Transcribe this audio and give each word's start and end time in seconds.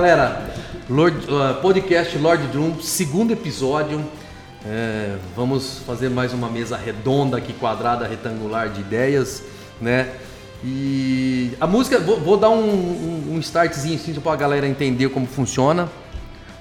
Galera, 0.00 0.50
Lord, 0.88 1.26
uh, 1.26 1.60
podcast 1.60 2.16
Lord 2.16 2.46
Drum, 2.46 2.80
segundo 2.80 3.34
episódio. 3.34 4.02
É, 4.64 5.18
vamos 5.36 5.80
fazer 5.80 6.08
mais 6.08 6.32
uma 6.32 6.48
mesa 6.48 6.74
redonda 6.74 7.36
aqui, 7.36 7.52
quadrada, 7.52 8.08
retangular 8.08 8.70
de 8.70 8.80
ideias, 8.80 9.42
né? 9.78 10.10
E 10.64 11.50
a 11.60 11.66
música, 11.66 11.98
vou, 11.98 12.18
vou 12.18 12.38
dar 12.38 12.48
um, 12.48 12.64
um, 12.64 13.34
um 13.34 13.38
startzinho 13.40 13.96
assim 13.96 14.14
para 14.14 14.32
a 14.32 14.36
galera 14.36 14.66
entender 14.66 15.10
como 15.10 15.26
funciona. 15.26 15.86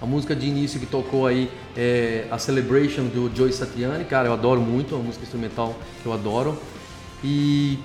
A 0.01 0.05
música 0.05 0.35
de 0.35 0.45
início 0.45 0.77
que 0.77 0.85
tocou 0.85 1.25
aí 1.25 1.49
é 1.77 2.25
a 2.29 2.37
Celebration 2.37 3.03
do 3.03 3.31
Joey 3.33 3.53
Satriani, 3.53 4.03
cara, 4.03 4.27
eu 4.27 4.33
adoro 4.33 4.59
muito, 4.59 4.93
é 4.93 4.97
uma 4.97 5.05
música 5.05 5.23
instrumental 5.23 5.77
que 6.03 6.05
eu 6.05 6.11
adoro. 6.11 6.59
E 7.23 7.79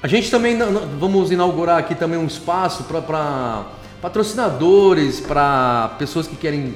a 0.00 0.06
gente 0.06 0.30
também 0.30 0.56
vamos 1.00 1.32
inaugurar 1.32 1.78
aqui 1.78 1.96
também 1.96 2.16
um 2.16 2.26
espaço 2.26 2.84
para 2.84 3.66
patrocinadores, 4.00 5.20
para 5.20 5.94
pessoas 5.98 6.26
que 6.26 6.36
querem 6.36 6.74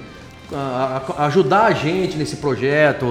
ajudar 1.19 1.67
a 1.67 1.73
gente 1.73 2.17
nesse 2.17 2.37
projeto. 2.37 3.07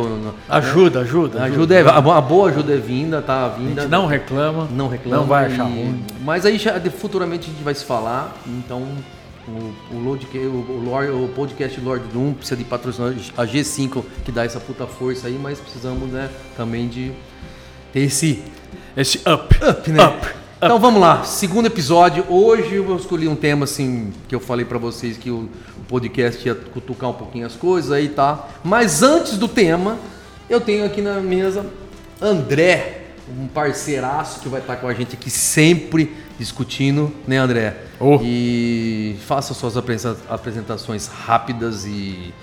Ajuda, 0.47 1.01
ajuda. 1.01 1.43
Ajuda, 1.43 1.75
é, 1.75 1.81
a 1.81 2.21
boa 2.21 2.49
ajuda 2.49 2.73
é 2.73 2.77
vinda, 2.77 3.21
tá 3.21 3.47
vinda. 3.47 3.87
não 3.87 4.05
reclama. 4.05 4.67
Não 4.71 4.87
reclama. 4.87 5.17
Não 5.17 5.25
vai 5.25 5.45
achar 5.45 5.63
ruim. 5.63 6.03
Mas 6.21 6.45
aí 6.45 6.57
já, 6.57 6.79
futuramente 6.91 7.49
a 7.49 7.53
gente 7.53 7.63
vai 7.63 7.73
se 7.73 7.85
falar, 7.85 8.35
então 8.45 8.83
o, 9.47 9.95
o, 9.95 9.99
Lord, 9.99 10.27
o, 10.37 10.83
Lord, 10.83 11.11
o 11.11 11.29
podcast 11.29 11.79
Lord 11.79 12.07
Doom 12.11 12.33
precisa 12.33 12.57
de 12.57 12.63
patrocinador, 12.63 13.15
a 13.37 13.45
G5 13.45 14.03
que 14.25 14.31
dá 14.31 14.43
essa 14.43 14.59
puta 14.59 14.85
força 14.85 15.27
aí, 15.27 15.39
mas 15.41 15.59
precisamos 15.59 16.09
né, 16.09 16.29
também 16.57 16.87
de 16.87 17.11
ter 17.93 18.01
esse, 18.01 18.43
esse 18.95 19.17
up. 19.19 19.55
Up, 19.67 19.91
né? 19.91 20.05
Up. 20.05 20.27
Então 20.61 20.77
vamos 20.77 20.99
lá, 20.99 21.23
segundo 21.23 21.67
episódio. 21.67 22.25
Hoje 22.27 22.75
eu 22.75 22.95
escolhi 22.97 23.29
um 23.29 23.35
tema 23.35 23.63
assim 23.63 24.11
que 24.27 24.35
eu 24.35 24.41
falei 24.41 24.65
para 24.65 24.77
vocês 24.77 25.15
que 25.15 25.31
o, 25.31 25.49
o, 25.77 25.83
podcast 25.87 26.45
ia 26.45 26.53
cutucar 26.53 27.11
um 27.11 27.13
pouquinho 27.13 27.45
as 27.45 27.55
coisas 27.55 27.93
aí, 27.93 28.09
tá? 28.09 28.45
Mas 28.61 29.01
antes 29.01 29.37
do 29.37 29.47
tema, 29.47 29.97
eu 30.49 30.59
tenho 30.59 30.85
aqui 30.85 31.01
na 31.01 31.21
mesa 31.21 31.65
André, 32.21 33.05
um 33.39 33.47
parceiraço 33.47 34.41
que 34.41 34.49
vai 34.49 34.59
estar 34.59 34.75
com 34.75 34.89
a 34.89 34.93
gente 34.93 35.15
aqui 35.15 35.29
sempre 35.29 36.13
discutindo, 36.37 37.09
né, 37.25 37.37
André? 37.37 37.77
Oh. 37.97 38.19
E 38.21 39.15
faça 39.25 39.53
suas 39.53 39.75
apresentações 39.77 41.07
rápidas 41.07 41.85
e 41.85 42.33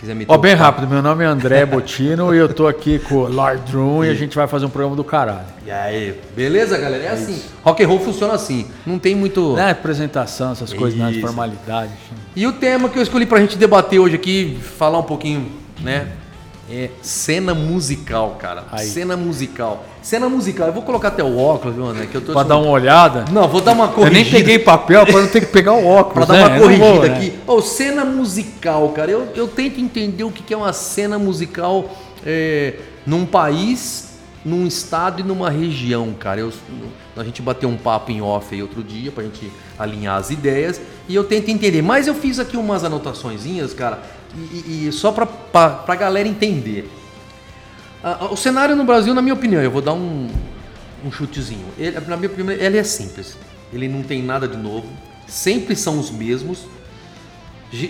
quiser 0.00 0.14
me 0.14 0.24
Ó, 0.26 0.38
bem 0.38 0.54
rápido, 0.54 0.88
meu 0.88 1.02
nome 1.02 1.22
é 1.22 1.26
André 1.26 1.64
Botino 1.66 2.34
e 2.34 2.38
eu 2.38 2.48
tô 2.52 2.66
aqui 2.66 2.98
com 2.98 3.16
o 3.16 3.28
Lord 3.30 3.70
Drum 3.70 4.02
e... 4.02 4.08
e 4.08 4.10
a 4.10 4.14
gente 4.14 4.34
vai 4.34 4.48
fazer 4.48 4.64
um 4.64 4.70
programa 4.70 4.96
do 4.96 5.04
caralho. 5.04 5.44
E 5.64 5.70
aí, 5.70 6.18
beleza, 6.34 6.78
galera? 6.78 7.02
É, 7.02 7.06
é 7.06 7.10
assim. 7.10 7.34
Isso. 7.34 7.50
Rock 7.62 7.84
and 7.84 7.86
roll 7.86 8.00
funciona 8.00 8.32
assim. 8.32 8.66
Não 8.86 8.98
tem 8.98 9.14
muito. 9.14 9.40
Não 9.52 9.58
é 9.58 9.70
apresentação, 9.70 10.52
essas 10.52 10.72
coisas, 10.72 10.98
nada 10.98 11.12
de 11.12 11.20
formalidade. 11.20 11.92
E 12.34 12.46
o 12.46 12.52
tema 12.54 12.88
que 12.88 12.98
eu 12.98 13.02
escolhi 13.02 13.26
pra 13.26 13.38
gente 13.40 13.58
debater 13.58 13.98
hoje 13.98 14.14
aqui, 14.14 14.58
falar 14.78 14.98
um 14.98 15.04
pouquinho, 15.04 15.46
né? 15.80 16.08
É 16.72 16.90
cena 17.02 17.52
musical, 17.52 18.36
cara. 18.38 18.64
Aí. 18.70 18.86
Cena 18.86 19.16
musical. 19.16 19.84
Cena 20.00 20.28
musical. 20.28 20.68
Eu 20.68 20.72
vou 20.72 20.82
colocar 20.82 21.08
até 21.08 21.24
o 21.24 21.36
óculos, 21.36 21.74
viu, 21.74 21.84
André? 21.84 22.06
Que 22.06 22.14
eu 22.14 22.20
tô 22.20 22.32
pra 22.32 22.44
dar 22.44 22.58
uma 22.58 22.70
olhada? 22.70 23.24
Não, 23.32 23.48
vou 23.48 23.60
dar 23.60 23.72
uma 23.72 23.88
corrigida. 23.88 24.18
Eu 24.18 24.22
nem 24.22 24.30
peguei 24.30 24.58
papel 24.58 25.04
para 25.04 25.20
não 25.20 25.28
ter 25.28 25.40
que 25.40 25.46
pegar 25.46 25.72
o 25.72 25.84
óculos. 25.86 26.26
pra 26.26 26.36
né? 26.36 26.42
dar 26.42 26.50
uma 26.50 26.60
corrigida 26.60 26.92
vou, 26.92 27.02
né? 27.02 27.16
aqui. 27.16 27.38
Oh, 27.46 27.60
cena 27.60 28.04
musical, 28.04 28.88
cara. 28.90 29.10
Eu, 29.10 29.28
eu 29.34 29.48
tento 29.48 29.80
entender 29.80 30.22
o 30.22 30.30
que 30.30 30.54
é 30.54 30.56
uma 30.56 30.72
cena 30.72 31.18
musical 31.18 31.90
é, 32.24 32.74
num 33.04 33.26
país, 33.26 34.10
num 34.44 34.64
estado 34.66 35.20
e 35.20 35.22
numa 35.24 35.50
região, 35.50 36.14
cara. 36.16 36.40
Eu, 36.40 36.52
a 37.20 37.24
gente 37.24 37.42
bateu 37.42 37.68
um 37.68 37.76
papo 37.76 38.10
em 38.10 38.22
off 38.22 38.54
aí 38.54 38.62
outro 38.62 38.82
dia 38.82 39.12
pra 39.12 39.22
gente 39.24 39.50
alinhar 39.78 40.16
as 40.16 40.30
ideias 40.30 40.80
e 41.08 41.14
eu 41.14 41.24
tento 41.24 41.50
entender. 41.50 41.82
Mas 41.82 42.06
eu 42.06 42.14
fiz 42.14 42.38
aqui 42.38 42.56
umas 42.56 42.84
anotaçõezinhas, 42.84 43.74
cara 43.74 44.00
e, 44.34 44.88
e 44.88 44.92
só 44.92 45.12
para 45.12 45.84
a 45.86 45.96
galera 45.96 46.28
entender. 46.28 46.88
o 48.30 48.36
cenário 48.36 48.76
no 48.76 48.84
Brasil, 48.84 49.14
na 49.14 49.22
minha 49.22 49.34
opinião, 49.34 49.60
eu 49.62 49.70
vou 49.70 49.82
dar 49.82 49.92
um, 49.92 50.28
um 51.04 51.10
chutezinho. 51.10 51.66
Ele, 51.78 51.98
na 52.00 52.16
minha 52.16 52.30
opinião, 52.30 52.50
ele 52.52 52.78
é 52.78 52.84
simples. 52.84 53.36
Ele 53.72 53.88
não 53.88 54.02
tem 54.02 54.22
nada 54.22 54.46
de 54.46 54.56
novo. 54.56 54.86
Sempre 55.26 55.76
são 55.76 55.98
os 55.98 56.10
mesmos. 56.10 56.64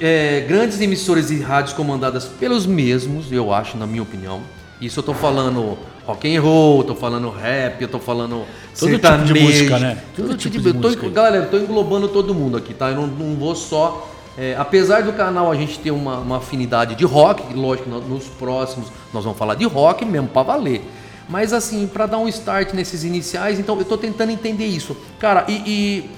É, 0.02 0.44
grandes 0.46 0.80
emissoras 0.80 1.28
de 1.28 1.40
rádios 1.40 1.74
comandadas 1.74 2.26
pelos 2.26 2.66
mesmos, 2.66 3.32
eu 3.32 3.52
acho, 3.52 3.76
na 3.76 3.86
minha 3.86 4.02
opinião. 4.02 4.42
Isso 4.80 5.00
eu 5.00 5.04
tô 5.04 5.12
falando 5.14 5.76
rock 6.06 6.34
and 6.34 6.40
roll, 6.40 6.82
tô 6.84 6.94
falando 6.94 7.30
rap, 7.30 7.82
eu 7.82 7.88
tô 7.88 7.98
falando 7.98 8.46
todo 8.78 8.90
sertanejo, 8.90 9.34
tipo 9.34 9.38
de 9.38 9.44
música, 9.44 9.78
né? 9.78 10.02
Todo, 10.16 10.26
todo 10.28 10.38
tipo, 10.38 10.56
tipo 10.56 10.64
de, 10.64 10.72
de 10.72 10.78
música. 10.78 11.02
Tô, 11.02 11.10
galera, 11.10 11.44
eu 11.44 11.50
tô 11.50 11.58
englobando 11.58 12.08
todo 12.08 12.34
mundo 12.34 12.56
aqui, 12.56 12.72
tá? 12.72 12.88
Eu 12.90 12.96
não, 12.96 13.06
não 13.06 13.36
vou 13.36 13.54
só 13.54 14.08
é, 14.38 14.56
apesar 14.56 15.02
do 15.02 15.12
canal 15.12 15.50
a 15.50 15.54
gente 15.54 15.78
ter 15.78 15.90
uma, 15.90 16.18
uma 16.18 16.38
afinidade 16.38 16.94
de 16.94 17.04
rock, 17.04 17.52
lógico, 17.52 17.90
nos 17.90 18.24
próximos 18.24 18.88
nós 19.12 19.24
vamos 19.24 19.38
falar 19.38 19.54
de 19.54 19.64
rock 19.64 20.04
mesmo 20.04 20.28
para 20.28 20.42
valer. 20.42 20.82
Mas 21.28 21.52
assim, 21.52 21.86
para 21.86 22.06
dar 22.06 22.18
um 22.18 22.26
start 22.26 22.72
nesses 22.72 23.04
iniciais, 23.04 23.58
então 23.58 23.76
eu 23.76 23.82
estou 23.82 23.98
tentando 23.98 24.30
entender 24.32 24.66
isso. 24.66 24.96
Cara, 25.18 25.44
e, 25.46 25.52
e, 25.66 26.10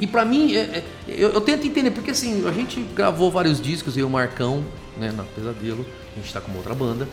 e 0.00 0.06
para 0.06 0.24
mim, 0.24 0.54
é, 0.54 0.60
é, 0.60 0.84
eu, 1.08 1.30
eu, 1.30 1.40
tento 1.40 1.66
entender, 1.66 1.90
porque 1.92 2.10
assim, 2.10 2.46
a 2.46 2.52
gente 2.52 2.80
gravou 2.94 3.30
vários 3.30 3.60
discos, 3.60 3.96
eu 3.96 4.02
e 4.02 4.04
o 4.04 4.10
Marcão, 4.10 4.62
né, 4.98 5.12
na 5.16 5.24
Pesadelo, 5.24 5.86
a 6.12 6.16
gente 6.16 6.26
está 6.26 6.40
com 6.40 6.48
uma 6.48 6.58
outra 6.58 6.74
banda. 6.74 7.08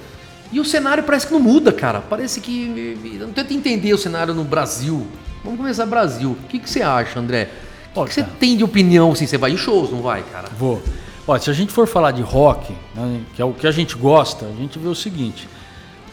E 0.51 0.59
o 0.59 0.65
cenário 0.65 1.03
parece 1.03 1.27
que 1.27 1.33
não 1.33 1.39
muda, 1.39 1.71
cara. 1.71 2.01
Parece 2.01 2.41
que. 2.41 2.97
Não 3.19 3.31
tento 3.31 3.53
entender 3.53 3.93
o 3.93 3.97
cenário 3.97 4.33
no 4.33 4.43
Brasil. 4.43 5.05
Vamos 5.43 5.59
começar 5.59 5.85
Brasil. 5.85 6.31
O 6.31 6.47
que, 6.47 6.59
que 6.59 6.69
você 6.69 6.81
acha, 6.81 7.19
André? 7.19 7.49
O 7.95 8.05
que, 8.05 8.13
você 8.13 8.23
tem 8.23 8.55
de 8.55 8.63
opinião 8.63 9.11
assim? 9.11 9.25
Você 9.25 9.37
vai 9.37 9.51
em 9.51 9.57
shows, 9.57 9.91
não 9.91 10.01
vai, 10.01 10.23
cara? 10.31 10.49
Vou. 10.57 10.81
Olha, 11.27 11.39
se 11.39 11.49
a 11.49 11.53
gente 11.53 11.71
for 11.71 11.87
falar 11.87 12.11
de 12.11 12.21
rock, 12.21 12.73
né, 12.95 13.21
que 13.35 13.41
é 13.41 13.45
o 13.45 13.53
que 13.53 13.67
a 13.67 13.71
gente 13.71 13.95
gosta, 13.95 14.45
a 14.45 14.61
gente 14.61 14.79
vê 14.79 14.87
o 14.87 14.95
seguinte. 14.95 15.47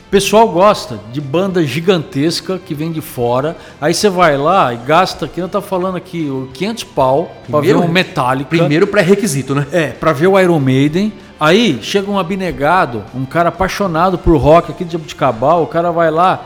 O 0.06 0.10
pessoal 0.10 0.48
gosta 0.48 1.00
de 1.12 1.20
banda 1.20 1.64
gigantesca 1.64 2.58
que 2.58 2.74
vem 2.74 2.92
de 2.92 3.00
fora. 3.00 3.56
Aí 3.80 3.92
você 3.92 4.08
vai 4.08 4.36
lá 4.36 4.72
e 4.72 4.76
gasta, 4.76 5.26
que 5.26 5.40
eu 5.40 5.48
tá 5.48 5.60
falando 5.60 5.96
aqui, 5.96 6.30
500 6.54 6.84
pau 6.84 7.34
para 7.50 7.60
ver 7.60 7.76
um 7.76 7.88
Metallica. 7.88 8.48
Primeiro 8.48 8.86
pré-requisito, 8.86 9.54
né? 9.54 9.66
É, 9.72 9.86
para 9.88 10.12
ver 10.12 10.28
o 10.28 10.38
Iron 10.38 10.60
Maiden. 10.60 11.12
Aí 11.38 11.78
chega 11.82 12.10
um 12.10 12.18
abnegado, 12.18 13.04
um 13.14 13.26
cara 13.26 13.50
apaixonado 13.50 14.16
por 14.16 14.36
rock 14.36 14.72
aqui 14.72 14.84
de 14.84 14.92
Jabuticabal, 14.92 15.62
o 15.62 15.66
cara 15.66 15.90
vai 15.90 16.10
lá, 16.10 16.44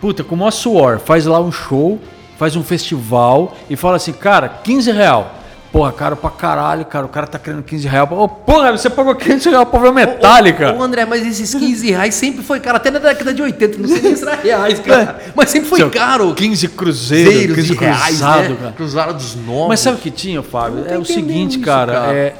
puta, 0.00 0.24
com 0.24 0.38
o 0.40 0.50
suor, 0.50 0.98
faz 0.98 1.26
lá 1.26 1.38
um 1.40 1.52
show, 1.52 1.98
faz 2.38 2.56
um 2.56 2.62
festival 2.64 3.54
e 3.68 3.76
fala 3.76 3.96
assim, 3.96 4.12
cara, 4.12 4.48
15 4.48 4.90
real. 4.92 5.34
Porra, 5.72 5.92
caro 5.92 6.16
pra 6.16 6.30
caralho, 6.30 6.84
cara. 6.84 7.06
O 7.06 7.08
cara 7.08 7.28
tá 7.28 7.38
querendo 7.38 7.62
15 7.62 7.86
reais. 7.86 8.08
Ô, 8.10 8.26
porra, 8.26 8.72
você 8.72 8.90
pagou 8.90 9.14
15 9.14 9.50
reais 9.50 9.68
pra 9.68 9.78
ver 9.78 9.92
Metallica. 9.92 10.72
Ô, 10.72 10.78
ô, 10.78 10.82
André, 10.82 11.04
mas 11.04 11.24
esses 11.24 11.54
15 11.54 11.90
reais 11.92 12.14
sempre 12.14 12.42
foi 12.42 12.58
caro. 12.58 12.78
Até 12.78 12.90
na 12.90 12.98
década 12.98 13.32
de 13.32 13.40
80, 13.40 13.78
não 13.78 13.88
sei 13.88 14.02
nem 14.02 14.16
se 14.16 14.22
era 14.22 14.34
reais, 14.34 14.80
cara. 14.80 15.20
Mas 15.34 15.50
sempre 15.50 15.68
foi 15.68 15.78
Seu, 15.78 15.88
caro. 15.90 16.34
15 16.34 16.68
cruzeiros, 16.68 17.54
15 17.54 17.76
cruzado, 17.76 18.48
né? 18.48 18.56
cara. 18.60 18.72
Cruzado 18.72 19.14
dos 19.14 19.36
novos. 19.36 19.68
Mas 19.68 19.78
sabe 19.78 19.98
o 19.98 20.00
que 20.00 20.10
tinha, 20.10 20.42
Fábio? 20.42 20.84
É 20.88 20.98
o 20.98 21.04
seguinte, 21.04 21.56
isso, 21.56 21.64
cara, 21.64 21.92
cara. 21.92 22.12
É, 22.14 22.34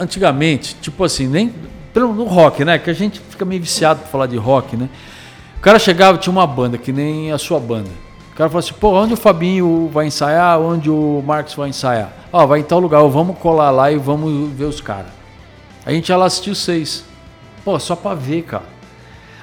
antigamente, 0.00 0.74
tipo 0.80 1.04
assim, 1.04 1.26
nem 1.26 1.54
no 1.94 2.24
rock, 2.24 2.64
né? 2.64 2.78
Que 2.78 2.90
a 2.90 2.94
gente 2.94 3.20
fica 3.20 3.44
meio 3.44 3.60
viciado 3.60 4.00
pra 4.00 4.08
falar 4.08 4.26
de 4.26 4.36
rock, 4.36 4.76
né? 4.76 4.88
O 5.58 5.60
cara 5.60 5.78
chegava 5.78 6.18
tinha 6.18 6.32
uma 6.32 6.46
banda, 6.46 6.78
que 6.78 6.92
nem 6.92 7.30
a 7.30 7.38
sua 7.38 7.60
banda 7.60 7.90
cara 8.40 8.48
fala 8.48 8.60
assim, 8.60 8.72
pô, 8.72 8.92
onde 8.92 9.12
o 9.12 9.16
Fabinho 9.18 9.90
vai 9.92 10.06
ensaiar, 10.06 10.58
onde 10.58 10.88
o 10.88 11.22
Marcos 11.26 11.52
vai 11.52 11.68
ensaiar? 11.68 12.10
Ó, 12.32 12.46
vai 12.46 12.60
em 12.60 12.62
tal 12.62 12.80
lugar, 12.80 13.02
vamos 13.02 13.36
colar 13.38 13.70
lá 13.70 13.92
e 13.92 13.98
vamos 13.98 14.50
ver 14.54 14.64
os 14.64 14.80
caras. 14.80 15.12
A 15.84 15.92
gente 15.92 16.08
ia 16.08 16.16
lá 16.16 16.24
assistir 16.24 16.50
os 16.50 16.58
seis. 16.58 17.04
Pô, 17.62 17.78
só 17.78 17.94
pra 17.94 18.14
ver, 18.14 18.42
cara. 18.44 18.64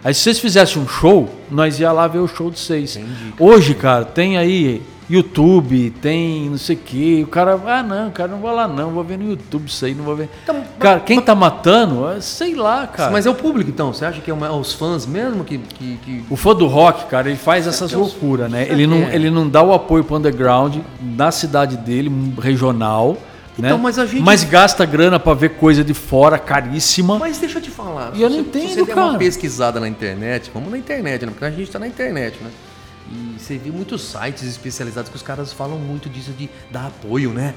Aí 0.03 0.15
se 0.15 0.21
vocês 0.21 0.39
fizessem 0.39 0.81
um 0.81 0.87
show, 0.87 1.29
nós 1.51 1.79
ia 1.79 1.91
lá 1.91 2.07
ver 2.07 2.17
o 2.17 2.27
show 2.27 2.49
de 2.49 2.57
seis. 2.57 2.95
Entendi, 2.95 3.33
cara. 3.37 3.51
Hoje, 3.51 3.75
cara, 3.75 4.05
tem 4.05 4.35
aí 4.35 4.81
YouTube, 5.09 5.91
tem 6.01 6.49
não 6.49 6.57
sei 6.57 6.75
o 6.75 6.79
quê. 6.79 7.21
O 7.23 7.27
cara, 7.27 7.59
ah, 7.65 7.81
não, 7.81 8.11
cara, 8.11 8.29
não 8.29 8.39
vou 8.39 8.51
lá 8.51 8.67
não, 8.67 8.91
vou 8.91 9.03
ver 9.03 9.17
no 9.17 9.29
YouTube 9.29 9.67
isso 9.67 9.85
aí, 9.85 9.95
não 9.95 10.03
vou 10.03 10.15
ver. 10.15 10.29
Então, 10.43 10.61
cara, 10.79 10.99
quem 10.99 11.21
tá 11.21 11.33
matando, 11.33 12.05
sei 12.21 12.55
lá, 12.55 12.85
cara. 12.87 13.11
Mas 13.11 13.25
é 13.25 13.29
o 13.29 13.35
público 13.35 13.69
então, 13.69 13.93
você 13.93 14.05
acha 14.05 14.19
que 14.19 14.29
é 14.29 14.33
os 14.33 14.73
fãs 14.73 15.05
mesmo 15.05 15.43
que, 15.43 15.57
que, 15.57 15.97
que... 16.03 16.23
O 16.29 16.35
fã 16.35 16.53
do 16.53 16.67
rock, 16.67 17.05
cara, 17.05 17.29
ele 17.29 17.37
faz 17.37 17.65
é 17.65 17.69
essas 17.69 17.93
loucuras, 17.93 18.51
né? 18.51 18.67
Ele 18.69 18.85
não, 18.85 18.97
é. 18.97 19.15
ele 19.15 19.29
não 19.29 19.47
dá 19.47 19.63
o 19.63 19.73
apoio 19.73 20.03
pro 20.03 20.17
underground 20.17 20.77
na 21.01 21.31
cidade 21.31 21.77
dele, 21.77 22.11
regional. 22.41 23.17
Então, 23.57 23.77
né? 23.77 23.83
mas 23.83 23.97
a 23.97 24.05
gente. 24.05 24.21
Mas 24.21 24.43
gasta 24.43 24.85
grana 24.85 25.19
para 25.19 25.33
ver 25.33 25.49
coisa 25.51 25.83
de 25.83 25.93
fora 25.93 26.37
caríssima. 26.37 27.17
Mas 27.17 27.39
deixa 27.39 27.57
eu 27.57 27.61
te 27.61 27.71
falar. 27.71 28.11
E 28.13 28.21
eu 28.21 28.29
não 28.29 28.39
entendo, 28.39 28.69
se 28.69 28.75
você 28.75 28.85
der 28.85 28.95
uma 28.95 29.17
pesquisada 29.17 29.79
na 29.79 29.87
internet, 29.87 30.51
vamos 30.53 30.69
na 30.69 30.77
internet, 30.77 31.25
né? 31.25 31.31
Porque 31.31 31.45
a 31.45 31.49
gente 31.49 31.71
tá 31.71 31.79
na 31.79 31.87
internet, 31.87 32.37
né? 32.41 32.51
E 33.09 33.39
você 33.39 33.57
vê 33.57 33.71
muitos 33.71 34.01
sites 34.01 34.43
especializados 34.43 35.09
que 35.09 35.15
os 35.15 35.21
caras 35.21 35.53
falam 35.53 35.79
muito 35.79 36.09
disso 36.09 36.31
de 36.31 36.49
dar 36.71 36.87
apoio, 36.87 37.31
né? 37.31 37.53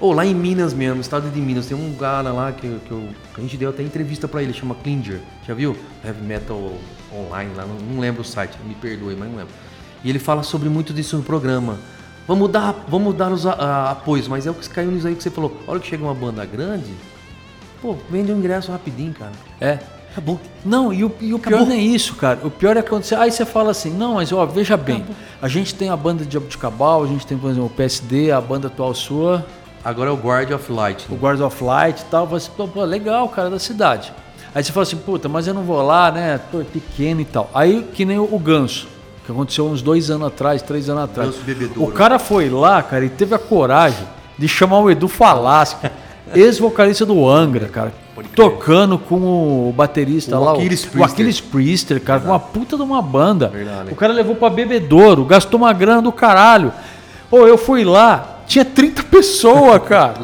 Ou 0.00 0.12
lá 0.12 0.26
em 0.26 0.34
Minas 0.34 0.74
mesmo, 0.74 1.00
estado 1.00 1.30
de 1.30 1.40
Minas, 1.40 1.66
tem 1.66 1.76
um 1.76 1.94
cara 1.94 2.32
lá 2.32 2.52
que, 2.52 2.68
que, 2.80 2.90
eu, 2.90 3.08
que 3.34 3.40
a 3.40 3.42
gente 3.42 3.56
deu 3.56 3.70
até 3.70 3.82
entrevista 3.82 4.26
para 4.26 4.42
ele, 4.42 4.52
chama 4.52 4.74
Klinger. 4.74 5.20
Já 5.46 5.54
viu? 5.54 5.76
Heavy 6.04 6.22
Metal 6.22 6.72
Online 7.12 7.54
lá, 7.54 7.64
não, 7.64 7.76
não, 7.76 8.00
lembro 8.00 8.22
o 8.22 8.24
site, 8.24 8.58
me 8.66 8.74
perdoe, 8.74 9.14
mas 9.14 9.28
não 9.28 9.36
lembro. 9.36 9.54
E 10.02 10.10
ele 10.10 10.18
fala 10.18 10.42
sobre 10.42 10.68
muito 10.68 10.92
disso 10.92 11.16
no 11.16 11.22
programa. 11.22 11.78
vamos 12.26 12.50
dar, 12.50 12.84
vamos 12.88 13.14
dar 13.14 13.30
os 13.32 13.46
a, 13.46 13.52
a, 13.52 13.90
apoios, 13.92 14.26
mas 14.26 14.46
é 14.46 14.50
o 14.50 14.54
que 14.54 14.68
caiu 14.68 14.90
nisso 14.90 15.06
aí 15.06 15.14
que 15.14 15.22
você 15.22 15.30
falou. 15.30 15.60
A 15.66 15.70
hora 15.70 15.80
que 15.80 15.86
chega 15.86 16.02
uma 16.02 16.14
banda 16.14 16.44
grande, 16.44 16.92
pô, 17.80 17.96
vende 18.10 18.32
um 18.32 18.38
ingresso 18.38 18.72
rapidinho, 18.72 19.14
cara. 19.14 19.32
É. 19.60 19.78
Acabou. 20.14 20.40
Não, 20.64 20.92
e 20.92 21.02
o, 21.02 21.12
e 21.20 21.34
o 21.34 21.40
pior 21.40 21.66
não 21.66 21.72
é 21.72 21.76
isso, 21.76 22.14
cara. 22.14 22.38
O 22.44 22.50
pior 22.50 22.76
é 22.76 22.82
quando 22.82 23.02
você. 23.02 23.16
Aí 23.16 23.32
você 23.32 23.44
fala 23.44 23.72
assim, 23.72 23.90
não, 23.90 24.14
mas 24.14 24.32
ó, 24.32 24.46
veja 24.46 24.76
bem, 24.76 24.98
Acabou. 24.98 25.16
a 25.42 25.48
gente 25.48 25.74
tem 25.74 25.90
a 25.90 25.96
banda 25.96 26.24
de 26.24 26.32
Jabuticabal, 26.32 27.02
a 27.02 27.06
gente 27.08 27.26
tem, 27.26 27.36
por 27.36 27.50
exemplo, 27.50 27.66
o 27.66 27.70
PSD, 27.70 28.30
a 28.30 28.40
banda 28.40 28.68
atual 28.68 28.94
sua. 28.94 29.44
Agora 29.84 30.10
é 30.10 30.12
o 30.12 30.16
Guard 30.16 30.52
of 30.52 30.70
Light. 30.70 31.10
Né? 31.10 31.16
O 31.16 31.20
Guard 31.20 31.40
of 31.40 31.64
Light 31.64 32.00
e 32.00 32.04
tal. 32.04 32.28
Você, 32.28 32.48
pô, 32.48 32.84
legal, 32.84 33.28
cara 33.28 33.50
da 33.50 33.58
cidade. 33.58 34.12
Aí 34.54 34.62
você 34.62 34.70
fala 34.70 34.84
assim, 34.84 34.96
puta, 34.96 35.28
mas 35.28 35.48
eu 35.48 35.52
não 35.52 35.64
vou 35.64 35.82
lá, 35.82 36.12
né? 36.12 36.38
Pô, 36.52 36.60
é 36.60 36.64
pequeno 36.64 37.20
e 37.20 37.24
tal. 37.24 37.50
Aí 37.52 37.84
que 37.92 38.04
nem 38.04 38.16
o, 38.16 38.38
Ganso, 38.38 38.86
que 39.26 39.32
aconteceu 39.32 39.66
uns 39.66 39.82
dois 39.82 40.12
anos 40.12 40.28
atrás, 40.28 40.62
três 40.62 40.88
anos 40.88 41.02
atrás. 41.02 41.30
Ganso 41.30 41.42
bebedouro. 41.42 41.90
O 41.90 41.92
cara 41.92 42.20
foi 42.20 42.48
lá, 42.48 42.80
cara, 42.84 43.04
e 43.04 43.08
teve 43.10 43.34
a 43.34 43.38
coragem 43.38 44.06
de 44.38 44.46
chamar 44.46 44.78
o 44.78 44.88
Edu 44.88 45.08
Falasco, 45.08 45.84
ex-vocalista 46.32 47.04
do 47.04 47.28
Angra, 47.28 47.66
cara 47.66 48.03
tocando 48.34 48.98
com 48.98 49.68
o 49.68 49.72
baterista 49.72 50.38
o 50.38 50.44
lá, 50.44 50.52
Aquiles 50.52 50.88
o, 50.94 50.98
o 50.98 51.04
Aquiles 51.04 51.40
Priester, 51.40 52.00
cara, 52.00 52.20
com 52.20 52.28
uma 52.28 52.38
puta 52.38 52.76
de 52.76 52.82
uma 52.82 53.02
banda. 53.02 53.48
Verdade. 53.48 53.92
O 53.92 53.96
cara 53.96 54.12
levou 54.12 54.36
pra 54.36 54.50
bebedouro, 54.50 55.24
gastou 55.24 55.58
uma 55.58 55.72
grana 55.72 56.02
do 56.02 56.12
caralho. 56.12 56.72
Pô, 57.28 57.46
eu 57.46 57.58
fui 57.58 57.84
lá, 57.84 58.40
tinha 58.46 58.64
30 58.64 59.04
pessoas, 59.04 59.82
cara. 59.88 60.14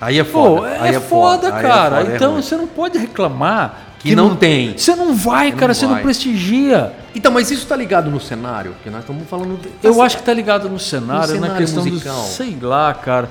Aí 0.00 0.18
é 0.18 0.24
foda. 0.24 0.60
Pô, 0.62 0.66
é, 0.66 0.80
aí 0.80 0.94
é, 0.94 1.00
foda, 1.00 1.50
foda 1.50 1.62
cara. 1.62 2.00
É 2.00 2.04
foda, 2.04 2.16
então 2.16 2.38
é 2.38 2.42
você 2.42 2.56
não 2.56 2.66
pode 2.66 2.98
reclamar. 2.98 3.92
Que, 4.00 4.08
que 4.08 4.16
não, 4.16 4.30
não, 4.30 4.36
tem. 4.36 4.76
Você 4.76 4.96
não 4.96 5.14
vai, 5.14 5.52
você 5.52 5.56
cara, 5.56 5.68
não 5.68 5.74
você 5.74 5.86
vai. 5.86 5.94
não 5.94 6.02
prestigia. 6.02 6.92
Então, 7.14 7.30
mas 7.30 7.52
isso 7.52 7.64
tá 7.66 7.76
ligado 7.76 8.10
no 8.10 8.20
cenário? 8.20 8.72
Porque 8.72 8.90
nós 8.90 9.02
estamos 9.02 9.28
falando. 9.28 9.60
De... 9.60 9.68
Eu 9.80 10.02
acho 10.02 10.16
que 10.16 10.24
tá 10.24 10.34
ligado 10.34 10.68
no 10.68 10.78
cenário, 10.78 11.20
no 11.20 11.34
cenário 11.34 11.54
na 11.54 11.60
questão 11.60 11.84
musical. 11.84 12.16
do. 12.16 12.26
Sei 12.26 12.58
lá, 12.60 12.92
cara. 12.94 13.30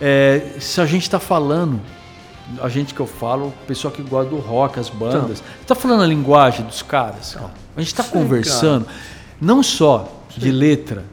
É, 0.00 0.42
se 0.60 0.80
a 0.80 0.86
gente 0.86 1.10
tá 1.10 1.18
falando 1.18 1.80
a 2.60 2.68
gente 2.68 2.94
que 2.94 3.00
eu 3.00 3.06
falo, 3.06 3.48
o 3.48 3.66
pessoal 3.66 3.92
que 3.92 4.02
gosta 4.02 4.30
do 4.30 4.36
rock, 4.36 4.78
as 4.78 4.90
bandas. 4.90 5.42
Então, 5.62 5.66
tá 5.66 5.74
falando 5.74 6.02
a 6.02 6.06
linguagem 6.06 6.64
dos 6.64 6.82
caras. 6.82 7.34
Cara. 7.34 7.50
A 7.76 7.80
gente 7.80 7.88
está 7.88 8.04
conversando 8.04 8.84
cara. 8.84 8.96
não 9.40 9.62
só 9.62 10.08
Sim. 10.32 10.40
de 10.40 10.50
letra, 10.52 11.04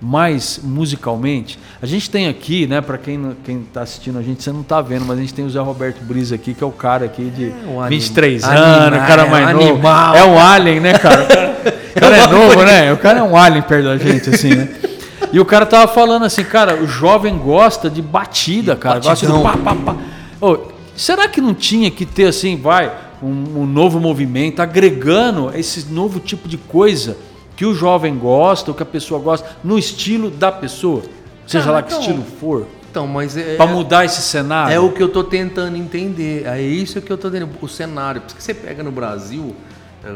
mas 0.00 0.60
musicalmente. 0.62 1.58
A 1.80 1.86
gente 1.86 2.10
tem 2.10 2.28
aqui, 2.28 2.66
né, 2.66 2.80
para 2.80 2.98
quem 2.98 3.34
quem 3.42 3.62
tá 3.62 3.82
assistindo 3.82 4.18
a 4.18 4.22
gente, 4.22 4.42
você 4.42 4.52
não 4.52 4.62
tá 4.62 4.80
vendo, 4.82 5.04
mas 5.06 5.18
a 5.18 5.20
gente 5.20 5.32
tem 5.32 5.46
o 5.46 5.50
Zé 5.50 5.60
Roberto 5.60 6.04
Brisa 6.04 6.34
aqui, 6.34 6.52
que 6.52 6.62
é 6.62 6.66
o 6.66 6.72
cara 6.72 7.06
aqui 7.06 7.30
de 7.30 7.50
é 7.50 7.54
um 7.66 7.86
23 7.88 8.44
anim... 8.44 8.58
anos, 8.58 8.98
o 8.98 9.06
cara 9.06 9.26
mais 9.26 9.48
é, 9.48 9.52
novo. 9.54 9.68
Animal. 9.70 10.14
É 10.14 10.24
um 10.24 10.38
alien, 10.38 10.80
né, 10.80 10.98
cara? 10.98 11.22
O 11.96 12.00
cara, 12.00 12.16
é 12.16 12.26
novo, 12.26 12.62
né? 12.64 12.92
O 12.92 12.98
cara 12.98 13.20
é 13.20 13.22
um 13.22 13.36
alien 13.36 13.62
perto 13.62 13.84
da 13.84 13.96
gente 13.96 14.28
assim, 14.28 14.54
né? 14.54 14.68
E 15.32 15.40
o 15.40 15.44
cara 15.44 15.64
tava 15.64 15.88
falando 15.88 16.24
assim, 16.24 16.44
cara, 16.44 16.76
o 16.76 16.86
jovem 16.86 17.38
gosta 17.38 17.88
de 17.88 18.02
batida, 18.02 18.76
cara. 18.76 19.00
Batidão. 19.00 19.42
Gosta 19.42 19.56
de 19.56 19.62
pá, 19.64 19.74
pá, 19.74 19.92
pá. 19.92 19.96
Oh, 20.40 20.73
Será 20.96 21.28
que 21.28 21.40
não 21.40 21.54
tinha 21.54 21.90
que 21.90 22.06
ter 22.06 22.26
assim, 22.26 22.56
vai, 22.56 22.92
um, 23.22 23.62
um 23.62 23.66
novo 23.66 23.98
movimento 23.98 24.60
agregando 24.60 25.50
esse 25.54 25.86
novo 25.92 26.20
tipo 26.20 26.48
de 26.48 26.56
coisa 26.56 27.16
que 27.56 27.64
o 27.64 27.74
jovem 27.74 28.16
gosta, 28.16 28.70
ou 28.70 28.76
que 28.76 28.82
a 28.82 28.86
pessoa 28.86 29.20
gosta, 29.20 29.56
no 29.62 29.78
estilo 29.78 30.30
da 30.30 30.50
pessoa, 30.50 31.02
seja 31.46 31.70
lá 31.70 31.80
então, 31.80 31.98
que 31.98 32.04
estilo 32.04 32.24
for? 32.38 32.66
Então, 32.90 33.06
mas 33.06 33.36
é, 33.36 33.56
para 33.56 33.66
mudar 33.66 34.04
esse 34.04 34.22
cenário. 34.22 34.74
É 34.74 34.78
o 34.78 34.92
que 34.92 35.02
eu 35.02 35.08
estou 35.08 35.24
tentando 35.24 35.76
entender. 35.76 36.46
É 36.46 36.60
isso 36.60 37.00
que 37.00 37.10
eu 37.10 37.16
estou 37.16 37.28
entendendo. 37.28 37.50
O 37.60 37.68
cenário, 37.68 38.20
porque 38.20 38.40
você 38.40 38.54
pega 38.54 38.82
no 38.84 38.92
Brasil, 38.92 39.54
é, 40.04 40.14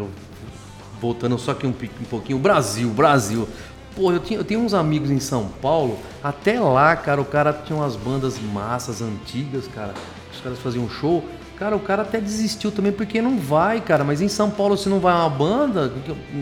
voltando 1.01 1.37
só 1.39 1.53
aqui 1.53 1.67
um, 1.67 1.71
um 1.71 2.05
pouquinho, 2.05 2.39
o 2.39 2.41
Brasil, 2.41 2.89
Brasil. 2.91 3.49
Pô, 3.97 4.13
eu, 4.13 4.21
tinha, 4.21 4.39
eu 4.39 4.45
tenho 4.45 4.61
uns 4.61 4.75
amigos 4.75 5.11
em 5.11 5.19
São 5.19 5.49
Paulo, 5.61 5.99
até 6.23 6.61
lá, 6.61 6.95
cara, 6.95 7.21
o 7.21 7.25
cara 7.25 7.53
tinha 7.53 7.77
umas 7.77 7.97
bandas 7.97 8.39
massas 8.41 9.03
antigas, 9.03 9.67
cara 9.67 9.93
os 10.39 10.43
caras 10.43 10.59
faziam 10.59 10.85
um 10.85 10.89
show. 10.89 11.25
Cara, 11.59 11.75
o 11.75 11.81
cara 11.81 12.03
até 12.03 12.21
desistiu 12.21 12.71
também 12.71 12.93
porque 12.93 13.21
não 13.21 13.37
vai, 13.37 13.81
cara. 13.81 14.05
Mas 14.05 14.23
em 14.23 14.29
São 14.29 14.49
Paulo, 14.49 14.77
se 14.77 14.89
não 14.89 15.01
vai 15.01 15.13
uma 15.13 15.29
banda, 15.29 15.93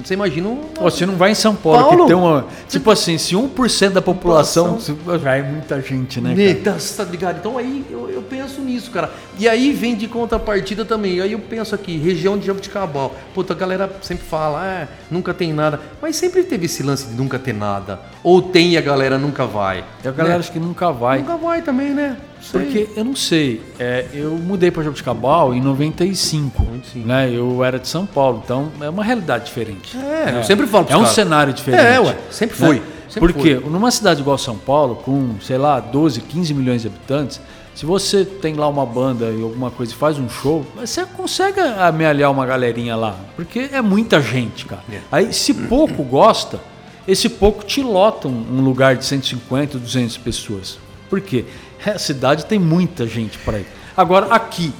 você 0.04 0.12
imagina 0.12 0.46
um. 0.46 0.60
Oh, 0.78 0.90
se 0.90 1.06
não 1.06 1.16
vai 1.16 1.30
em 1.30 1.34
São 1.34 1.56
Paulo, 1.56 1.78
Paulo, 1.84 2.02
que 2.02 2.06
tem 2.08 2.16
uma. 2.16 2.44
Tipo 2.68 2.90
assim, 2.90 3.16
se 3.16 3.34
1% 3.34 3.92
da 3.92 4.02
população. 4.02 4.76
população 4.76 5.32
é 5.32 5.42
muita 5.42 5.80
gente, 5.80 6.20
né? 6.20 6.34
Cara? 6.62 6.76
Tá 6.98 7.04
ligado? 7.04 7.38
Então 7.38 7.56
aí 7.56 7.82
eu, 7.90 8.10
eu 8.10 8.20
penso 8.20 8.60
nisso, 8.60 8.90
cara. 8.90 9.10
E 9.38 9.48
aí 9.48 9.72
vem 9.72 9.96
de 9.96 10.06
contrapartida 10.06 10.84
também. 10.84 11.18
Aí 11.18 11.32
eu 11.32 11.38
penso 11.38 11.74
aqui, 11.74 11.96
região 11.96 12.36
de 12.36 12.46
Jabuticabal. 12.46 13.14
Puta, 13.32 13.54
a 13.54 13.56
galera 13.56 13.90
sempre 14.02 14.26
fala, 14.26 14.66
é, 14.66 14.88
nunca 15.10 15.32
tem 15.32 15.50
nada. 15.50 15.80
Mas 16.02 16.16
sempre 16.16 16.42
teve 16.42 16.66
esse 16.66 16.82
lance 16.82 17.06
de 17.06 17.14
nunca 17.14 17.38
ter 17.38 17.54
nada. 17.54 18.00
Ou 18.22 18.42
tem 18.42 18.72
e 18.72 18.76
a 18.76 18.82
galera 18.82 19.16
nunca 19.16 19.46
vai. 19.46 19.82
E 20.04 20.08
a 20.08 20.12
galera 20.12 20.34
né? 20.34 20.40
acha 20.40 20.52
que 20.52 20.58
nunca 20.58 20.92
vai. 20.92 21.20
Nunca 21.20 21.38
vai 21.38 21.62
também, 21.62 21.94
né? 21.94 22.18
Porque 22.52 22.88
eu 22.96 23.04
não 23.04 23.16
sei, 23.16 23.60
é, 23.78 24.06
eu 24.12 24.30
mudei 24.32 24.70
para 24.70 24.82
Jabuticabal 24.82 25.54
em 25.54 25.60
95, 25.60 26.62
95, 26.62 27.06
né? 27.06 27.30
Eu 27.30 27.64
era 27.64 27.78
de 27.78 27.88
São 27.88 28.06
Paulo, 28.06 28.42
então 28.44 28.70
é 28.80 28.88
uma 28.88 29.04
realidade 29.04 29.46
diferente. 29.46 29.96
É, 29.96 30.32
né? 30.32 30.38
eu 30.40 30.44
sempre 30.44 30.66
falo 30.66 30.86
É 30.88 30.96
um 30.96 31.06
cenário 31.06 31.52
diferente. 31.52 31.84
É, 31.84 32.00
ué, 32.00 32.16
sempre 32.30 32.56
foi. 32.56 32.76
Né? 32.76 32.82
Sempre 33.08 33.32
Porque 33.32 33.56
foi. 33.56 33.70
numa 33.70 33.90
cidade 33.90 34.20
igual 34.20 34.36
São 34.36 34.56
Paulo, 34.56 34.96
com, 34.96 35.36
sei 35.40 35.58
lá, 35.58 35.78
12, 35.80 36.20
15 36.20 36.54
milhões 36.54 36.82
de 36.82 36.88
habitantes, 36.88 37.40
se 37.74 37.84
você 37.84 38.24
tem 38.24 38.54
lá 38.54 38.66
uma 38.68 38.86
banda 38.86 39.26
e 39.26 39.42
alguma 39.42 39.70
coisa 39.70 39.92
e 39.92 39.94
faz 39.94 40.18
um 40.18 40.28
show, 40.28 40.66
você 40.74 41.04
consegue 41.04 41.60
amealhar 41.60 42.30
uma 42.30 42.46
galerinha 42.46 42.96
lá. 42.96 43.14
Porque 43.36 43.68
é 43.70 43.82
muita 43.82 44.20
gente, 44.20 44.64
cara. 44.64 44.82
É. 44.90 45.00
Aí, 45.12 45.32
se 45.32 45.52
pouco 45.52 46.02
gosta, 46.02 46.58
esse 47.06 47.28
pouco 47.28 47.64
te 47.64 47.82
lota 47.82 48.28
um 48.28 48.62
lugar 48.62 48.96
de 48.96 49.04
150, 49.04 49.78
200 49.78 50.16
pessoas. 50.16 50.78
Por 51.10 51.20
quê? 51.20 51.44
A 51.84 51.98
cidade 51.98 52.46
tem 52.46 52.58
muita 52.58 53.06
gente 53.06 53.38
para 53.38 53.58
ir. 53.58 53.66
Agora, 53.96 54.26
aqui. 54.26 54.72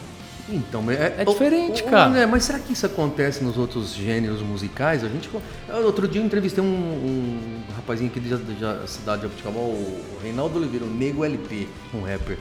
Então, 0.49 0.89
é, 0.91 1.15
é 1.19 1.25
diferente, 1.25 1.83
o, 1.83 1.87
cara. 1.87 2.09
né, 2.09 2.27
mas 2.27 2.45
será 2.45 2.61
que 2.61 2.73
isso 2.73 2.87
acontece 2.87 3.43
nos 3.43 3.59
outros 3.59 3.93
gêneros 3.93 4.41
musicais? 4.43 5.03
A 5.03 5.09
gente, 5.09 5.29
outro 5.85 6.07
dia 6.07 6.21
eu 6.21 6.25
entrevistei 6.25 6.63
um, 6.63 6.67
um 6.67 7.63
rapazinho 7.75 8.09
aqui 8.09 8.21
da 8.21 8.87
cidade 8.87 9.21
de 9.21 9.27
Abuticabal, 9.27 9.63
o 9.63 10.19
Reinaldo 10.23 10.59
Oliveira, 10.59 10.85
o 10.85 10.89
Nego 10.89 11.25
LP, 11.25 11.67
um 11.93 12.03
rapper. 12.03 12.39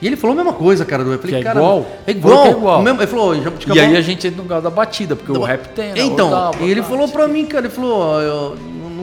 E 0.00 0.06
ele 0.06 0.16
falou 0.16 0.34
a 0.34 0.36
mesma 0.36 0.52
coisa, 0.52 0.84
cara. 0.84 1.02
Eu 1.02 1.18
falei, 1.18 1.40
é 1.40 1.42
cara, 1.42 1.58
igual? 1.58 1.86
É 2.06 2.10
igual. 2.12 2.46
É 2.46 2.50
igual. 2.50 2.82
Mesmo, 2.82 3.00
ele 3.00 3.06
falou, 3.08 3.34
E 3.34 3.80
aí 3.80 3.96
a 3.96 4.00
gente 4.00 4.26
entra 4.28 4.36
no 4.36 4.44
lugar 4.44 4.60
da 4.60 4.70
batida, 4.70 5.16
porque 5.16 5.32
o 5.32 5.42
rap 5.42 5.68
tem, 5.70 5.92
né? 5.92 6.00
Então, 6.00 6.52
e 6.60 6.70
ele 6.70 6.82
falou 6.82 7.08
pra 7.08 7.26
mim, 7.26 7.44
cara, 7.46 7.66
ele 7.66 7.74
falou, 7.74 7.98
ó, 7.98 8.20
eu, 8.20 8.56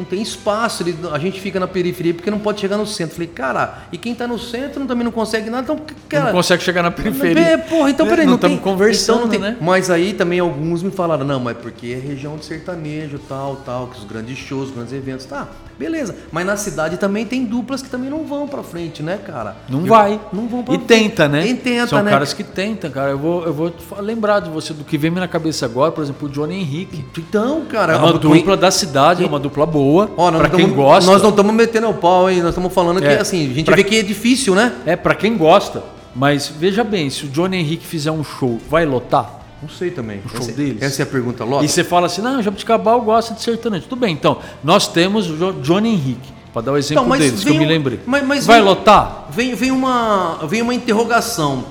tem 0.05 0.21
espaço, 0.21 0.83
ele, 0.83 0.95
a 1.11 1.19
gente 1.19 1.39
fica 1.41 1.59
na 1.59 1.67
periferia 1.67 2.13
porque 2.13 2.31
não 2.31 2.39
pode 2.39 2.61
chegar 2.61 2.77
no 2.77 2.85
centro. 2.85 3.15
Falei, 3.15 3.27
cara, 3.27 3.79
e 3.91 3.97
quem 3.97 4.13
tá 4.15 4.27
no 4.27 4.37
centro 4.39 4.85
também 4.85 5.03
não 5.03 5.11
consegue 5.11 5.49
nada, 5.49 5.63
então, 5.63 5.79
cara. 6.07 6.25
Não 6.25 6.31
consegue 6.33 6.63
chegar 6.63 6.83
na 6.83 6.91
periferia. 6.91 7.39
É, 7.43 7.57
porra, 7.57 7.89
então 7.89 8.07
peraí, 8.07 8.25
não, 8.25 8.31
não 8.31 8.35
estamos 8.35 8.59
conversando, 8.59 9.17
então, 9.19 9.29
tem, 9.29 9.39
né? 9.39 9.57
Mas 9.59 9.89
aí 9.89 10.13
também 10.13 10.39
alguns 10.39 10.81
me 10.83 10.91
falaram, 10.91 11.25
não, 11.25 11.39
mas 11.39 11.57
porque 11.57 11.87
é 11.87 11.95
região 12.07 12.37
de 12.37 12.45
sertanejo, 12.45 13.19
tal, 13.27 13.57
tal, 13.57 13.87
que 13.87 13.97
os 13.99 14.05
grandes 14.05 14.37
shows, 14.37 14.69
os 14.69 14.75
grandes 14.75 14.93
eventos, 14.93 15.25
tá, 15.25 15.47
beleza. 15.77 16.15
Mas 16.31 16.45
na 16.45 16.55
cidade 16.57 16.97
também 16.97 17.25
tem 17.25 17.45
duplas 17.45 17.81
que 17.81 17.89
também 17.89 18.09
não 18.09 18.23
vão 18.25 18.47
pra 18.47 18.63
frente, 18.63 19.01
né, 19.03 19.17
cara? 19.25 19.55
Não 19.69 19.81
Eu, 19.81 19.85
vai. 19.87 20.19
Não 20.31 20.47
vão 20.47 20.63
pra 20.63 20.73
E 20.73 20.77
frente. 20.77 20.87
tenta, 20.87 21.27
né? 21.27 21.43
Quem 21.43 21.55
tenta, 21.55 21.87
São 21.87 22.03
né? 22.03 22.11
caras 22.11 22.33
que 22.33 22.43
tentam, 22.43 22.89
cara. 22.91 23.11
Eu 23.11 23.17
vou, 23.19 23.43
eu 23.45 23.53
vou 23.53 23.73
lembrar 23.99 24.39
de 24.39 24.49
você, 24.49 24.73
do 24.73 24.83
que 24.83 24.97
vem 24.97 25.11
me 25.11 25.19
na 25.19 25.27
cabeça 25.27 25.65
agora, 25.65 25.91
por 25.91 26.03
exemplo, 26.03 26.27
o 26.27 26.31
Johnny 26.31 26.55
Henrique. 26.55 27.03
Então, 27.17 27.65
cara. 27.65 27.93
É 27.93 27.97
uma 27.97 28.13
dupla 28.13 28.55
da 28.57 28.71
cidade, 28.71 29.23
é 29.23 29.27
uma 29.27 29.39
dupla 29.39 29.65
boa. 29.65 29.94
Ó, 30.17 30.31
pra 30.31 30.49
quem 30.49 30.69
gosta. 30.69 31.09
Nós 31.09 31.21
não 31.21 31.29
estamos 31.29 31.53
metendo 31.53 31.89
o 31.89 31.93
pau, 31.93 32.29
hein? 32.29 32.39
Nós 32.41 32.49
estamos 32.49 32.73
falando 32.73 33.01
que, 33.01 33.07
é, 33.07 33.19
assim, 33.19 33.49
a 33.49 33.53
gente 33.53 33.65
pra... 33.65 33.75
vê 33.75 33.83
que 33.83 33.97
é 33.97 34.03
difícil, 34.03 34.55
né? 34.55 34.73
É, 34.85 34.95
para 34.95 35.15
quem 35.15 35.37
gosta. 35.37 35.83
Mas 36.15 36.47
veja 36.47 36.83
bem, 36.83 37.09
se 37.09 37.25
o 37.25 37.27
Johnny 37.27 37.57
Henrique 37.57 37.85
fizer 37.85 38.11
um 38.11 38.23
show, 38.23 38.59
vai 38.69 38.85
lotar? 38.85 39.41
Não 39.61 39.67
sei 39.67 39.91
também. 39.91 40.21
O 40.25 40.29
show 40.29 40.39
essa, 40.39 40.51
deles. 40.53 40.81
Essa 40.81 41.01
é 41.01 41.03
a 41.03 41.07
pergunta, 41.07 41.43
lota? 41.43 41.65
E 41.65 41.67
você 41.67 41.83
fala 41.83 42.05
assim, 42.05 42.21
não, 42.21 42.41
Jabuticabal 42.41 43.01
gosta 43.01 43.33
de 43.33 43.41
sertanejo. 43.41 43.87
Tudo 43.87 43.99
bem, 43.99 44.13
então, 44.13 44.39
nós 44.63 44.87
temos 44.87 45.29
o 45.29 45.53
Johnny 45.61 45.89
Henrique, 45.89 46.31
para 46.53 46.61
dar 46.61 46.71
o 46.71 46.77
exemplo 46.77 47.03
então, 47.05 47.17
deles, 47.17 47.43
que 47.43 47.49
eu 47.49 47.55
me 47.55 47.65
lembrei. 47.65 47.99
Mas, 48.05 48.25
mas 48.25 48.45
vai 48.45 48.57
vem, 48.57 48.65
lotar? 48.65 49.27
Vem, 49.29 49.55
vem, 49.55 49.71
uma, 49.71 50.39
vem 50.47 50.61
uma 50.61 50.73
interrogação. 50.73 51.65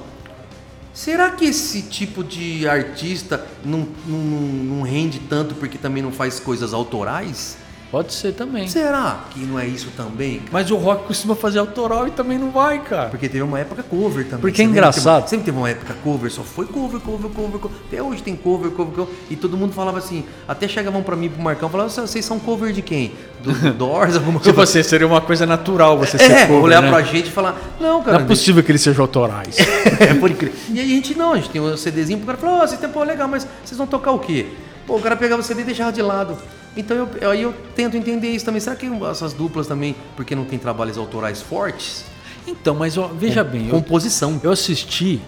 Será 0.92 1.30
que 1.30 1.46
esse 1.46 1.82
tipo 1.82 2.22
de 2.22 2.68
artista 2.68 3.44
não, 3.64 3.88
não, 4.06 4.18
não 4.18 4.82
rende 4.82 5.18
tanto 5.20 5.54
porque 5.54 5.78
também 5.78 6.02
não 6.02 6.12
faz 6.12 6.38
coisas 6.38 6.74
autorais? 6.74 7.56
Pode 7.94 8.12
ser 8.12 8.32
também. 8.32 8.66
Será 8.66 9.20
que 9.30 9.38
não 9.38 9.56
é 9.56 9.68
isso 9.68 9.88
também? 9.96 10.38
Cara? 10.38 10.50
Mas 10.50 10.68
o 10.72 10.74
rock 10.74 11.06
costuma 11.06 11.36
fazer 11.36 11.60
autoral 11.60 12.08
e 12.08 12.10
também 12.10 12.36
não 12.36 12.50
vai, 12.50 12.80
cara. 12.80 13.08
Porque 13.08 13.28
teve 13.28 13.44
uma 13.44 13.60
época 13.60 13.84
cover 13.84 14.24
também. 14.24 14.40
Porque 14.40 14.62
é 14.62 14.64
engraçado. 14.64 15.20
Teve, 15.20 15.30
sempre 15.30 15.44
teve 15.44 15.58
uma 15.58 15.70
época 15.70 15.94
cover, 16.02 16.28
só 16.28 16.42
foi 16.42 16.66
cover, 16.66 17.00
cover, 17.00 17.30
cover, 17.30 17.60
cover. 17.60 17.78
Até 17.86 18.02
hoje 18.02 18.20
tem 18.20 18.34
cover, 18.34 18.72
cover, 18.72 18.94
cover. 18.96 19.14
E 19.30 19.36
todo 19.36 19.56
mundo 19.56 19.72
falava 19.72 19.98
assim, 19.98 20.24
até 20.48 20.66
chegavam 20.66 21.04
pra 21.04 21.14
mim 21.14 21.28
pro 21.28 21.40
Marcão 21.40 21.68
e 21.68 21.70
falavam, 21.70 21.88
vocês 21.88 22.24
são 22.24 22.40
cover 22.40 22.72
de 22.72 22.82
quem? 22.82 23.12
Do, 23.44 23.52
do 23.52 23.70
Doors, 23.78 24.16
alguma 24.16 24.40
coisa? 24.40 24.50
Tipo 24.50 24.62
assim, 24.62 24.82
seria 24.82 25.06
uma 25.06 25.20
coisa 25.20 25.46
natural 25.46 25.96
você 25.96 26.18
ser 26.18 26.32
é, 26.32 26.46
cover, 26.46 26.64
olhar 26.64 26.82
né? 26.82 26.90
pra 26.90 27.00
gente 27.00 27.28
e 27.28 27.30
falar, 27.30 27.56
não, 27.80 28.02
cara. 28.02 28.18
Não 28.18 28.24
é 28.24 28.26
possível 28.26 28.60
que 28.64 28.72
eles 28.72 28.82
sejam 28.82 29.04
autorais. 29.04 29.56
é, 30.00 30.14
pode 30.14 30.34
crer. 30.34 30.52
E 30.68 30.80
aí 30.80 30.90
a 30.90 30.94
gente 30.96 31.16
não, 31.16 31.34
a 31.34 31.36
gente 31.36 31.50
tem 31.50 31.60
um 31.60 31.76
CDzinho 31.76 32.18
pro 32.18 32.26
cara 32.26 32.38
falar, 32.38 32.54
ó, 32.54 32.60
oh, 32.62 32.64
esse 32.64 32.76
tempo 32.76 33.00
é 33.00 33.04
legal, 33.04 33.28
mas 33.28 33.46
vocês 33.64 33.78
vão 33.78 33.86
tocar 33.86 34.10
o 34.10 34.18
quê? 34.18 34.48
Pô, 34.86 34.96
o 34.96 35.00
cara 35.00 35.16
pegava 35.16 35.40
o 35.40 35.44
CD 35.44 35.62
e 35.62 35.64
deixava 35.64 35.92
de 35.92 36.02
lado. 36.02 36.36
Então 36.76 36.96
eu, 36.96 37.30
aí 37.30 37.42
eu 37.42 37.54
tento 37.74 37.96
entender 37.96 38.28
isso 38.28 38.44
também. 38.44 38.60
Será 38.60 38.76
que 38.76 38.86
essas 39.10 39.32
duplas 39.32 39.66
também, 39.66 39.94
porque 40.16 40.34
não 40.34 40.44
tem 40.44 40.58
trabalhos 40.58 40.98
autorais 40.98 41.40
fortes? 41.40 42.04
Então, 42.46 42.74
mas 42.74 42.98
ó, 42.98 43.08
veja 43.08 43.40
é, 43.40 43.44
bem. 43.44 43.68
Composição. 43.68 44.32
Eu, 44.34 44.40
eu 44.44 44.52
assisti 44.52 45.20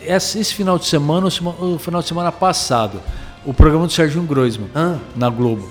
esse, 0.00 0.38
esse, 0.38 0.54
final 0.54 0.78
de 0.78 0.86
semana, 0.86 1.26
o 1.26 1.78
final 1.78 2.00
de 2.00 2.08
semana 2.08 2.32
passado, 2.32 3.00
o 3.44 3.52
programa 3.52 3.86
do 3.86 3.92
Serginho 3.92 4.24
Groisman, 4.24 4.68
ah. 4.74 4.96
na 5.14 5.28
Globo. 5.28 5.68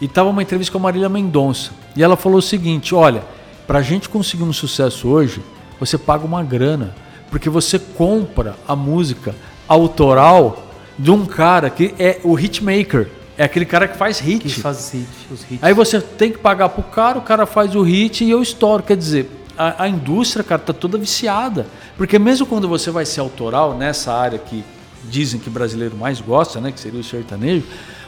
E 0.00 0.06
tava 0.06 0.28
uma 0.28 0.42
entrevista 0.42 0.72
com 0.72 0.78
a 0.78 0.82
Marília 0.82 1.08
Mendonça. 1.08 1.70
E 1.96 2.02
ela 2.02 2.16
falou 2.16 2.38
o 2.38 2.42
seguinte: 2.42 2.94
olha, 2.94 3.24
pra 3.66 3.82
gente 3.82 4.08
conseguir 4.08 4.44
um 4.44 4.52
sucesso 4.52 5.08
hoje, 5.08 5.42
você 5.80 5.98
paga 5.98 6.24
uma 6.24 6.42
grana. 6.42 6.94
Porque 7.30 7.50
você 7.50 7.78
compra 7.78 8.56
a 8.68 8.76
música 8.76 9.34
autoral 9.66 10.65
de 10.98 11.10
um 11.10 11.24
cara 11.26 11.70
que 11.70 11.94
é 11.98 12.20
o 12.22 12.38
hitmaker. 12.38 13.08
É 13.38 13.44
aquele 13.44 13.66
cara 13.66 13.86
que 13.86 13.98
faz 13.98 14.18
hit. 14.18 14.40
Que 14.40 14.60
faz 14.60 14.90
hit, 14.92 15.06
os 15.30 15.42
hits. 15.42 15.62
Aí 15.62 15.74
você 15.74 16.00
tem 16.00 16.32
que 16.32 16.38
pagar 16.38 16.70
pro 16.70 16.82
cara, 16.82 17.18
o 17.18 17.22
cara 17.22 17.44
faz 17.44 17.74
o 17.74 17.82
hit 17.82 18.24
e 18.24 18.30
eu 18.30 18.40
estouro. 18.40 18.82
Quer 18.82 18.96
dizer, 18.96 19.30
a, 19.58 19.84
a 19.84 19.88
indústria, 19.88 20.42
cara, 20.42 20.60
tá 20.60 20.72
toda 20.72 20.96
viciada. 20.96 21.66
Porque 21.96 22.18
mesmo 22.18 22.46
quando 22.46 22.66
você 22.66 22.90
vai 22.90 23.04
ser 23.04 23.20
autoral 23.20 23.76
nessa 23.76 24.12
área 24.12 24.38
que 24.38 24.64
dizem 25.04 25.38
que 25.38 25.48
o 25.48 25.50
brasileiro 25.52 25.96
mais 25.96 26.20
gosta, 26.20 26.60
né? 26.60 26.72
Que 26.72 26.80
seria 26.80 26.98
o 26.98 27.04
sertanejo, 27.04 27.64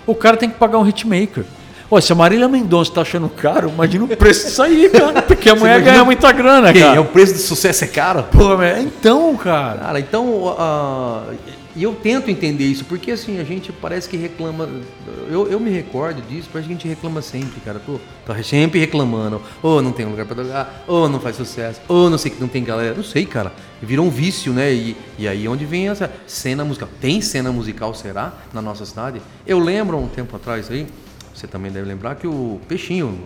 o 0.07 0.15
cara 0.15 0.37
tem 0.37 0.49
que 0.49 0.57
pagar 0.57 0.79
um 0.79 0.89
hitmaker. 0.89 1.45
Pô, 1.89 1.99
se 2.01 2.13
a 2.13 2.15
Marília 2.15 2.47
Mendonça 2.49 2.93
tá 2.93 3.01
achando 3.01 3.31
caro, 3.31 3.71
imagina 3.71 4.05
o 4.05 4.09
preço 4.09 4.47
disso 4.47 4.63
aí, 4.63 4.89
cara. 4.93 5.23
Porque 5.23 5.49
a 5.49 5.55
mulher 5.55 5.81
ganha 5.81 6.05
muita 6.05 6.31
grana, 6.33 6.73
cara. 6.73 6.97
É, 6.97 7.01
o 7.01 7.05
preço 7.07 7.35
do 7.35 7.39
sucesso 7.39 7.85
é 7.85 7.87
caro? 7.87 8.25
Pô, 8.25 8.63
então, 8.79 9.35
cara. 9.37 9.79
Cara, 9.79 10.01
então, 10.01 10.27
uh, 10.27 11.35
e 11.79 11.85
eu 11.85 11.95
tento 11.95 12.29
entender 12.29 12.65
isso, 12.65 12.85
porque 12.85 13.13
assim, 13.13 13.39
a 13.39 13.45
gente 13.45 13.71
parece 13.71 14.09
que 14.09 14.17
reclama. 14.17 14.69
Eu, 15.31 15.47
eu 15.47 15.61
me 15.61 15.71
recordo 15.71 16.21
disso, 16.23 16.49
parece 16.53 16.67
que 16.67 16.75
a 16.75 16.77
gente 16.77 16.89
reclama 16.89 17.23
sempre, 17.23 17.61
cara. 17.61 17.79
Tô, 17.79 18.01
tô 18.27 18.43
sempre 18.43 18.81
reclamando. 18.81 19.41
Ou 19.63 19.81
não 19.81 19.93
tem 19.93 20.05
lugar 20.05 20.27
pra 20.27 20.35
tocar, 20.43 20.85
ou 20.89 21.09
não 21.09 21.21
faz 21.21 21.37
sucesso, 21.37 21.81
ou 21.87 22.11
não 22.11 22.19
sei 22.19 22.33
que 22.33 22.41
não 22.41 22.49
tem 22.49 22.65
galera. 22.65 22.97
Não 22.97 23.05
sei, 23.05 23.25
cara. 23.25 23.53
Virou 23.81 24.07
um 24.07 24.11
vício, 24.11 24.53
né? 24.53 24.73
E, 24.73 24.97
e 25.17 25.29
aí 25.29 25.47
onde 25.47 25.65
vem 25.65 25.89
essa 25.89 26.13
cena 26.27 26.65
musical? 26.65 26.89
Tem 27.01 27.21
cena 27.21 27.53
musical, 27.53 27.95
será? 27.95 28.33
Na 28.53 28.61
nossa 28.61 28.85
cidade? 28.85 29.23
Eu 29.47 29.61
lembro 29.61 29.99
um 29.99 30.09
tempo 30.09 30.35
atrás 30.35 30.69
aí. 30.73 30.85
Você 31.39 31.47
também 31.47 31.71
deve 31.71 31.87
lembrar 31.87 32.17
que 32.17 32.27
o 32.27 32.61
Peixinho, 32.67 33.17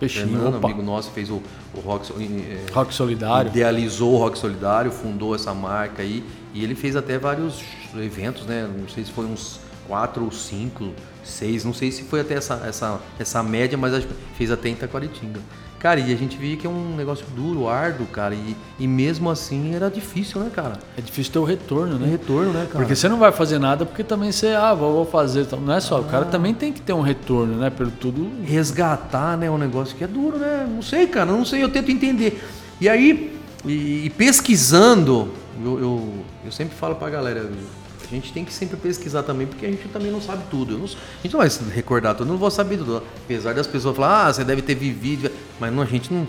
Peixinho 0.00 0.28
Fernando, 0.28 0.56
amigo 0.56 0.82
nosso, 0.82 1.12
fez 1.12 1.30
o, 1.30 1.40
o 1.72 1.80
rock, 1.80 2.12
é, 2.12 2.66
rock 2.72 2.92
Solidário. 2.92 3.48
Idealizou 3.48 4.14
o 4.14 4.16
Rock 4.16 4.36
Solidário, 4.36 4.90
fundou 4.90 5.36
essa 5.36 5.54
marca 5.54 6.02
aí. 6.02 6.24
E 6.52 6.64
ele 6.64 6.74
fez 6.74 6.96
até 6.96 7.16
vários 7.16 7.62
eventos, 7.94 8.44
né? 8.44 8.68
Não 8.76 8.88
sei 8.88 9.04
se 9.04 9.12
foi 9.12 9.24
uns 9.24 9.60
quatro 9.86 10.24
ou 10.24 10.32
cinco, 10.32 10.92
seis, 11.22 11.64
não 11.64 11.72
sei 11.72 11.92
se 11.92 12.02
foi 12.02 12.20
até 12.20 12.34
essa, 12.34 12.60
essa, 12.66 13.00
essa 13.20 13.40
média, 13.40 13.78
mas 13.78 13.94
acho 13.94 14.08
que 14.08 14.14
fez 14.36 14.50
até 14.50 14.68
em 14.68 14.72
Itaquaritinga. 14.72 15.40
Cara, 15.84 16.00
e 16.00 16.10
a 16.14 16.16
gente 16.16 16.38
via 16.38 16.56
que 16.56 16.66
é 16.66 16.70
um 16.70 16.96
negócio 16.96 17.26
duro, 17.36 17.68
árduo, 17.68 18.06
cara, 18.06 18.34
e, 18.34 18.56
e 18.78 18.88
mesmo 18.88 19.28
assim 19.28 19.74
era 19.74 19.90
difícil, 19.90 20.40
né, 20.40 20.50
cara? 20.50 20.78
É 20.96 21.02
difícil 21.02 21.30
ter 21.30 21.38
o 21.38 21.44
retorno, 21.44 21.98
né? 21.98 22.06
O 22.06 22.10
retorno, 22.10 22.54
né, 22.54 22.60
cara? 22.60 22.78
Porque 22.78 22.96
você 22.96 23.06
não 23.06 23.18
vai 23.18 23.30
fazer 23.30 23.58
nada 23.58 23.84
porque 23.84 24.02
também 24.02 24.32
você, 24.32 24.54
ah, 24.54 24.72
vou 24.72 25.04
fazer. 25.04 25.46
Não 25.60 25.74
é 25.74 25.80
só, 25.80 25.98
ah. 25.98 26.00
o 26.00 26.04
cara 26.04 26.24
também 26.24 26.54
tem 26.54 26.72
que 26.72 26.80
ter 26.80 26.94
um 26.94 27.02
retorno, 27.02 27.56
né? 27.56 27.68
Pelo 27.68 27.90
tudo. 27.90 28.30
Resgatar, 28.46 29.36
né? 29.36 29.50
Um 29.50 29.58
negócio 29.58 29.94
que 29.94 30.02
é 30.02 30.06
duro, 30.06 30.38
né? 30.38 30.66
Não 30.66 30.80
sei, 30.80 31.06
cara, 31.06 31.30
não 31.30 31.44
sei, 31.44 31.62
eu 31.62 31.68
tento 31.68 31.90
entender. 31.90 32.42
E 32.80 32.88
aí, 32.88 33.38
e, 33.66 34.06
e 34.06 34.10
pesquisando, 34.16 35.28
eu, 35.62 35.78
eu, 35.78 36.14
eu 36.46 36.50
sempre 36.50 36.74
falo 36.74 36.94
pra 36.94 37.10
galera, 37.10 37.46
a 38.06 38.14
gente 38.14 38.32
tem 38.32 38.44
que 38.44 38.52
sempre 38.52 38.76
pesquisar 38.76 39.22
também, 39.22 39.46
porque 39.46 39.66
a 39.66 39.70
gente 39.70 39.86
também 39.88 40.10
não 40.10 40.20
sabe 40.20 40.44
tudo. 40.50 40.78
Não, 40.78 40.84
a 40.84 41.22
gente 41.22 41.32
não 41.32 41.40
vai 41.40 41.48
recordar 41.74 42.14
tudo, 42.14 42.28
não 42.28 42.36
vou 42.36 42.50
saber 42.50 42.78
tudo. 42.78 43.02
Apesar 43.24 43.54
das 43.54 43.66
pessoas 43.66 43.96
falar, 43.96 44.26
ah, 44.26 44.32
você 44.32 44.44
deve 44.44 44.62
ter 44.62 44.74
vivido, 44.74 45.30
mas 45.58 45.72
não, 45.72 45.82
a 45.82 45.86
gente 45.86 46.12
não, 46.12 46.26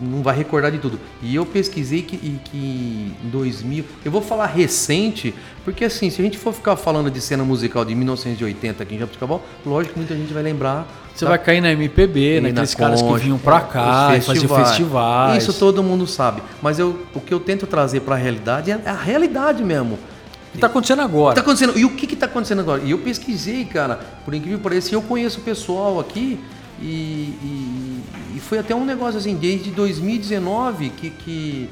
não 0.00 0.22
vai 0.22 0.36
recordar 0.36 0.70
de 0.70 0.78
tudo. 0.78 0.98
E 1.22 1.34
eu 1.34 1.46
pesquisei 1.46 2.02
que, 2.02 2.16
que 2.16 3.16
em 3.24 3.28
2000, 3.30 3.84
eu 4.04 4.10
vou 4.10 4.22
falar 4.22 4.46
recente, 4.46 5.34
porque 5.64 5.84
assim, 5.84 6.10
se 6.10 6.20
a 6.20 6.24
gente 6.24 6.38
for 6.38 6.52
ficar 6.52 6.76
falando 6.76 7.10
de 7.10 7.20
cena 7.20 7.44
musical 7.44 7.84
de 7.84 7.94
1980 7.94 8.82
aqui 8.82 8.94
em 8.94 8.98
Jabuticabal, 8.98 9.42
lógico 9.64 9.94
que 9.94 10.00
muita 10.00 10.14
gente 10.14 10.32
vai 10.32 10.42
lembrar 10.42 10.86
você 11.18 11.24
vai 11.24 11.38
cair 11.38 11.60
na 11.60 11.72
MPB, 11.72 12.40
naqueles 12.40 12.74
na 12.74 12.78
caras 12.78 13.02
que 13.02 13.14
vinham 13.16 13.38
pra 13.38 13.60
cá 13.60 14.16
e 14.16 14.20
faziam 14.20 14.56
festivais. 14.64 15.42
Isso 15.42 15.52
todo 15.52 15.82
mundo 15.82 16.06
sabe. 16.06 16.40
Mas 16.62 16.78
eu, 16.78 16.96
o 17.12 17.20
que 17.20 17.34
eu 17.34 17.40
tento 17.40 17.66
trazer 17.66 18.00
para 18.00 18.14
a 18.14 18.18
realidade 18.18 18.70
é 18.70 18.80
a 18.86 18.92
realidade 18.92 19.64
mesmo. 19.64 19.98
Está 20.58 20.66
acontecendo 20.66 21.02
agora? 21.02 21.34
Tá 21.34 21.40
acontecendo. 21.40 21.78
E 21.78 21.84
o 21.84 21.90
que 21.94 22.12
está 22.12 22.26
acontecendo 22.26 22.60
agora? 22.60 22.82
E 22.82 22.90
eu 22.90 22.98
pesquisei, 22.98 23.64
cara, 23.64 23.96
por 24.24 24.34
incrível 24.34 24.58
que 24.58 24.64
pareça, 24.64 24.94
eu 24.94 25.02
conheço 25.02 25.40
o 25.40 25.42
pessoal 25.42 26.00
aqui 26.00 26.38
e, 26.80 26.84
e, 26.84 28.02
e, 28.36 28.40
foi 28.40 28.58
até 28.58 28.74
um 28.74 28.84
negócio 28.84 29.18
assim, 29.18 29.34
desde 29.34 29.70
2019 29.70 30.90
que, 30.90 31.10
que 31.10 31.70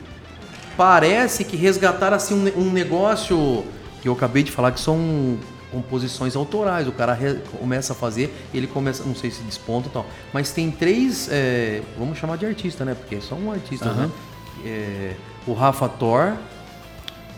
parece 0.77 1.45
que 1.45 1.57
resgataram 1.57 2.17
assim, 2.17 2.35
um, 2.35 2.63
um 2.63 2.73
negócio 2.73 3.65
que 4.03 4.09
eu 4.09 4.13
acabei 4.13 4.43
de 4.43 4.51
falar 4.51 4.73
que 4.73 4.81
são 4.81 5.39
composições 5.71 6.35
autorais. 6.35 6.89
O 6.89 6.93
cara 6.93 7.17
começa 7.59 7.93
a 7.93 7.97
fazer, 7.97 8.35
ele 8.53 8.67
começa, 8.67 9.05
não 9.05 9.15
sei 9.15 9.31
se 9.31 9.43
desponta 9.43 9.89
e 9.89 9.93
tal, 9.93 10.07
mas 10.33 10.53
tem 10.53 10.71
três, 10.71 11.29
é, 11.31 11.83
vamos 11.99 12.19
chamar 12.19 12.37
de 12.37 12.47
artista, 12.47 12.85
né? 12.85 12.95
Porque 12.95 13.21
são 13.21 13.39
um 13.39 13.53
artista, 13.53 13.89
uhum. 13.89 13.95
né? 13.95 14.11
É, 14.65 15.15
o 15.47 15.53
Rafa 15.53 15.89
Thor, 15.89 16.35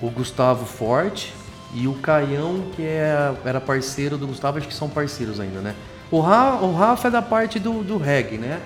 o 0.00 0.08
Gustavo 0.10 0.64
Forte 0.64 1.34
e 1.74 1.86
o 1.86 1.94
Caião, 1.94 2.64
que 2.74 2.82
é, 2.82 3.34
era 3.44 3.60
parceiro 3.60 4.16
do 4.16 4.26
Gustavo, 4.26 4.58
acho 4.58 4.68
que 4.68 4.74
são 4.74 4.88
parceiros 4.88 5.38
ainda, 5.38 5.60
né? 5.60 5.74
O, 6.10 6.20
Ra, 6.20 6.54
o 6.62 6.74
Rafa 6.74 7.08
é 7.08 7.10
da 7.10 7.20
parte 7.20 7.58
do, 7.58 7.82
do 7.84 7.98
reggae, 7.98 8.38
né? 8.38 8.60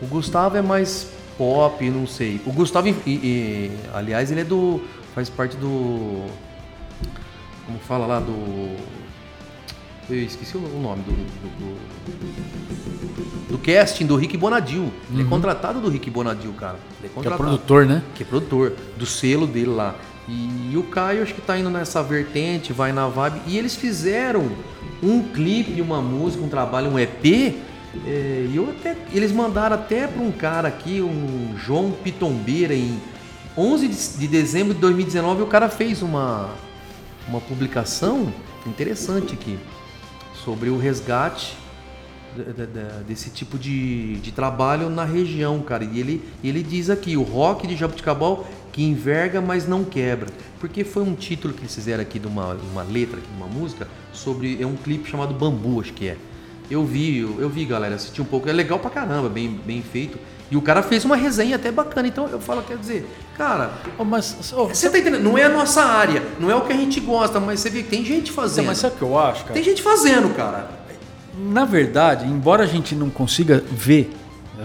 O 0.00 0.06
Gustavo 0.06 0.56
é 0.56 0.62
mais 0.62 1.08
pop, 1.38 1.88
não 1.88 2.06
sei. 2.06 2.40
O 2.44 2.52
Gustavo, 2.52 2.88
e, 2.88 2.94
e, 3.06 3.70
aliás, 3.94 4.30
ele 4.32 4.40
é 4.40 4.44
do. 4.44 4.80
faz 5.14 5.30
parte 5.30 5.56
do. 5.56 6.26
Como 7.66 7.78
fala 7.78 8.06
lá 8.06 8.18
do. 8.18 8.76
Eu 10.10 10.18
esqueci 10.18 10.56
o 10.56 10.60
nome 10.60 11.04
do, 11.04 11.12
do, 11.12 11.48
do, 11.58 13.52
do 13.52 13.58
casting 13.58 14.04
do 14.04 14.16
Rick 14.16 14.36
Bonadil. 14.36 14.82
Uhum. 14.82 14.90
Ele 15.12 15.20
é 15.20 15.24
uhum. 15.24 15.30
contratado 15.30 15.80
do 15.80 15.88
Rick 15.88 16.10
Bonadil, 16.10 16.52
cara. 16.54 16.76
Ele 16.98 17.06
é 17.06 17.08
contratado. 17.08 17.22
Que 17.22 17.42
é 17.42 17.46
produtor, 17.46 17.86
né? 17.86 18.02
Que 18.16 18.24
é 18.24 18.26
produtor. 18.26 18.72
Do 18.96 19.06
selo 19.06 19.46
dele 19.46 19.70
lá. 19.70 19.94
E, 20.28 20.76
o 20.76 20.84
Caio 20.84 21.22
acho 21.22 21.34
que 21.34 21.40
tá 21.40 21.58
indo 21.58 21.70
nessa 21.70 22.02
vertente, 22.02 22.72
vai 22.72 22.92
na 22.92 23.08
vibe. 23.08 23.40
E 23.46 23.58
eles 23.58 23.74
fizeram 23.74 24.50
um 25.02 25.22
clipe, 25.22 25.80
uma 25.80 26.00
música, 26.00 26.44
um 26.44 26.48
trabalho, 26.48 26.90
um 26.90 26.98
EP. 26.98 27.56
É, 28.06 28.46
e 28.48 28.52
eu 28.54 28.70
até, 28.70 28.96
eles 29.12 29.32
mandaram 29.32 29.74
até 29.74 30.06
para 30.06 30.22
um 30.22 30.32
cara 30.32 30.68
aqui, 30.68 31.02
um 31.02 31.54
João 31.58 31.90
Pitombeira, 31.90 32.74
em 32.74 32.98
11 33.56 33.88
de, 33.88 34.18
de 34.18 34.28
dezembro 34.28 34.74
de 34.74 34.80
2019. 34.80 35.42
O 35.42 35.46
cara 35.46 35.68
fez 35.68 36.02
uma, 36.02 36.50
uma 37.28 37.40
publicação 37.40 38.32
interessante 38.66 39.34
aqui 39.34 39.58
sobre 40.44 40.70
o 40.70 40.78
resgate 40.78 41.56
desse 43.06 43.28
tipo 43.28 43.58
de, 43.58 44.16
de 44.16 44.32
trabalho 44.32 44.88
na 44.88 45.04
região, 45.04 45.60
cara. 45.60 45.84
E 45.84 46.00
ele, 46.00 46.22
ele 46.42 46.62
diz 46.62 46.88
aqui, 46.88 47.16
o 47.16 47.22
rock 47.22 47.66
de 47.66 47.76
Jabuticabal 47.76 48.46
que 48.72 48.82
enverga, 48.82 49.40
mas 49.40 49.68
não 49.68 49.84
quebra. 49.84 50.28
Porque 50.58 50.82
foi 50.82 51.02
um 51.02 51.14
título 51.14 51.52
que 51.52 51.60
eles 51.60 51.74
fizeram 51.74 52.02
aqui 52.02 52.18
de 52.18 52.26
uma, 52.26 52.54
uma 52.72 52.82
letra, 52.82 53.20
de 53.20 53.28
uma 53.36 53.46
música, 53.46 53.86
sobre. 54.12 54.60
É 54.60 54.66
um 54.66 54.76
clipe 54.76 55.08
chamado 55.08 55.34
Bambu, 55.34 55.80
acho 55.80 55.92
que 55.92 56.08
é. 56.08 56.16
Eu 56.70 56.84
vi, 56.84 57.18
eu, 57.18 57.40
eu 57.40 57.50
vi, 57.50 57.64
galera, 57.66 57.94
assisti 57.94 58.22
um 58.22 58.24
pouco. 58.24 58.48
É 58.48 58.52
legal 58.52 58.78
pra 58.78 58.90
caramba, 58.90 59.28
bem, 59.28 59.60
bem 59.64 59.82
feito. 59.82 60.18
E 60.50 60.56
o 60.56 60.60
cara 60.62 60.82
fez 60.82 61.04
uma 61.04 61.16
resenha 61.16 61.56
até 61.56 61.70
bacana. 61.70 62.08
Então 62.08 62.28
eu 62.28 62.40
falo, 62.40 62.62
quer 62.62 62.76
dizer, 62.76 63.08
cara, 63.36 63.72
oh, 63.98 64.04
mas 64.04 64.52
oh, 64.54 64.68
você 64.68 64.88
tá 64.88 64.98
entendendo? 64.98 65.22
Não 65.22 65.36
é 65.36 65.44
a 65.44 65.48
nossa 65.48 65.82
área, 65.82 66.22
não 66.38 66.50
é 66.50 66.54
o 66.54 66.62
que 66.62 66.72
a 66.72 66.76
gente 66.76 67.00
gosta, 67.00 67.40
mas 67.40 67.60
você 67.60 67.70
vê 67.70 67.82
que 67.82 67.88
tem 67.88 68.04
gente 68.04 68.30
fazendo. 68.30 68.66
mas 68.66 68.78
sabe 68.78 68.94
o 68.94 68.98
que 68.98 69.04
eu 69.04 69.18
acho, 69.18 69.42
cara? 69.42 69.54
Tem 69.54 69.62
gente 69.62 69.82
fazendo, 69.82 70.34
cara. 70.34 70.70
Na 71.34 71.64
verdade, 71.64 72.26
embora 72.26 72.64
a 72.64 72.66
gente 72.66 72.94
não 72.94 73.08
consiga 73.08 73.64
ver, 73.70 74.12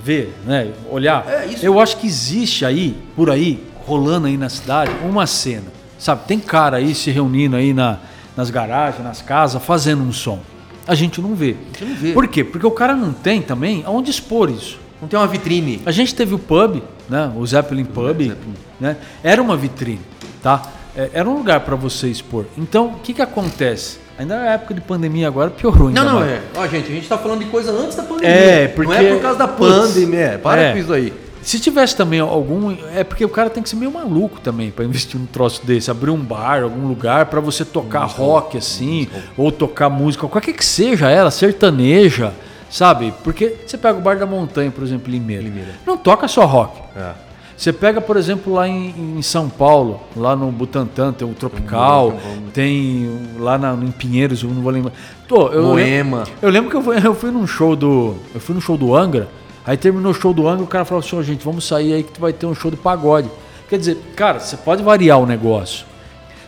ver, 0.03 0.33
né, 0.45 0.73
olhar, 0.89 1.25
é, 1.25 1.49
eu 1.61 1.79
acho 1.79 1.97
que 1.97 2.05
existe 2.05 2.65
aí, 2.65 2.97
por 3.15 3.29
aí, 3.29 3.65
rolando 3.87 4.27
aí 4.27 4.37
na 4.37 4.49
cidade 4.49 4.91
uma 5.03 5.25
cena. 5.25 5.65
Sabe, 5.97 6.25
tem 6.27 6.39
cara 6.39 6.77
aí 6.77 6.93
se 6.93 7.09
reunindo 7.09 7.55
aí 7.55 7.73
na, 7.73 7.97
nas 8.35 8.51
garagens, 8.51 9.03
nas 9.03 9.21
casas, 9.21 9.63
fazendo 9.63 10.03
um 10.03 10.11
som. 10.11 10.39
A 10.85 10.93
gente 10.93 11.19
não 11.21 11.33
vê. 11.33 11.55
A 11.75 11.79
gente 11.79 11.89
não 11.89 11.95
vê. 11.95 12.13
Por 12.13 12.27
quê? 12.27 12.43
Porque 12.43 12.67
o 12.67 12.71
cara 12.71 12.95
não 12.95 13.11
tem 13.11 13.41
também 13.41 13.83
aonde 13.85 14.11
expor 14.11 14.49
isso. 14.49 14.77
Não 15.01 15.07
tem 15.07 15.17
uma 15.17 15.27
vitrine. 15.27 15.81
A 15.85 15.91
gente 15.91 16.13
teve 16.13 16.35
o 16.35 16.39
pub, 16.39 16.81
né? 17.09 17.31
O 17.35 17.45
Zeppelin 17.45 17.85
Pub, 17.85 18.19
Zeppelin. 18.21 18.53
né? 18.79 18.97
Era 19.23 19.41
uma 19.41 19.55
vitrine, 19.55 20.01
tá? 20.41 20.61
É, 20.95 21.11
era 21.13 21.29
um 21.29 21.37
lugar 21.37 21.61
para 21.61 21.75
você 21.75 22.07
expor. 22.07 22.45
Então, 22.57 22.87
o 22.87 22.99
que 22.99 23.13
que 23.13 23.21
acontece? 23.21 23.99
Ainda 24.17 24.39
na 24.39 24.53
época 24.53 24.73
de 24.73 24.81
pandemia 24.81 25.27
agora 25.27 25.51
piorou 25.51 25.89
ainda 25.89 26.03
Não, 26.03 26.13
não, 26.13 26.19
mais. 26.21 26.31
é. 26.31 26.41
Ó, 26.55 26.67
gente, 26.67 26.91
a 26.91 26.95
gente 26.95 27.07
tá 27.07 27.17
falando 27.19 27.39
de 27.39 27.45
coisa 27.45 27.71
antes 27.71 27.95
da 27.95 28.01
pandemia. 28.01 28.29
É, 28.29 28.67
porque... 28.67 28.91
Não 28.91 28.99
é 28.99 29.13
por 29.13 29.21
causa 29.21 29.37
da 29.37 29.47
pandemia. 29.47 30.39
Para 30.41 30.61
é. 30.61 30.71
com 30.73 30.79
isso 30.79 30.93
aí. 30.93 31.13
Se 31.47 31.61
tivesse 31.61 31.95
também 31.95 32.19
algum. 32.19 32.75
É 32.93 33.05
porque 33.05 33.23
o 33.23 33.29
cara 33.29 33.49
tem 33.49 33.63
que 33.63 33.69
ser 33.69 33.77
meio 33.77 33.89
maluco 33.89 34.37
também 34.41 34.69
para 34.69 34.83
investir 34.83 35.17
num 35.17 35.25
troço 35.25 35.65
desse. 35.65 35.89
Abrir 35.89 36.11
um 36.11 36.17
bar, 36.17 36.61
algum 36.61 36.85
lugar 36.85 37.27
para 37.27 37.39
você 37.39 37.63
tocar 37.63 38.03
rock 38.03 38.57
assim, 38.57 39.07
ou 39.37 39.49
tocar 39.49 39.89
música, 39.89 40.27
qualquer 40.27 40.51
que 40.51 40.65
seja 40.65 41.09
ela, 41.09 41.31
sertaneja, 41.31 42.33
sabe? 42.69 43.13
Porque 43.23 43.55
você 43.65 43.77
pega 43.77 43.97
o 43.97 44.01
Bar 44.01 44.19
da 44.19 44.25
Montanha, 44.25 44.69
por 44.69 44.83
exemplo, 44.83 45.09
Limeira. 45.09 45.41
Limeira. 45.41 45.71
Não 45.85 45.95
toca 45.95 46.27
só 46.27 46.43
rock. 46.45 46.81
É. 46.93 47.13
Você 47.55 47.71
pega, 47.71 48.01
por 48.01 48.17
exemplo, 48.17 48.53
lá 48.53 48.67
em, 48.67 49.17
em, 49.17 49.21
São 49.21 49.47
Paulo, 49.47 50.01
lá 50.17 50.35
no 50.35 50.51
Butantã, 50.51 51.13
tem 51.13 51.25
o 51.25 51.33
Tropical, 51.33 52.19
tem 52.53 53.09
lá 53.39 53.57
na, 53.57 53.73
em 53.73 53.91
Pinheiros, 53.91 54.43
eu 54.43 54.49
não 54.49 54.61
vou 54.61 54.71
lembrar. 54.73 54.91
Tô, 55.29 55.47
eu 55.47 55.63
Moema. 55.63 56.17
Lembro, 56.17 56.33
eu 56.41 56.49
lembro 56.49 56.69
que 56.69 56.75
eu 56.75 56.81
fui, 56.81 56.97
eu 57.01 57.15
fui 57.15 57.31
num 57.31 57.47
show 57.47 57.73
do. 57.73 58.17
Eu 58.35 58.41
fui 58.41 58.53
no 58.53 58.59
show 58.59 58.77
do 58.77 58.93
Angra, 58.93 59.29
aí 59.67 59.77
terminou 59.77 60.11
o 60.11 60.15
show 60.15 60.33
do 60.33 60.47
Angra, 60.47 60.63
o 60.63 60.67
cara 60.67 60.85
falou 60.85 61.03
assim, 61.03 61.21
gente, 61.21 61.43
vamos 61.43 61.65
sair 61.65 61.93
aí 61.93 62.03
que 62.03 62.13
tu 62.13 62.21
vai 62.21 62.33
ter 62.33 62.45
um 62.45 62.55
show 62.55 62.71
de 62.71 62.77
pagode. 62.77 63.29
Quer 63.69 63.77
dizer, 63.77 63.97
cara, 64.15 64.39
você 64.39 64.57
pode 64.57 64.81
variar 64.81 65.19
o 65.19 65.25
negócio. 65.25 65.85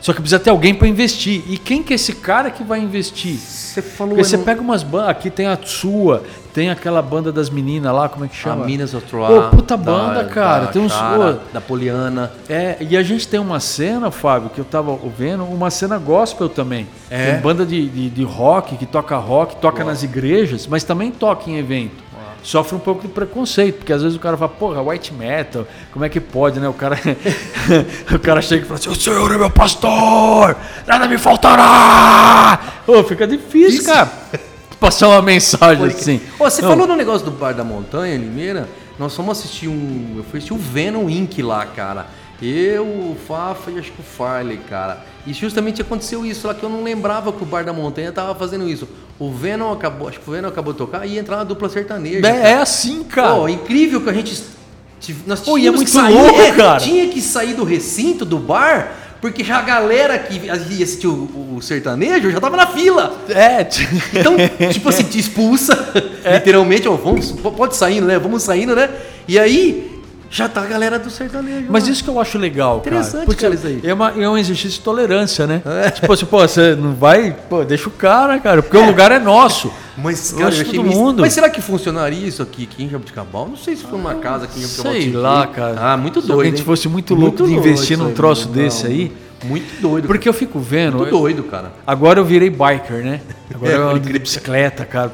Só 0.02 0.14
que 0.14 0.22
precisa 0.22 0.40
ter 0.40 0.50
alguém 0.50 0.74
para 0.74 0.88
investir. 0.88 1.44
E 1.48 1.58
quem 1.58 1.84
que 1.84 1.94
é 1.94 1.96
esse 1.96 2.14
cara 2.14 2.50
que 2.50 2.64
vai 2.64 2.80
investir? 2.80 3.36
Você 3.36 3.82
falou. 3.82 4.16
Porque 4.16 4.24
você 4.24 4.38
não... 4.38 4.46
pega 4.46 4.62
umas 4.62 4.82
bandas. 4.82 5.10
Aqui 5.10 5.30
tem 5.30 5.46
a 5.46 5.60
sua, 5.62 6.24
tem 6.54 6.70
aquela 6.70 7.02
banda 7.02 7.32
das 7.32 7.50
meninas 7.50 7.94
lá, 7.94 8.08
como 8.08 8.24
é 8.24 8.28
que 8.30 8.36
chama? 8.36 8.64
A 8.64 8.66
Minas 8.66 8.94
of 8.94 9.06
Troá. 9.06 9.28
Pô, 9.28 9.58
puta 9.58 9.76
banda, 9.76 10.24
da, 10.24 10.30
cara. 10.30 10.66
Da 10.66 10.72
tem 10.72 10.82
uns. 10.82 10.94
Chara, 10.94 11.42
da 11.52 11.60
Poliana. 11.60 12.32
É, 12.48 12.78
e 12.80 12.96
a 12.96 13.04
gente 13.04 13.28
tem 13.28 13.40
uma 13.40 13.60
cena, 13.60 14.10
Fábio, 14.10 14.50
que 14.50 14.60
eu 14.60 14.66
tava 14.66 14.98
vendo, 15.18 15.44
uma 15.44 15.70
cena 15.70 15.98
gospel 15.98 16.48
também. 16.48 16.88
É. 17.10 17.34
Tem 17.34 17.42
banda 17.42 17.66
de, 17.66 17.90
de, 17.90 18.10
de 18.10 18.24
rock, 18.24 18.78
que 18.78 18.86
toca 18.86 19.18
rock, 19.18 19.58
toca 19.58 19.80
Uau. 19.80 19.88
nas 19.88 20.02
igrejas, 20.02 20.66
mas 20.66 20.84
também 20.86 21.12
toca 21.12 21.50
em 21.50 21.58
evento 21.58 22.09
sofre 22.44 22.76
um 22.76 22.80
pouco 22.80 23.02
de 23.02 23.08
preconceito, 23.10 23.78
porque 23.78 23.94
às 23.94 24.02
vezes 24.02 24.18
o 24.18 24.20
cara 24.20 24.38
fala, 24.38 24.50
porra, 24.50 24.82
white 24.82 25.14
metal, 25.14 25.68
como 25.92 26.06
é 26.06 26.10
que 26.10 26.20
pode, 26.20 26.60
né? 26.60 26.68
O 26.68 26.74
cara, 26.74 26.98
o 28.14 28.20
cara 28.20 28.42
chega 28.42 28.64
e 28.64 28.66
fala 28.66 28.80
assim, 28.80 28.90
o 28.90 28.96
senhor 28.96 29.32
é 29.34 29.38
meu 29.38 29.50
pastor, 29.50 30.56
nada 30.88 31.08
me 31.08 31.18
faltará! 31.18 32.60
Pô, 32.86 33.04
fica 33.04 33.28
difícil, 33.28 33.82
Isso. 33.82 33.86
cara, 33.92 34.12
passar 34.80 35.10
uma 35.10 35.22
mensagem 35.22 35.86
assim. 35.86 36.22
você 36.38 36.62
Não. 36.62 36.70
falou 36.70 36.88
no 36.88 36.96
negócio 36.96 37.26
do 37.26 37.32
Bar 37.32 37.54
da 37.54 37.64
Montanha, 37.64 38.18
Limeira, 38.18 38.68
nós 38.98 39.16
fomos 39.16 39.38
assistir 39.38 39.68
um, 39.68 40.16
eu 40.18 40.24
fui 40.24 40.38
assistir 40.40 40.54
o 40.54 40.58
Venom 40.58 41.10
Inc. 41.10 41.42
lá, 41.42 41.66
cara. 41.66 42.08
Eu, 42.42 42.86
o 42.86 43.18
Fafa 43.28 43.70
e 43.70 43.78
acho 43.80 43.92
que 43.92 44.00
o 44.00 44.04
Farley, 44.04 44.58
cara. 44.70 45.04
E 45.28 45.34
justamente 45.34 45.82
aconteceu 45.82 46.26
isso 46.26 46.48
lá 46.48 46.54
que 46.54 46.64
eu 46.64 46.70
não 46.70 46.84
lembrava 46.84 47.34
que 47.34 47.44
o 47.44 47.46
Bar 47.46 47.66
da 47.66 47.74
Montanha 47.74 48.14
tava 48.14 48.34
fazendo 48.34 48.68
isso. 48.68 48.88
O 49.20 49.32
Venom 49.32 49.74
acabou, 49.74 50.08
acho 50.08 50.20
que 50.20 50.30
o 50.30 50.32
Venom 50.32 50.48
acabou 50.48 50.72
de 50.72 50.80
tocar 50.80 51.06
e 51.06 51.18
entrar 51.18 51.38
na 51.38 51.44
dupla 51.44 51.68
sertaneja. 51.68 52.26
É, 52.26 52.52
é 52.52 52.54
assim, 52.56 53.04
cara. 53.04 53.36
Pô, 53.36 53.50
incrível 53.50 54.00
que 54.02 54.10
a 54.10 54.14
gente 54.14 54.34
nós 55.26 55.40
Pô, 55.40 55.58
é 55.58 55.72
muito 55.72 55.90
sair, 55.90 56.14
louco, 56.14 56.40
é, 56.40 56.52
cara. 56.52 56.80
Tinha 56.80 57.08
que 57.08 57.22
sair 57.22 57.54
do 57.54 57.64
recinto 57.64 58.26
do 58.26 58.38
bar, 58.38 58.92
porque 59.22 59.44
já 59.44 59.58
a 59.58 59.62
galera 59.62 60.20
que 60.20 60.46
ia 60.46 60.54
assistir 60.54 61.08
o, 61.08 61.56
o 61.56 61.62
sertanejo 61.62 62.30
já 62.30 62.40
tava 62.40 62.58
na 62.58 62.68
fila. 62.68 63.18
É. 63.30 63.68
Então, 64.14 64.36
tipo 64.72 64.90
assim, 64.90 65.04
te 65.04 65.18
expulsa, 65.18 65.92
é. 66.24 66.36
literalmente, 66.36 66.88
ó, 66.88 66.96
vamos, 66.96 67.32
pode 67.32 67.76
saindo, 67.76 68.08
né? 68.08 68.20
Vamos 68.20 68.44
saindo, 68.44 68.76
né? 68.76 68.90
E 69.28 69.40
aí, 69.40 69.89
já 70.30 70.48
tá 70.48 70.62
a 70.62 70.66
galera 70.66 71.00
do 71.00 71.10
sertanejo. 71.10 71.66
Mas 71.70 71.86
lá. 71.86 71.90
isso 71.92 72.04
que 72.04 72.10
eu 72.10 72.20
acho 72.20 72.38
legal, 72.38 72.78
Interessante, 72.78 73.12
cara. 73.12 73.26
Porque 73.26 73.42
cara, 73.42 73.56
isso 73.56 73.68
aí. 73.68 73.82
É, 73.84 73.94
uma, 73.94 74.12
é 74.12 74.30
um 74.30 74.38
exercício 74.38 74.72
de 74.72 74.82
tolerância, 74.82 75.48
né? 75.48 75.62
É. 75.66 75.90
Tipo 75.90 76.14
assim, 76.14 76.26
pô, 76.26 76.40
você 76.40 76.76
não 76.76 76.94
vai. 76.94 77.36
Pô, 77.50 77.64
deixa 77.64 77.90
o 77.90 77.92
cara, 77.92 78.40
cara, 78.40 78.62
porque 78.62 78.78
é. 78.78 78.80
o 78.80 78.86
lugar 78.86 79.12
é 79.12 79.20
nosso. 79.20 79.72
Mas, 79.98 80.32
cara, 80.32 80.56
eu 80.56 80.66
todo 80.66 80.84
mundo. 80.84 81.22
Mas 81.22 81.34
será 81.34 81.50
que 81.50 81.62
funcionaria 81.62 82.28
isso 82.28 82.42
aqui, 82.42 82.64
aqui 82.72 82.84
em 82.84 82.90
Jabuticabal? 82.90 83.48
Não 83.48 83.58
sei 83.58 83.76
se 83.76 83.84
foi 83.84 83.98
uma 83.98 84.16
casa 84.16 84.46
aqui 84.46 84.60
em 84.60 84.62
Jabuticabal. 84.62 84.94
Sei 84.94 85.12
lá, 85.12 85.48
cara. 85.48 85.76
Ah, 85.80 85.98
muito 85.98 86.22
doido. 86.22 86.42
Se 86.42 86.48
a 86.48 86.52
gente 86.52 86.64
fosse 86.64 86.88
muito 86.88 87.16
louco 87.16 87.44
muito 87.44 87.48
de 87.48 87.54
investir 87.54 87.98
num 87.98 88.14
troço 88.14 88.48
desse 88.48 88.84
não. 88.84 88.92
aí. 88.92 89.12
Muito 89.44 89.82
doido. 89.82 90.06
Porque 90.06 90.26
cara. 90.26 90.36
eu 90.36 90.40
fico 90.40 90.60
vendo. 90.60 90.98
Muito 90.98 91.12
doido, 91.12 91.44
cara. 91.44 91.72
Agora 91.88 92.20
eu 92.20 92.26
virei 92.26 92.50
biker, 92.50 93.04
né? 93.04 93.22
Agora 93.54 93.72
é, 93.72 93.76
eu 93.76 93.90
ando 93.90 94.00
de 94.00 94.20
bicicleta, 94.20 94.86
cara. 94.86 95.12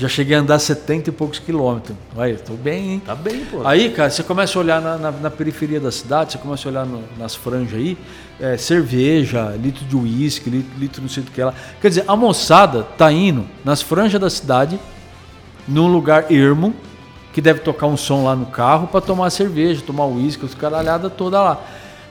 Já 0.00 0.08
cheguei 0.08 0.34
a 0.34 0.40
andar 0.40 0.58
70 0.58 1.10
e 1.10 1.12
poucos 1.12 1.38
quilômetros. 1.38 1.94
Olha, 2.16 2.34
tô 2.36 2.54
bem, 2.54 2.92
hein? 2.92 3.02
Tá 3.04 3.14
bem, 3.14 3.44
pô. 3.44 3.66
Aí, 3.66 3.90
cara, 3.90 4.08
você 4.08 4.22
começa 4.22 4.58
a 4.58 4.62
olhar 4.62 4.80
na, 4.80 4.96
na, 4.96 5.10
na 5.10 5.30
periferia 5.30 5.78
da 5.78 5.92
cidade, 5.92 6.32
você 6.32 6.38
começa 6.38 6.66
a 6.66 6.70
olhar 6.70 6.86
no, 6.86 7.04
nas 7.18 7.34
franjas 7.34 7.74
aí, 7.74 7.98
é, 8.40 8.56
cerveja, 8.56 9.54
litro 9.62 9.84
de 9.84 9.94
uísque, 9.94 10.48
litro, 10.48 10.70
litro 10.78 11.02
não 11.02 11.08
sei 11.10 11.22
do 11.22 11.30
que 11.30 11.42
lá. 11.42 11.52
Quer 11.82 11.90
dizer, 11.90 12.04
a 12.08 12.16
moçada 12.16 12.82
tá 12.82 13.12
indo 13.12 13.46
nas 13.62 13.82
franjas 13.82 14.18
da 14.18 14.30
cidade, 14.30 14.80
num 15.68 15.86
lugar 15.86 16.32
ermo, 16.32 16.74
que 17.34 17.42
deve 17.42 17.60
tocar 17.60 17.86
um 17.86 17.96
som 17.96 18.24
lá 18.24 18.34
no 18.34 18.46
carro 18.46 18.86
para 18.86 19.02
tomar 19.02 19.28
cerveja, 19.28 19.82
tomar 19.86 20.06
uísque, 20.06 20.46
os 20.46 20.54
caralhada 20.54 21.10
toda 21.10 21.42
lá. 21.42 21.62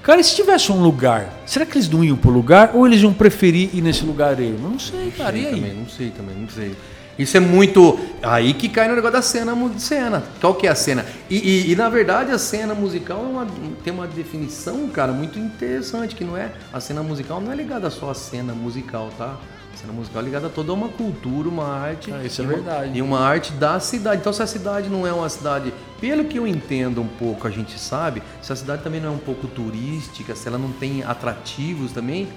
Cara, 0.04 0.22
e 0.22 0.24
se 0.24 0.36
tivesse 0.36 0.72
um 0.72 0.80
lugar, 0.80 1.42
será 1.44 1.66
que 1.66 1.76
eles 1.76 1.90
não 1.90 2.04
iam 2.04 2.16
pro 2.16 2.30
lugar 2.30 2.70
ou 2.76 2.86
eles 2.86 3.02
iam 3.02 3.12
preferir 3.12 3.72
ir 3.74 3.82
nesse 3.82 4.06
lugar 4.06 4.40
ermo? 4.40 4.70
Não 4.70 4.80
sei, 4.80 5.10
cara. 5.10 5.32
Não 5.32 5.42
sei, 5.42 5.42
e 5.42 5.48
aí? 5.48 5.56
Também, 5.56 5.74
não 5.74 5.90
sei 5.90 6.10
também, 6.12 6.36
não 6.36 6.50
sei. 6.50 6.76
Isso 7.20 7.36
é 7.36 7.40
muito. 7.42 8.00
Aí 8.24 8.54
que 8.54 8.70
cai 8.70 8.88
no 8.88 8.96
negócio 8.96 9.18
da 9.18 9.22
cena. 9.22 9.54
cena. 9.78 10.24
Qual 10.40 10.56
que 10.56 10.66
é 10.66 10.70
a 10.70 10.76
cena? 10.76 11.06
E, 11.30 11.36
e, 11.38 11.72
e, 11.72 11.76
na 11.76 11.90
verdade 11.90 12.32
a 12.32 12.38
cena 12.38 12.74
musical 12.74 13.20
é 13.20 13.28
uma, 13.28 13.48
tem 13.84 13.92
uma 13.92 14.08
definição, 14.08 14.88
cara, 14.88 15.12
muito 15.12 15.38
interessante, 15.38 16.16
que 16.16 16.24
não 16.24 16.38
é. 16.38 16.50
A 16.72 16.80
cena 16.80 17.04
musical 17.04 17.42
não 17.42 17.52
é 17.52 17.56
ligada 17.56 17.90
só 17.90 18.10
à 18.10 18.14
cena 18.14 18.54
musical, 18.54 19.10
tá? 19.18 19.38
A 19.74 19.78
cena 19.78 19.92
musical 19.92 20.22
é 20.22 20.26
ligada 20.26 20.48
a 20.48 20.50
toda 20.50 20.72
uma 20.74 20.88
cultura, 20.88 21.50
uma 21.50 21.68
arte. 21.68 22.10
Ah, 22.12 22.24
isso 22.24 22.42
é 22.42 22.46
verdade. 22.46 22.98
E 22.98 23.02
uma 23.02 23.20
arte 23.20 23.52
da 23.52 23.80
cidade. 23.82 24.22
Então, 24.22 24.32
se 24.32 24.42
a 24.42 24.48
cidade 24.48 24.90
não 24.90 25.06
é 25.06 25.12
uma 25.12 25.28
cidade, 25.28 25.74
pelo 26.00 26.24
que 26.24 26.38
eu 26.38 26.48
entendo 26.48 27.02
um 27.02 27.08
pouco, 27.08 27.48
a 27.48 27.52
gente 27.52 27.78
sabe, 27.78 28.24
se 28.42 28.52
a 28.52 28.56
cidade 28.56 28.82
também 28.82 29.02
não 29.02 29.10
é 29.10 29.12
um 29.12 29.20
pouco 29.20 29.46
turística, 29.48 30.36
se 30.36 30.48
ela 30.48 30.58
não 30.58 30.72
tem 30.72 31.04
atrativos 31.04 31.92
também, 31.92 32.30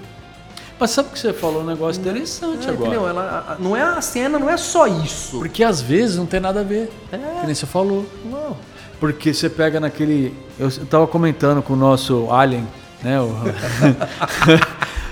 mas 0.79 0.91
sabe 0.91 1.09
que 1.09 1.19
você 1.19 1.31
falou 1.31 1.61
um 1.61 1.65
negócio 1.65 2.01
interessante 2.01 2.67
é, 2.67 2.71
agora? 2.71 2.89
Entendeu? 2.89 3.07
Ela, 3.07 3.57
não 3.59 3.75
é 3.75 3.81
a 3.81 4.01
cena, 4.01 4.37
não 4.37 4.49
é 4.49 4.57
só 4.57 4.87
isso. 4.87 5.37
Porque 5.37 5.63
às 5.63 5.81
vezes 5.81 6.17
não 6.17 6.25
tem 6.25 6.39
nada 6.39 6.59
a 6.61 6.63
ver. 6.63 6.91
É. 7.11 7.17
Que 7.17 7.45
nem 7.45 7.55
você 7.55 7.65
falou. 7.65 8.05
Não. 8.25 8.57
Porque 8.99 9.33
você 9.33 9.49
pega 9.49 9.79
naquele. 9.79 10.33
Eu 10.59 10.67
estava 10.67 11.05
comentando 11.07 11.61
com 11.61 11.73
o 11.73 11.75
nosso 11.75 12.31
Alien, 12.31 12.67
né? 13.03 13.19
O, 13.19 13.35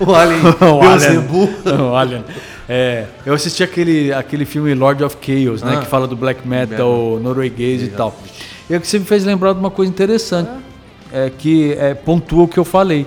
o 0.06 0.14
Alien. 0.14 0.40
o 0.60 0.82
Alien. 0.82 1.18
o 1.90 1.96
Alien. 1.96 2.24
É, 2.68 3.06
eu 3.26 3.34
assisti 3.34 3.62
aquele, 3.62 4.12
aquele 4.12 4.44
filme 4.44 4.74
Lord 4.74 5.02
of 5.04 5.16
Chaos, 5.20 5.62
né? 5.62 5.74
Ah. 5.76 5.80
Que 5.80 5.86
fala 5.86 6.06
do 6.06 6.16
black 6.16 6.46
metal 6.46 7.18
norueguês 7.20 7.82
e 7.82 7.88
tal. 7.88 8.16
E 8.70 8.74
é 8.74 8.78
que 8.78 8.86
você 8.86 8.98
me 8.98 9.04
fez 9.04 9.24
lembrar 9.24 9.52
de 9.52 9.58
uma 9.58 9.70
coisa 9.70 9.90
interessante. 9.90 10.50
É. 11.12 11.26
é 11.26 11.30
que 11.30 11.72
é, 11.74 11.92
pontua 11.94 12.44
o 12.44 12.48
que 12.48 12.58
eu 12.58 12.64
falei. 12.64 13.06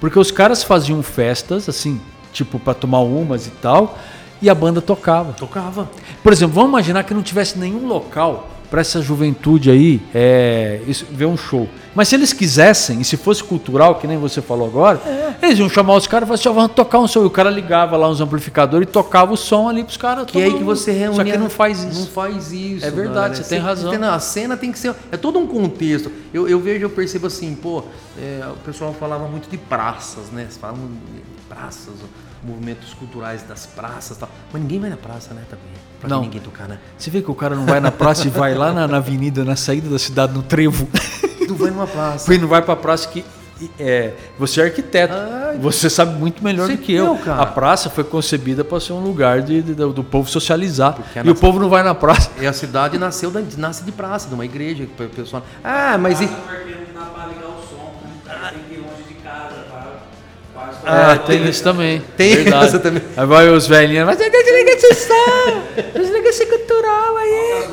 Porque 0.00 0.18
os 0.18 0.30
caras 0.30 0.64
faziam 0.64 1.02
festas, 1.02 1.68
assim, 1.68 2.00
tipo, 2.32 2.58
para 2.58 2.74
tomar 2.74 3.00
umas 3.00 3.46
e 3.46 3.50
tal, 3.50 3.98
e 4.40 4.48
a 4.48 4.54
banda 4.54 4.80
tocava. 4.80 5.34
Tocava. 5.34 5.90
Por 6.22 6.32
exemplo, 6.32 6.54
vamos 6.54 6.70
imaginar 6.70 7.04
que 7.04 7.12
não 7.12 7.22
tivesse 7.22 7.58
nenhum 7.58 7.86
local 7.86 8.48
para 8.70 8.80
essa 8.80 9.02
juventude 9.02 9.70
aí 9.70 10.00
é, 10.14 10.80
ver 11.10 11.26
um 11.26 11.36
show. 11.36 11.68
Mas 11.92 12.08
se 12.08 12.14
eles 12.14 12.32
quisessem, 12.32 13.00
e 13.00 13.04
se 13.04 13.16
fosse 13.16 13.42
cultural, 13.42 13.96
que 13.96 14.06
nem 14.06 14.16
você 14.16 14.40
falou 14.40 14.68
agora, 14.68 15.00
é. 15.04 15.34
eles 15.42 15.58
iam 15.58 15.68
chamar 15.68 15.96
os 15.96 16.06
caras 16.06 16.26
e 16.26 16.28
falar 16.28 16.38
assim, 16.38 16.60
vamos 16.60 16.72
tocar 16.72 17.00
um 17.00 17.08
som. 17.08 17.22
E 17.22 17.26
o 17.26 17.30
cara 17.30 17.50
ligava 17.50 17.96
lá 17.96 18.08
uns 18.08 18.20
amplificadores 18.20 18.88
e 18.88 18.92
tocava 18.92 19.32
o 19.32 19.36
som 19.36 19.68
ali 19.68 19.82
pros 19.82 19.96
caras. 19.96 20.24
Que 20.26 20.40
é 20.40 20.44
aí 20.44 20.54
que 20.54 20.62
você 20.62 20.92
reúne. 20.92 21.16
Só 21.16 21.24
que 21.24 21.36
não 21.36 21.50
faz 21.50 21.82
isso. 21.82 22.00
Não 22.00 22.06
faz 22.06 22.52
isso. 22.52 22.86
É 22.86 22.90
verdade, 22.90 23.38
você 23.38 23.44
tem 23.44 23.58
razão. 23.58 23.92
a 24.04 24.20
cena 24.20 24.56
tem 24.56 24.70
que 24.70 24.78
ser. 24.78 24.94
É 25.10 25.16
todo 25.16 25.38
um 25.38 25.46
contexto. 25.48 26.12
Eu, 26.32 26.48
eu 26.48 26.60
vejo, 26.60 26.84
eu 26.84 26.90
percebo 26.90 27.26
assim, 27.26 27.56
pô, 27.56 27.82
é, 28.16 28.46
o 28.46 28.56
pessoal 28.64 28.94
falava 28.94 29.26
muito 29.26 29.50
de 29.50 29.58
praças, 29.58 30.30
né? 30.30 30.46
Falam 30.60 30.76
de 30.76 31.22
praças 31.48 31.94
movimentos 32.42 32.94
culturais 32.94 33.42
das 33.42 33.66
praças 33.66 34.16
tal. 34.16 34.28
Mas 34.52 34.62
ninguém 34.62 34.78
vai 34.78 34.90
na 34.90 34.96
praça, 34.96 35.34
né, 35.34 35.42
também. 35.48 35.89
Pra 36.00 36.08
não. 36.08 36.22
ninguém 36.22 36.40
tocar, 36.40 36.66
né? 36.66 36.78
Você 36.96 37.10
vê 37.10 37.20
que 37.20 37.30
o 37.30 37.34
cara 37.34 37.54
não 37.54 37.66
vai 37.66 37.78
na 37.78 37.90
praça 37.92 38.26
e 38.26 38.30
vai 38.30 38.54
lá 38.54 38.72
na, 38.72 38.88
na, 38.88 38.96
avenida, 38.96 39.44
na 39.44 39.54
saída 39.54 39.88
da 39.90 39.98
cidade, 39.98 40.32
no 40.32 40.42
trevo. 40.42 40.88
Tu 41.46 41.54
vai 41.54 41.70
numa 41.70 41.86
praça. 41.86 42.32
Não 42.38 42.48
vai 42.48 42.62
pra 42.62 42.74
praça 42.74 43.08
que. 43.08 43.24
É, 43.78 44.14
você 44.38 44.62
é 44.62 44.64
arquiteto, 44.64 45.12
Ai, 45.12 45.58
você 45.58 45.90
sabe 45.90 46.18
muito 46.18 46.42
melhor 46.42 46.66
do 46.66 46.78
que 46.78 46.94
eu. 46.94 47.14
Cara. 47.16 47.42
A 47.42 47.46
praça 47.46 47.90
foi 47.90 48.02
concebida 48.02 48.64
para 48.64 48.80
ser 48.80 48.94
um 48.94 49.00
lugar 49.00 49.42
de, 49.42 49.60
de, 49.60 49.74
do 49.74 50.02
povo 50.02 50.30
socializar. 50.30 50.96
e 51.22 51.28
o 51.28 51.34
povo 51.34 51.58
não 51.58 51.68
vai 51.68 51.82
na 51.82 51.94
praça. 51.94 52.30
E 52.40 52.46
a 52.46 52.54
cidade 52.54 52.96
nasceu 52.96 53.30
da, 53.30 53.42
nasce 53.58 53.84
de 53.84 53.92
praça, 53.92 54.28
de 54.28 54.34
uma 54.34 54.46
igreja. 54.46 54.84
O 54.84 55.08
pessoal. 55.08 55.44
Ah, 55.62 55.98
mas. 55.98 56.20
Praça, 56.20 56.32
e... 56.32 57.39
Ah, 60.84 61.16
tem 61.18 61.48
isso 61.48 61.62
também. 61.62 62.02
Tem 62.16 62.36
Verdade. 62.36 62.66
isso 62.66 62.78
também. 62.80 63.02
Aí 63.16 63.26
vai 63.26 63.48
os 63.48 63.66
velhinhos, 63.66 64.06
mas 64.06 64.18
desliga 64.18 64.70
esse 64.70 64.94
som, 64.94 65.62
desliga 65.94 66.28
esse 66.28 66.46
cultural 66.46 67.16
aí. 67.16 67.68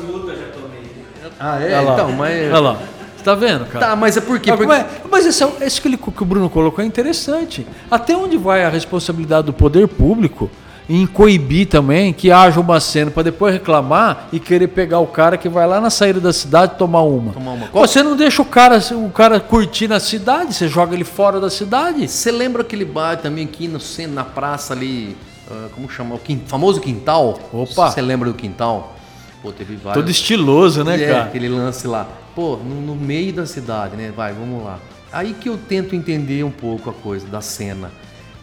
Ah, 1.40 1.62
é? 1.62 1.82
Então, 1.82 2.12
mas. 2.12 2.52
Olha 2.52 2.60
lá. 2.60 2.78
Você 3.16 3.24
tá 3.24 3.34
vendo, 3.34 3.66
cara? 3.66 3.86
Tá, 3.86 3.96
mas 3.96 4.16
é 4.16 4.20
porque. 4.20 4.50
Mas, 4.50 4.58
porque... 4.58 4.72
É? 4.72 4.86
mas 5.10 5.26
isso, 5.26 5.52
é, 5.60 5.66
isso 5.66 5.82
que, 5.82 5.88
ele, 5.88 5.96
que 5.96 6.22
o 6.22 6.24
Bruno 6.24 6.48
colocou 6.48 6.82
é 6.82 6.86
interessante. 6.86 7.66
Até 7.90 8.16
onde 8.16 8.36
vai 8.36 8.64
a 8.64 8.68
responsabilidade 8.68 9.46
do 9.46 9.52
poder 9.52 9.88
público 9.88 10.50
em 10.88 11.06
coibir 11.06 11.68
também 11.68 12.12
que 12.12 12.30
haja 12.30 12.58
uma 12.58 12.80
cena 12.80 13.10
para 13.10 13.24
depois 13.24 13.52
reclamar 13.52 14.28
e 14.32 14.40
querer 14.40 14.68
pegar 14.68 15.00
o 15.00 15.06
cara 15.06 15.36
que 15.36 15.48
vai 15.48 15.66
lá 15.66 15.80
na 15.80 15.90
saída 15.90 16.18
da 16.18 16.32
cidade 16.32 16.76
tomar 16.78 17.02
uma. 17.02 17.32
Tomar 17.32 17.52
uma. 17.52 17.66
Você 17.66 18.02
não 18.02 18.16
deixa 18.16 18.40
o 18.40 18.44
cara, 18.44 18.78
o 18.92 19.10
cara 19.10 19.38
curtir 19.38 19.86
na 19.86 20.00
cidade, 20.00 20.54
você 20.54 20.66
joga 20.66 20.94
ele 20.94 21.04
fora 21.04 21.38
da 21.38 21.50
cidade. 21.50 22.08
Você 22.08 22.32
lembra 22.32 22.62
aquele 22.62 22.86
bar 22.86 23.18
também 23.18 23.44
aqui 23.44 23.68
no 23.68 23.78
centro, 23.78 24.14
na 24.14 24.24
praça 24.24 24.72
ali, 24.72 25.14
uh, 25.50 25.68
como 25.74 25.90
chama? 25.90 26.14
O 26.14 26.20
famoso 26.46 26.80
quintal? 26.80 27.38
Opa! 27.52 27.90
Você 27.90 28.00
lembra 28.00 28.30
do 28.30 28.34
quintal? 28.34 28.96
Pô, 29.42 29.52
teve 29.52 29.76
vários. 29.76 30.02
Todo 30.02 30.10
estiloso, 30.10 30.82
né, 30.82 31.02
é, 31.02 31.06
cara? 31.06 31.24
aquele 31.24 31.48
lance 31.48 31.86
lá. 31.86 32.08
Pô, 32.34 32.56
no, 32.56 32.80
no 32.80 32.96
meio 32.96 33.32
da 33.32 33.46
cidade, 33.46 33.94
né? 33.94 34.12
Vai, 34.14 34.32
vamos 34.32 34.64
lá. 34.64 34.78
Aí 35.12 35.34
que 35.34 35.48
eu 35.48 35.56
tento 35.56 35.94
entender 35.94 36.44
um 36.44 36.50
pouco 36.50 36.90
a 36.90 36.92
coisa 36.92 37.26
da 37.26 37.40
cena. 37.40 37.90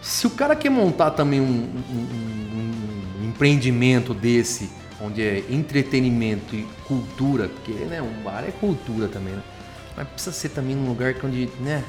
Se 0.05 0.27
o 0.27 0.29
cara 0.29 0.55
quer 0.55 0.69
montar 0.69 1.09
também 1.09 1.41
um, 1.41 1.45
um, 1.45 3.23
um 3.23 3.27
empreendimento 3.27 4.13
desse, 4.13 4.69
onde 5.01 5.19
é 5.23 5.43
entretenimento 5.49 6.55
e 6.55 6.61
cultura, 6.87 7.49
porque 7.49 7.71
né, 7.71 8.03
um 8.03 8.21
bar 8.21 8.43
é 8.47 8.51
cultura 8.51 9.07
também, 9.07 9.33
né? 9.33 9.41
Mas 9.97 10.07
precisa 10.09 10.31
ser 10.31 10.49
também 10.49 10.77
um 10.77 10.87
lugar 10.87 11.15
onde, 11.23 11.49
né? 11.59 11.83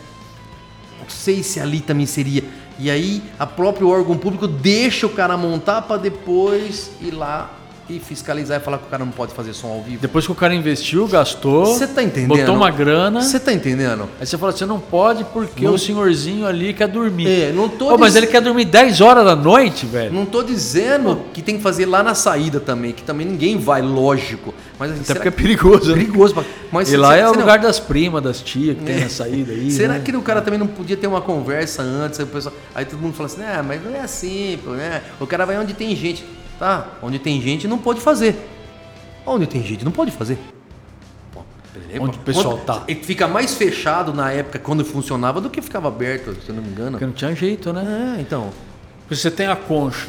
Não 0.99 1.11
sei 1.11 1.43
se 1.43 1.61
ali 1.61 1.79
também 1.79 2.07
seria. 2.07 2.43
E 2.79 2.91
aí 2.91 3.23
a 3.39 3.47
próprio 3.47 3.91
órgão 3.91 4.17
público 4.17 4.49
deixa 4.49 5.07
o 5.07 5.11
cara 5.11 5.37
montar 5.37 5.83
para 5.83 5.99
depois 5.99 6.93
ir 7.03 7.11
lá 7.11 7.55
e 7.89 8.01
fiscalizar 8.01 8.61
e 8.61 8.65
falar 8.65 8.79
que 8.79 8.85
o 8.85 8.89
cara 8.89 9.05
não 9.05 9.13
pode 9.13 9.33
fazer 9.33 9.53
som 9.53 9.69
ao 9.69 9.83
vivo. 9.83 10.01
Depois 10.01 10.27
que 10.27 10.33
o 10.33 10.35
cara 10.35 10.55
investiu, 10.55 11.07
gastou, 11.07 11.67
você 11.67 11.87
tá 11.87 12.03
entendendo? 12.03 12.37
botou 12.37 12.55
uma 12.57 12.71
grana. 12.71 13.23
Você 13.23 13.39
tá 13.39 13.53
entendendo? 13.53 14.09
Aí 14.19 14.27
você 14.27 14.37
fala, 14.37 14.53
você 14.53 14.67
não 14.67 14.81
pode 14.81 15.25
porque 15.25 15.65
não... 15.65 15.75
o 15.75 15.79
senhorzinho 15.79 16.47
ali 16.47 16.75
quer 16.75 16.89
dormir. 16.89 17.29
É, 17.29 17.53
não 17.53 17.69
tô 17.69 17.89
Pô, 17.89 17.99
Mas 17.99 18.17
ele 18.17 18.27
quer 18.27 18.41
dormir 18.41 18.65
10 18.65 19.01
horas 19.01 19.25
da 19.25 19.37
noite, 19.37 19.87
velho. 19.87 20.13
Não 20.13 20.27
tô 20.27 20.43
dizendo 20.43 21.23
que 21.33 21.41
tem 21.41 21.57
que 21.57 21.63
fazer 21.63 21.87
lá 21.87 22.03
na 22.03 22.15
saída 22.15 22.59
também, 22.59 22.93
que 22.93 23.03
também 23.03 23.27
ninguém 23.27 23.57
vai, 23.59 23.83
lógico. 23.83 24.53
Mas 24.79 24.91
assim, 24.91 25.03
Até 25.03 25.15
porque 25.15 25.29
é 25.29 25.31
perigoso. 25.31 25.91
Né? 25.91 25.99
Perigoso. 25.99 26.45
Mas, 26.73 26.93
e 26.93 26.97
lá 26.97 27.17
é 27.17 27.29
o 27.29 27.33
lugar 27.33 27.59
não... 27.59 27.67
das 27.67 27.79
primas, 27.79 28.23
das 28.23 28.41
tias 28.41 28.77
que 28.77 28.83
é. 28.83 28.87
tem 28.87 29.05
na 29.05 29.09
saída 29.09 29.53
aí. 29.53 29.71
Será 29.73 29.95
né? 29.95 30.03
que 30.05 30.15
o 30.15 30.23
cara 30.23 30.43
também 30.43 30.59
não 30.59 30.67
podia 30.67 30.97
ter 30.97 31.07
uma 31.07 31.21
conversa 31.21 31.83
antes? 31.83 32.19
Aí, 32.19 32.27
pessoal... 32.27 32.55
aí 32.75 32.85
todo 32.85 33.01
mundo 33.01 33.15
fala 33.15 33.27
assim, 33.27 33.43
ah, 33.43 33.63
mas 33.63 33.83
não 33.85 33.95
é 33.95 34.01
assim, 34.01 34.59
pô, 34.65 34.71
né? 34.71 35.03
O 35.21 35.27
cara 35.27 35.47
vai 35.47 35.57
onde 35.59 35.73
tem 35.73 35.95
gente. 35.95 36.25
Tá, 36.59 36.89
onde 37.03 37.19
tem 37.19 37.41
gente 37.41 37.69
não 37.69 37.79
pode 37.79 38.01
fazer. 38.01 38.37
Onde 39.27 39.47
tem 39.47 39.63
gente, 39.63 39.85
não 39.85 39.93
pode 39.93 40.11
fazer. 40.11 40.39
Pô, 41.33 41.41
Onde 42.01 42.17
o 42.17 42.21
pessoal 42.21 42.59
tá. 42.59 42.85
Fica 43.03 43.27
mais 43.27 43.55
fechado 43.55 44.15
na 44.15 44.31
época 44.31 44.59
quando 44.59 44.85
funcionava 44.85 45.41
do 45.41 45.51
que 45.51 45.61
ficava 45.61 45.89
aberto, 45.89 46.35
se 46.43 46.49
eu 46.49 46.55
não 46.55 46.63
me 46.63 46.71
engano. 46.71 46.93
Porque 46.93 47.07
não 47.07 47.13
tinha 47.13 47.35
jeito, 47.35 47.73
né? 47.73 48.17
É, 48.17 48.21
então. 48.21 48.51
Porque 49.03 49.17
você 49.17 49.31
tem 49.31 49.47
a 49.47 49.57
concha. 49.57 50.09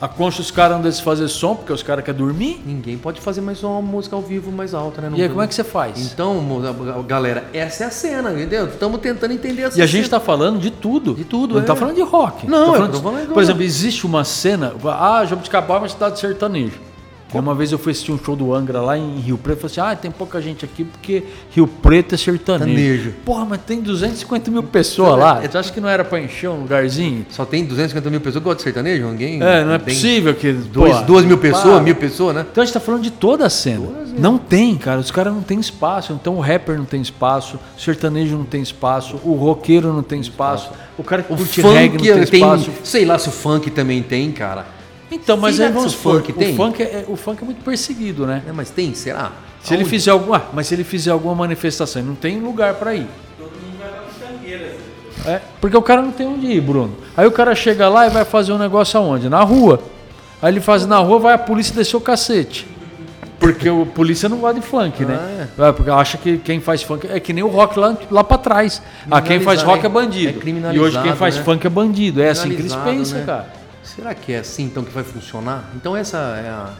A 0.00 0.06
concha 0.06 0.42
os 0.42 0.50
caras 0.50 0.76
não 0.76 0.82
deixam 0.82 1.02
fazer 1.02 1.26
som 1.28 1.54
porque 1.54 1.72
os 1.72 1.82
caras 1.82 2.04
querem 2.04 2.18
dormir. 2.18 2.62
Ninguém 2.66 2.98
pode 2.98 3.20
fazer 3.20 3.40
mais 3.40 3.62
uma 3.62 3.80
música 3.80 4.14
ao 4.14 4.20
vivo 4.20 4.52
mais 4.52 4.74
alta, 4.74 5.00
né? 5.00 5.08
Não 5.08 5.16
e 5.16 5.22
aí, 5.22 5.28
como 5.28 5.40
é 5.40 5.46
que 5.46 5.54
você 5.54 5.64
faz? 5.64 6.12
Então, 6.12 6.44
galera, 7.06 7.48
essa 7.52 7.84
é 7.84 7.86
a 7.86 7.90
cena, 7.90 8.30
entendeu? 8.32 8.66
Estamos 8.66 9.00
tentando 9.00 9.32
entender 9.32 9.62
essa 9.62 9.78
E 9.78 9.82
a 9.82 9.86
gente 9.86 10.04
está 10.04 10.20
falando 10.20 10.58
de 10.58 10.70
tudo. 10.70 11.14
De 11.14 11.24
tudo, 11.24 11.54
Não 11.54 11.62
está 11.62 11.72
é. 11.72 11.76
falando 11.76 11.94
de 11.94 12.02
rock. 12.02 12.46
Não, 12.46 12.66
tá 12.66 12.72
falando 12.72 12.92
de... 12.92 13.02
falando 13.02 13.32
Por 13.32 13.42
exemplo, 13.42 13.62
existe 13.62 14.04
uma 14.04 14.22
cena. 14.24 14.74
Ah, 14.84 15.24
Jabuticabal 15.24 15.78
é 15.78 15.80
uma 15.80 15.88
cidade 15.88 16.20
sertaneja. 16.20 16.85
Uma 17.34 17.54
vez 17.54 17.72
eu 17.72 17.78
fui 17.78 17.92
assistir 17.92 18.12
um 18.12 18.18
show 18.18 18.36
do 18.36 18.54
Angra 18.54 18.80
lá 18.80 18.96
em 18.96 19.18
Rio 19.18 19.36
Preto. 19.36 19.60
Falei 19.60 19.72
assim: 19.72 19.92
ah, 19.92 19.96
tem 19.96 20.10
pouca 20.10 20.40
gente 20.40 20.64
aqui 20.64 20.84
porque 20.84 21.24
Rio 21.50 21.66
Preto 21.66 22.14
é 22.14 22.18
sertanejo. 22.18 22.66
Tanejo. 22.66 23.14
Porra, 23.24 23.44
mas 23.44 23.60
tem 23.62 23.80
250 23.80 24.50
mil 24.50 24.62
pessoas 24.62 25.18
lá. 25.18 25.40
Você 25.40 25.58
acha 25.58 25.72
que 25.72 25.80
não 25.80 25.88
era 25.88 26.04
pra 26.04 26.20
encher 26.20 26.48
um 26.48 26.60
lugarzinho? 26.60 27.26
Só 27.30 27.44
tem 27.44 27.64
250 27.64 28.10
mil 28.10 28.20
pessoas 28.20 28.42
que 28.42 28.44
gostam 28.44 28.56
de 28.56 28.62
sertanejo? 28.62 29.06
Ninguém. 29.08 29.42
É, 29.42 29.64
não 29.64 29.72
é 29.72 29.78
possível 29.78 30.34
que. 30.34 30.52
Dois, 30.52 31.00
duas 31.02 31.24
mil 31.24 31.38
pessoas, 31.38 31.82
mil 31.82 31.96
pessoas, 31.96 32.34
né? 32.36 32.46
Então 32.50 32.62
a 32.62 32.64
gente 32.64 32.74
tá 32.74 32.80
falando 32.80 33.02
de 33.02 33.10
toda 33.10 33.46
a 33.46 33.50
cena. 33.50 33.86
Não 34.18 34.38
tem, 34.38 34.76
cara. 34.76 35.00
Os 35.00 35.10
caras 35.10 35.34
não 35.34 35.42
tem 35.42 35.58
espaço. 35.58 36.12
Então 36.12 36.36
o 36.36 36.40
rapper 36.40 36.78
não 36.78 36.84
tem 36.84 37.00
espaço, 37.00 37.58
o 37.76 37.80
sertanejo 37.80 38.36
não 38.36 38.44
tem 38.44 38.62
espaço, 38.62 39.20
o 39.24 39.34
roqueiro 39.34 39.92
não 39.92 40.02
tem 40.02 40.20
espaço, 40.20 40.70
o 40.96 41.02
cara 41.02 41.22
que 41.22 41.32
o 41.32 41.36
curte 41.36 41.60
funk 41.60 41.74
reggae 41.74 41.96
não 41.96 42.04
tem, 42.04 42.26
tem 42.26 42.40
espaço. 42.40 42.70
Sei 42.84 43.04
lá 43.04 43.18
se 43.18 43.28
o 43.28 43.32
funk 43.32 43.70
também 43.70 44.02
tem, 44.02 44.30
cara. 44.32 44.75
Então, 45.10 45.36
mas 45.36 45.60
aí 45.60 45.70
vamos 45.70 45.92
supor, 45.92 46.20
funk 46.20 46.32
tem? 46.32 46.54
O 46.54 46.56
funk, 46.56 46.82
é, 46.82 47.04
o 47.08 47.16
funk 47.16 47.42
é 47.42 47.44
muito 47.44 47.62
perseguido, 47.62 48.26
né? 48.26 48.42
É, 48.46 48.52
mas 48.52 48.70
tem, 48.70 48.92
será? 48.94 49.32
Se 49.62 49.72
Aonde? 49.72 49.82
ele 49.82 49.90
fizer 49.90 50.10
alguma, 50.10 50.44
mas 50.52 50.66
se 50.66 50.74
ele 50.74 50.84
fizer 50.84 51.10
alguma 51.10 51.34
manifestação, 51.34 52.02
não 52.02 52.14
tem 52.14 52.40
lugar 52.40 52.74
para 52.74 52.94
ir. 52.94 53.06
Todo 53.38 53.50
mundo 53.50 53.78
vai 53.78 53.90
pra 55.22 55.32
É, 55.32 55.40
porque 55.60 55.76
o 55.76 55.82
cara 55.82 56.02
não 56.02 56.12
tem 56.12 56.26
onde 56.26 56.46
ir, 56.46 56.60
Bruno. 56.60 56.96
Aí 57.16 57.26
o 57.26 57.32
cara 57.32 57.54
chega 57.54 57.88
lá 57.88 58.06
e 58.06 58.10
vai 58.10 58.24
fazer 58.24 58.52
um 58.52 58.58
negócio 58.58 58.98
aonde? 58.98 59.28
Na 59.28 59.42
rua. 59.42 59.80
Aí 60.42 60.52
ele 60.52 60.60
faz 60.60 60.86
na 60.86 60.98
rua, 60.98 61.18
vai 61.18 61.34
a 61.34 61.38
polícia 61.38 61.74
descer 61.74 61.96
o 61.96 62.00
cacete. 62.00 62.66
Porque 63.38 63.68
o 63.68 63.84
polícia 63.84 64.28
não 64.28 64.38
gosta 64.38 64.60
de 64.60 64.66
funk, 64.66 65.04
né? 65.04 65.18
ah, 65.18 65.46
né? 65.62 65.68
É. 65.68 65.72
Porque 65.72 65.90
acha 65.90 66.16
que 66.16 66.38
quem 66.38 66.60
faz 66.60 66.82
funk 66.82 67.06
é 67.08 67.20
que 67.20 67.32
nem 67.32 67.44
o 67.44 67.48
rock 67.48 67.78
lá, 67.78 67.96
lá 68.10 68.24
pra 68.24 68.38
trás. 68.38 68.82
Ah, 69.10 69.20
quem 69.20 69.40
faz 69.40 69.62
rock 69.62 69.82
é, 69.82 69.86
é 69.86 69.88
bandido. 69.88 70.42
É 70.44 70.74
e 70.74 70.80
hoje 70.80 71.00
quem 71.02 71.14
faz 71.14 71.36
né? 71.36 71.42
funk 71.42 71.66
é 71.66 71.70
bandido. 71.70 72.22
É 72.22 72.30
assim 72.30 72.48
que 72.48 72.56
eles 72.56 72.74
pensam, 72.74 73.18
né? 73.18 73.24
cara. 73.26 73.65
Será 73.94 74.14
que 74.14 74.32
é 74.32 74.38
assim 74.38 74.64
então 74.64 74.84
que 74.84 74.92
vai 74.92 75.04
funcionar? 75.04 75.70
Então 75.76 75.96
essa 75.96 76.18
é 76.18 76.48
a, 76.48 76.74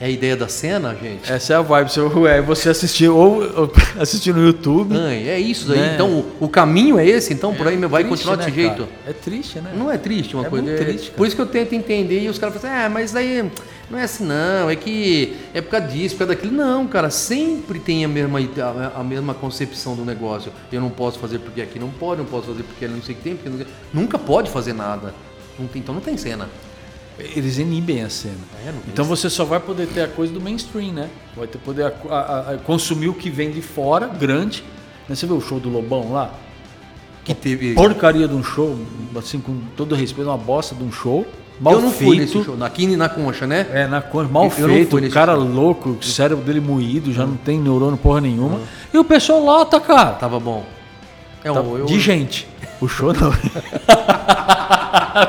é 0.00 0.06
a 0.06 0.10
ideia 0.10 0.36
da 0.36 0.48
cena, 0.48 0.94
gente? 0.94 1.30
Essa 1.30 1.52
é 1.52 1.56
a 1.56 1.62
vibe. 1.62 1.90
É 2.28 2.42
você 2.42 2.68
assistir 2.68 3.08
ou, 3.08 3.40
assistir 3.98 4.34
no 4.34 4.44
YouTube. 4.44 4.96
Ah, 4.96 5.14
é 5.14 5.38
isso 5.38 5.68
daí. 5.68 5.78
Né? 5.78 5.94
Então 5.94 6.10
o, 6.10 6.36
o, 6.40 6.48
caminho 6.48 6.98
é 6.98 7.06
esse, 7.06 7.32
então 7.32 7.52
é 7.52 7.56
por 7.56 7.68
aí 7.68 7.76
vai 7.76 8.02
triste, 8.02 8.08
continuar 8.08 8.36
né, 8.36 8.44
desse 8.44 8.56
jeito. 8.56 8.86
Cara? 8.86 8.90
É 9.06 9.12
triste, 9.12 9.60
né? 9.60 9.72
Não 9.76 9.90
é 9.90 9.96
triste 9.96 10.34
uma 10.34 10.46
é 10.46 10.50
coisa. 10.50 10.66
Muito 10.66 10.82
é, 10.82 10.84
triste, 10.84 11.10
por 11.12 11.26
isso 11.26 11.36
que 11.36 11.42
eu 11.42 11.46
tento 11.46 11.72
entender 11.72 12.20
e 12.20 12.28
os 12.28 12.38
caras 12.38 12.60
falam 12.60 12.76
assim, 12.76 12.84
ah, 12.84 12.90
mas 12.90 13.12
daí 13.12 13.50
não 13.90 13.98
é 13.98 14.04
assim 14.04 14.24
não, 14.24 14.68
é 14.68 14.74
que 14.74 15.36
é 15.52 15.60
por 15.60 15.70
causa 15.70 15.86
disso, 15.86 16.16
por 16.16 16.26
causa 16.26 16.34
daquilo. 16.34 16.52
Não, 16.52 16.86
cara, 16.86 17.10
sempre 17.10 17.78
tem 17.78 18.04
a 18.04 18.08
mesma, 18.08 18.40
a, 18.40 19.00
a 19.00 19.04
mesma 19.04 19.34
concepção 19.34 19.94
do 19.94 20.04
negócio. 20.04 20.50
Eu 20.72 20.80
não 20.80 20.90
posso 20.90 21.18
fazer 21.18 21.38
porque 21.38 21.62
aqui 21.62 21.78
não 21.78 21.90
pode, 21.90 22.22
não 22.22 22.26
posso 22.26 22.48
fazer 22.48 22.64
porque 22.64 22.84
ali 22.84 22.94
não 22.94 23.02
sei 23.02 23.14
o 23.14 23.18
que 23.18 23.24
tem, 23.24 23.36
porque 23.36 23.48
não... 23.48 23.64
nunca 23.92 24.18
pode 24.18 24.50
fazer 24.50 24.72
nada. 24.72 25.14
Não 25.58 25.66
tem, 25.66 25.80
então 25.80 25.94
não 25.94 26.02
tem 26.02 26.16
cena. 26.16 26.48
Eles 27.18 27.58
inibem 27.58 28.02
a 28.02 28.10
cena. 28.10 28.34
É, 28.66 28.72
então 28.88 29.04
você 29.04 29.30
só 29.30 29.44
vai 29.44 29.60
poder 29.60 29.86
ter 29.86 30.02
a 30.02 30.08
coisa 30.08 30.32
do 30.32 30.40
mainstream, 30.40 30.92
né? 30.92 31.08
Vai 31.36 31.46
ter 31.46 31.58
poder 31.58 31.84
a, 31.84 31.92
a, 32.10 32.50
a, 32.52 32.58
consumir 32.58 33.08
o 33.08 33.14
que 33.14 33.30
vem 33.30 33.52
de 33.52 33.62
fora, 33.62 34.08
grande. 34.08 34.64
Né? 35.08 35.14
Você 35.14 35.24
viu 35.24 35.36
o 35.36 35.40
show 35.40 35.60
do 35.60 35.68
Lobão 35.68 36.12
lá? 36.12 36.34
Que 37.24 37.32
teve. 37.32 37.74
Porcaria 37.74 38.26
de 38.26 38.34
um 38.34 38.42
show, 38.42 38.76
assim, 39.16 39.38
com 39.38 39.60
todo 39.76 39.94
respeito, 39.94 40.28
uma 40.28 40.36
bosta 40.36 40.74
de 40.74 40.82
um 40.82 40.90
show. 40.90 41.24
Mal 41.60 41.74
eu 41.74 41.82
não 41.82 41.90
feito. 41.90 42.04
fui 42.04 42.18
nesse 42.18 42.42
show, 42.42 42.56
aqui 42.64 42.96
na 42.96 43.08
concha, 43.08 43.46
né? 43.46 43.64
É, 43.72 43.86
na 43.86 44.02
concha, 44.02 44.28
mal 44.28 44.44
eu 44.44 44.50
feito, 44.50 44.96
o 44.96 45.10
cara 45.10 45.36
show. 45.36 45.44
louco, 45.44 45.90
o 45.90 46.02
cérebro 46.02 46.44
dele 46.44 46.58
moído, 46.58 47.12
já 47.12 47.24
não 47.24 47.36
tem 47.36 47.60
neurônio 47.60 47.96
porra 47.96 48.20
nenhuma. 48.20 48.60
E 48.92 48.98
o 48.98 49.04
pessoal 49.04 49.44
lá 49.44 49.64
tá, 49.64 49.78
cara. 49.78 50.14
Tava 50.14 50.40
bom. 50.40 50.64
É, 51.44 51.52
tá, 51.52 51.60
eu... 51.60 51.84
De 51.84 52.00
gente. 52.00 52.48
O 52.80 52.88
show 52.88 53.12
não. 53.12 53.30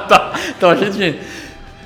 tá, 0.07 0.33
então 0.57 0.69
a 0.69 0.75
gente, 0.75 0.93
gente. 0.93 1.19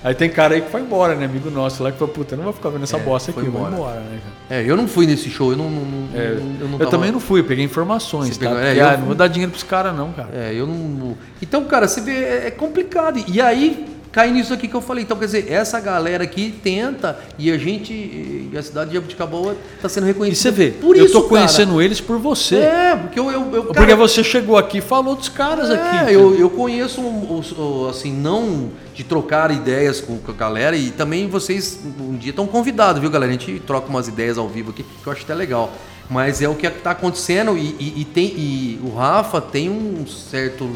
Aí 0.02 0.16
tem 0.16 0.30
cara 0.30 0.56
aí 0.56 0.62
que 0.62 0.70
foi 0.70 0.80
embora, 0.82 1.14
né? 1.16 1.26
Amigo 1.26 1.50
nosso 1.50 1.84
lá 1.84 1.92
que 1.92 1.98
falou, 1.98 2.14
puta, 2.14 2.34
eu 2.34 2.38
não 2.38 2.46
vou 2.46 2.54
ficar 2.54 2.70
vendo 2.70 2.84
essa 2.84 2.96
é, 2.96 3.00
bosta 3.02 3.32
aqui, 3.32 3.42
embora. 3.42 3.72
vou 3.72 3.80
embora, 3.80 4.00
né, 4.00 4.20
cara? 4.48 4.62
É, 4.62 4.64
eu 4.64 4.78
não 4.78 4.88
fui 4.88 5.06
nesse 5.06 5.30
show, 5.30 5.52
eu 5.52 5.58
não. 5.58 5.70
não, 5.70 6.10
é, 6.14 6.38
eu, 6.62 6.68
não 6.70 6.80
eu 6.80 6.90
também 6.90 7.12
não 7.12 7.20
fui, 7.20 7.42
eu 7.42 7.44
peguei 7.44 7.66
informações, 7.66 8.38
tá? 8.38 8.46
Pegou, 8.46 8.60
é, 8.60 8.68
Porque, 8.68 8.80
ah, 8.80 8.98
não 8.98 9.06
vou 9.08 9.16
dar 9.16 9.28
dinheiro 9.28 9.52
pros 9.52 9.64
caras, 9.64 9.94
não, 9.94 10.14
cara. 10.14 10.30
É, 10.34 10.54
eu 10.54 10.66
não. 10.66 11.18
Então, 11.42 11.66
cara, 11.66 11.88
você 11.88 12.00
vê, 12.00 12.14
é, 12.14 12.48
é 12.48 12.52
complicado. 12.52 13.22
E 13.28 13.42
aí, 13.42 13.86
cai 14.12 14.32
nisso 14.32 14.54
aqui 14.54 14.68
que 14.68 14.76
eu 14.76 14.82
falei. 14.82 15.04
Então, 15.04 15.18
quer 15.18 15.26
dizer, 15.26 15.52
essa 15.52 15.80
galera 15.80 16.24
aqui 16.24 16.54
tenta 16.64 17.20
e 17.38 17.52
a 17.52 17.58
gente, 17.58 17.94
e 17.94 18.52
a 18.58 18.62
cidade 18.62 18.90
de 18.90 18.96
Jabuticabal 18.96 19.56
está 19.76 19.88
sendo 19.88 20.06
reconhecida. 20.06 20.50
E 20.50 20.52
você 20.52 20.52
vê, 20.52 20.72
por 20.72 20.98
eu 20.98 21.12
tô 21.12 21.24
conhecendo 21.24 21.72
cara. 21.72 21.84
eles 21.84 22.02
por 22.02 22.18
você. 22.18 22.56
É, 22.58 22.96
porque 22.96 23.20
eu. 23.20 23.32
eu, 23.32 23.56
eu 23.56 23.64
cara, 23.66 23.74
porque 23.74 23.96
você 23.96 24.24
chegou 24.24 24.58
aqui 24.58 24.80
e 24.80 24.82
falou 24.82 25.16
dos 25.16 25.30
caras 25.30 25.70
é, 25.70 25.74
aqui. 25.74 26.14
Eu, 26.14 26.36
eu 26.36 26.50
conheço, 26.50 27.02
assim, 27.90 28.12
não 28.12 28.72
de 28.94 29.04
trocar 29.04 29.52
ideias 29.52 30.02
com 30.02 30.20
a 30.28 30.32
galera 30.34 30.76
e 30.76 30.92
também 30.92 31.28
vocês 31.28 31.80
um 32.00 32.18
dia 32.18 32.32
estão 32.32 32.46
convidados, 32.46 33.02
viu, 33.02 33.10
galera? 33.10 33.32
A 33.32 33.34
gente 33.34 33.60
troca 33.66 33.88
umas 33.88 34.08
ideias 34.08 34.38
ao 34.38 34.48
vivo 34.48 34.72
aqui, 34.72 34.84
que 34.84 35.08
eu 35.08 35.14
acho 35.14 35.24
até 35.24 35.34
legal. 35.34 35.72
Mas 36.10 36.42
é 36.42 36.50
o 36.50 36.56
que 36.56 36.66
está 36.66 36.92
acontecendo 36.92 37.56
e, 37.56 37.76
e, 37.80 38.02
e, 38.02 38.06
tem, 38.06 38.26
e 38.36 38.80
o 38.84 38.96
Rafa 38.96 39.40
tem 39.40 39.70
um 39.70 40.08
certo 40.08 40.68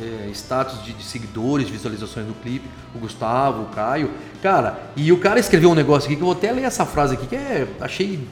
é, 0.00 0.30
status 0.32 0.82
de, 0.84 0.92
de, 0.92 1.04
seguidores, 1.04 1.68
visualizações 1.68 2.26
do 2.26 2.34
clipe, 2.34 2.66
o 2.94 2.98
Gustavo, 2.98 3.62
o 3.62 3.66
Caio. 3.66 4.10
Cara, 4.42 4.78
e 4.96 5.12
o 5.12 5.18
cara 5.18 5.38
escreveu 5.38 5.70
um 5.70 5.74
negócio 5.74 6.06
aqui 6.06 6.16
que 6.16 6.22
eu 6.22 6.26
vou 6.26 6.36
até 6.36 6.50
ler 6.52 6.62
essa 6.62 6.86
frase 6.86 7.14
aqui, 7.14 7.26
que 7.26 7.36
é, 7.36 7.66
achei. 7.80 8.26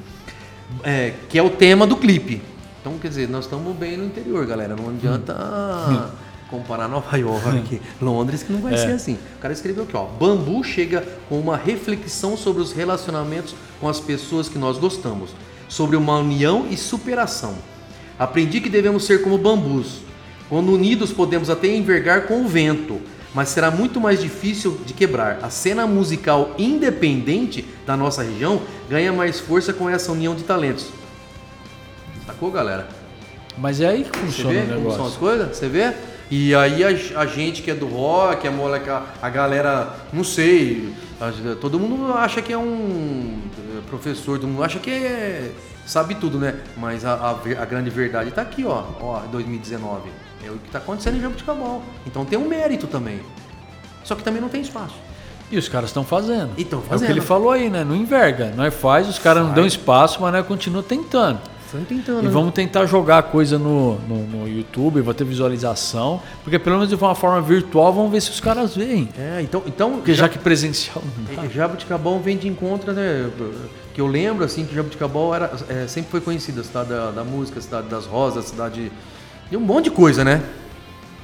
É, 0.82 1.14
que 1.28 1.38
é 1.38 1.42
o 1.42 1.50
tema 1.50 1.86
do 1.86 1.96
clipe. 1.96 2.42
Então, 2.80 2.98
quer 2.98 3.08
dizer, 3.08 3.28
nós 3.28 3.44
estamos 3.44 3.74
bem 3.76 3.96
no 3.96 4.04
interior, 4.04 4.46
galera. 4.46 4.76
Não 4.76 4.90
adianta 4.90 5.34
hum. 5.90 6.28
comparar 6.48 6.88
Nova 6.88 7.16
York, 7.16 7.80
Londres, 8.00 8.42
que 8.42 8.52
não 8.52 8.60
vai 8.60 8.74
é. 8.74 8.76
ser 8.76 8.92
assim. 8.92 9.18
O 9.36 9.38
cara 9.40 9.52
escreveu 9.52 9.84
aqui, 9.84 9.96
ó. 9.96 10.04
Bambu 10.04 10.62
chega 10.64 11.06
com 11.28 11.38
uma 11.38 11.56
reflexão 11.56 12.36
sobre 12.36 12.62
os 12.62 12.72
relacionamentos 12.72 13.54
com 13.80 13.88
as 13.88 14.00
pessoas 14.00 14.48
que 14.48 14.58
nós 14.58 14.78
gostamos, 14.78 15.30
sobre 15.68 15.96
uma 15.96 16.18
união 16.18 16.66
e 16.70 16.76
superação. 16.76 17.54
Aprendi 18.18 18.60
que 18.60 18.68
devemos 18.68 19.04
ser 19.04 19.22
como 19.22 19.38
bambus, 19.38 20.00
quando 20.48 20.72
unidos 20.72 21.12
podemos 21.12 21.50
até 21.50 21.68
envergar 21.68 22.22
com 22.26 22.42
o 22.44 22.48
vento. 22.48 23.00
mas 23.34 23.50
será 23.50 23.70
muito 23.70 24.00
mais 24.00 24.20
difícil 24.20 24.80
de 24.86 24.94
quebrar. 24.94 25.38
A 25.42 25.50
cena 25.50 25.86
musical 25.86 26.54
independente 26.58 27.64
da 27.86 27.94
nossa 27.96 28.22
região 28.22 28.60
ganha 28.88 29.12
mais 29.12 29.38
força 29.38 29.72
com 29.72 29.88
essa 29.88 30.10
união 30.10 30.34
de 30.34 30.42
talentos. 30.44 30.86
Sacou, 32.26 32.50
galera? 32.50 32.88
Mas 33.56 33.80
é 33.80 33.88
aí 33.88 34.04
que 34.04 34.18
funciona 34.18 34.50
Você 34.52 34.60
vê 34.60 34.72
o 34.72 34.76
negócio. 34.76 34.82
como 34.82 34.96
são 34.96 35.06
as 35.06 35.14
coisas? 35.16 35.56
Você 35.56 35.68
vê? 35.68 35.92
E 36.30 36.54
aí 36.54 36.82
a, 36.84 37.20
a 37.20 37.26
gente 37.26 37.62
que 37.62 37.70
é 37.70 37.74
do 37.74 37.86
rock, 37.86 38.46
a 38.46 38.50
moleca, 38.50 39.02
a 39.20 39.28
galera, 39.30 39.94
não 40.12 40.22
sei, 40.24 40.92
a- 41.20 41.32
todo 41.60 41.78
mundo 41.78 42.12
acha 42.14 42.40
que 42.42 42.52
é 42.52 42.58
um 42.58 43.38
eh, 43.58 43.80
professor, 43.88 44.38
todo 44.38 44.48
mundo 44.48 44.62
acha 44.62 44.78
que 44.78 44.90
é, 44.90 45.50
sabe 45.86 46.14
tudo, 46.14 46.38
né? 46.38 46.54
Mas 46.76 47.04
a, 47.04 47.14
a, 47.14 47.30
a 47.32 47.64
grande 47.64 47.90
verdade 47.90 48.30
tá 48.30 48.42
aqui, 48.42 48.64
ó, 48.64 48.84
ó, 49.00 49.20
2019. 49.30 50.10
É 50.44 50.50
o 50.50 50.54
que 50.54 50.70
tá 50.70 50.78
acontecendo 50.78 51.16
em 51.16 51.20
Jabuticabal. 51.20 51.82
Então 52.06 52.24
tem 52.24 52.38
um 52.38 52.48
mérito 52.48 52.86
também. 52.86 53.20
Só 54.04 54.14
que 54.14 54.22
também 54.22 54.40
não 54.40 54.48
tem 54.48 54.60
espaço. 54.60 54.94
E 55.50 55.56
os 55.58 55.68
caras 55.68 55.90
estão 55.90 56.04
fazendo. 56.04 56.50
E 56.56 56.64
tão 56.64 56.80
É 56.80 56.82
o 56.82 56.84
fazendo. 56.84 57.06
que 57.06 57.12
ele 57.12 57.20
falou 57.20 57.50
aí, 57.50 57.70
né? 57.70 57.84
Não 57.84 57.96
enverga. 57.96 58.52
Nós 58.54 58.74
faz, 58.74 59.08
os 59.08 59.18
caras 59.18 59.46
não 59.46 59.54
dão 59.54 59.66
espaço, 59.66 60.20
mas 60.20 60.32
nós 60.32 60.46
continua 60.46 60.82
tentando. 60.82 61.40
Estão 61.64 61.84
tentando. 61.84 62.20
E 62.20 62.24
né? 62.24 62.30
vamos 62.30 62.54
tentar 62.54 62.86
jogar 62.86 63.22
coisa 63.24 63.58
no, 63.58 63.98
no, 64.00 64.26
no 64.26 64.48
YouTube, 64.48 65.02
vai 65.02 65.14
ter 65.14 65.24
visualização. 65.24 66.20
Porque 66.42 66.58
pelo 66.58 66.76
menos 66.76 66.88
de 66.88 66.94
uma 66.94 67.14
forma 67.14 67.40
virtual, 67.42 67.92
vamos 67.92 68.10
ver 68.10 68.22
se 68.22 68.30
os 68.30 68.40
caras 68.40 68.74
veem. 68.74 69.08
É, 69.18 69.40
então, 69.42 69.62
então 69.66 69.92
Porque 69.92 70.14
já 70.14 70.28
que 70.28 70.38
presencial 70.38 71.02
não 71.04 71.36
dá. 71.36 71.44
É, 71.44 71.48
Jabuticabal 71.50 72.18
vem 72.20 72.38
de 72.38 72.48
encontro, 72.48 72.92
né? 72.92 73.30
Que 73.94 74.00
eu 74.00 74.06
lembro, 74.06 74.44
assim, 74.44 74.64
que 74.64 74.74
Jabuticabal 74.74 75.34
era, 75.34 75.50
é, 75.68 75.86
sempre 75.86 76.10
foi 76.10 76.20
conhecida, 76.20 76.62
a 76.62 76.64
cidade 76.64 76.88
da, 76.88 77.10
da 77.10 77.24
música, 77.24 77.58
a 77.58 77.62
cidade 77.62 77.88
das 77.88 78.06
rosas, 78.06 78.46
a 78.46 78.48
cidade 78.48 78.84
de 78.84 78.92
um 79.56 79.60
monte 79.60 79.84
de 79.84 79.90
coisa, 79.90 80.24
né? 80.24 80.42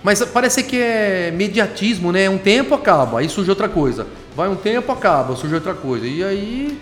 Mas 0.03 0.23
parece 0.25 0.63
que 0.63 0.77
é 0.81 1.31
mediatismo, 1.35 2.13
né? 2.13 2.29
Um 2.29 2.39
tempo 2.39 2.75
acaba, 2.75 3.21
aí 3.21 3.29
surge 3.29 3.49
outra 3.51 3.69
coisa. 3.69 4.07
Vai 4.37 4.49
um 4.49 4.57
tempo, 4.57 4.93
acaba, 4.93 5.35
surge 5.37 5.55
outra 5.55 5.75
coisa. 5.75 6.07
E 6.07 6.23
aí. 6.23 6.79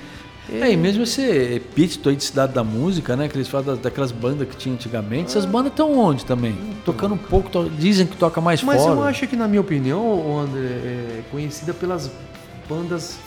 É, 0.53 0.73
e 0.73 0.77
mesmo 0.77 1.05
esse 1.05 1.23
epíteto 1.23 2.09
aí 2.09 2.17
de 2.17 2.25
cidade 2.25 2.53
da 2.53 2.65
música, 2.65 3.15
né? 3.17 3.29
Que 3.29 3.37
eles 3.37 3.47
falam 3.47 3.77
daquelas 3.77 4.11
bandas 4.11 4.49
que 4.49 4.57
tinha 4.57 4.75
antigamente. 4.75 5.27
Essas 5.31 5.45
bandas 5.45 5.71
estão 5.71 5.97
onde 5.97 6.25
também? 6.27 6.57
Tocando 6.85 7.15
um 7.15 7.19
pouco, 7.19 7.49
to- 7.49 7.71
dizem 7.79 8.07
que 8.07 8.17
toca 8.17 8.41
mais 8.41 8.61
Mas 8.63 8.83
fora. 8.83 8.93
eu 8.95 9.03
acho 9.05 9.27
que, 9.29 9.37
na 9.37 9.47
minha 9.47 9.61
opinião, 9.61 10.41
André, 10.41 10.61
é 10.65 11.21
conhecida 11.31 11.73
pelas 11.73 12.11
bandas, 12.69 13.19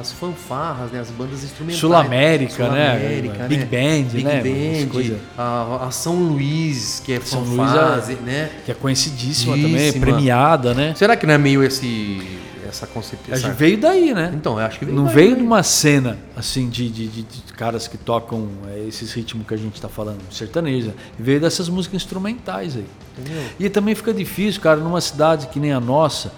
as 0.00 0.12
fanfarras, 0.12 0.90
né? 0.92 1.00
As 1.00 1.10
bandas 1.10 1.42
instrumentais. 1.44 1.80
Sul-América, 1.80 2.68
né? 2.70 2.98
Sul-América, 2.98 3.44
Big 3.44 3.64
Band, 3.64 4.08
Big 4.12 4.24
né? 4.24 4.40
Band, 4.42 4.76
Essas 4.78 4.90
coisas. 4.92 5.18
a, 5.36 5.86
a 5.86 5.90
São 5.90 6.14
Luís, 6.16 7.02
que 7.04 7.12
é 7.12 7.20
São 7.20 7.44
fanfarra, 7.44 8.02
é- 8.12 8.14
né? 8.24 8.50
Que 8.64 8.70
é 8.70 8.74
conhecidíssima 8.74 9.52
também, 9.54 9.70
Conhecidíssima. 9.72 10.06
premiada, 10.06 10.74
né? 10.74 10.94
Será 10.96 11.16
que 11.16 11.26
não 11.26 11.34
é 11.34 11.38
meio 11.38 11.62
esse 11.62 12.38
essa 12.68 12.86
concepção? 12.86 13.36
Gente 13.36 13.54
veio 13.54 13.78
daí, 13.78 14.12
né? 14.12 14.32
Então, 14.34 14.58
eu 14.58 14.66
acho 14.66 14.78
que 14.80 14.84
veio 14.84 14.96
Não 14.96 15.04
daí, 15.06 15.14
veio 15.14 15.30
né? 15.30 15.36
de 15.36 15.42
uma 15.42 15.62
cena 15.62 16.18
assim 16.36 16.68
de, 16.68 16.88
de, 16.90 17.06
de- 17.06 17.22
de 17.22 17.52
caras 17.52 17.86
que 17.86 17.96
tocam 17.96 18.48
é, 18.68 18.84
esses 18.88 19.12
ritmos 19.12 19.46
que 19.46 19.54
a 19.54 19.56
gente 19.56 19.74
está 19.76 19.88
falando, 19.88 20.18
sertaneja. 20.32 20.92
Veio 21.18 21.40
dessas 21.40 21.68
músicas 21.68 22.02
instrumentais 22.02 22.76
aí. 22.76 22.84
Entendeu? 23.18 23.42
E 23.58 23.68
também 23.70 23.94
fica 23.94 24.12
difícil, 24.12 24.60
cara, 24.60 24.80
numa 24.80 25.00
cidade 25.00 25.46
que 25.46 25.60
nem 25.60 25.72
a 25.72 25.78
nossa, 25.80 26.32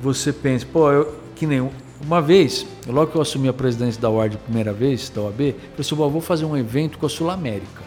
você 0.00 0.32
pensa, 0.32 0.64
pô, 0.72 0.90
eu, 0.92 1.18
que 1.34 1.44
nem 1.46 1.68
uma 2.04 2.20
vez, 2.20 2.66
logo 2.86 3.10
que 3.10 3.16
eu 3.16 3.22
assumi 3.22 3.48
a 3.48 3.52
presidência 3.52 4.00
da 4.00 4.10
UARD 4.10 4.36
a 4.36 4.38
primeira 4.38 4.72
vez, 4.72 5.08
da 5.08 5.22
OAB, 5.22 5.40
eu 5.40 5.52
falei 5.52 5.72
assim, 5.78 5.94
"Bom, 5.94 6.04
eu 6.04 6.10
vou 6.10 6.20
fazer 6.20 6.44
um 6.44 6.56
evento 6.56 6.98
com 6.98 7.06
a 7.06 7.08
Sul 7.08 7.30
América, 7.30 7.82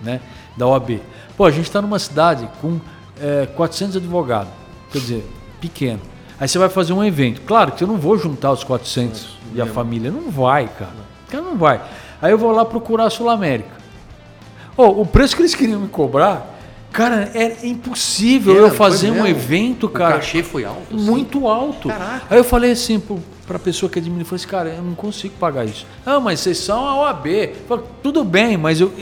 né, 0.00 0.20
da 0.56 0.66
OAB. 0.66 1.00
Pô, 1.36 1.44
a 1.44 1.50
gente 1.50 1.64
está 1.64 1.82
numa 1.82 1.98
cidade 1.98 2.48
com 2.60 2.80
é, 3.20 3.46
400 3.46 3.96
advogados, 3.96 4.52
quer 4.92 4.98
dizer, 4.98 5.26
pequeno. 5.60 6.00
Aí 6.40 6.46
você 6.46 6.58
vai 6.58 6.68
fazer 6.68 6.92
um 6.92 7.04
evento. 7.04 7.40
Claro 7.42 7.72
que 7.72 7.82
eu 7.82 7.88
não 7.88 7.96
vou 7.96 8.16
juntar 8.16 8.52
os 8.52 8.62
400 8.62 9.36
e 9.54 9.60
a 9.60 9.66
família, 9.66 10.10
não 10.10 10.30
vai, 10.30 10.68
cara. 10.68 11.08
Cara, 11.28 11.42
não 11.42 11.56
vai. 11.56 11.82
Aí 12.22 12.30
eu 12.30 12.38
vou 12.38 12.52
lá 12.52 12.64
procurar 12.64 13.06
a 13.06 13.10
Sul 13.10 13.28
América. 13.28 13.70
Ô, 14.76 15.02
o 15.02 15.06
preço 15.06 15.34
que 15.34 15.42
eles 15.42 15.54
queriam 15.54 15.80
me 15.80 15.88
cobrar, 15.88 16.57
cara, 16.92 17.30
era 17.34 17.66
impossível 17.66 18.54
Era, 18.56 18.62
eu 18.66 18.70
fazer 18.70 19.10
um 19.10 19.26
evento, 19.26 19.86
O 19.86 19.88
cara. 19.88 20.14
cachê 20.16 20.42
foi 20.42 20.64
alto? 20.64 20.94
assim? 20.94 21.04
Muito 21.04 21.46
alto. 21.48 21.88
Caraca. 21.88 22.26
Aí 22.30 22.38
eu 22.38 22.44
falei 22.44 22.72
assim 22.72 22.98
pro, 22.98 23.22
pra 23.46 23.58
pessoa 23.58 23.90
que 23.90 23.98
administra, 23.98 24.22
eu 24.36 24.40
falei 24.40 24.40
assim, 24.42 24.74
cara, 24.74 24.78
eu 24.78 24.82
não 24.82 24.94
consigo 24.94 25.34
pagar 25.38 25.64
isso. 25.64 25.86
Ah, 26.04 26.18
mas 26.20 26.40
vocês 26.40 26.58
são 26.58 26.86
a 26.86 26.96
OAB. 27.02 27.26
Eu 27.26 27.54
falei, 27.68 27.84
Tudo 28.02 28.24
bem, 28.24 28.56
mas 28.56 28.80
eu, 28.80 28.92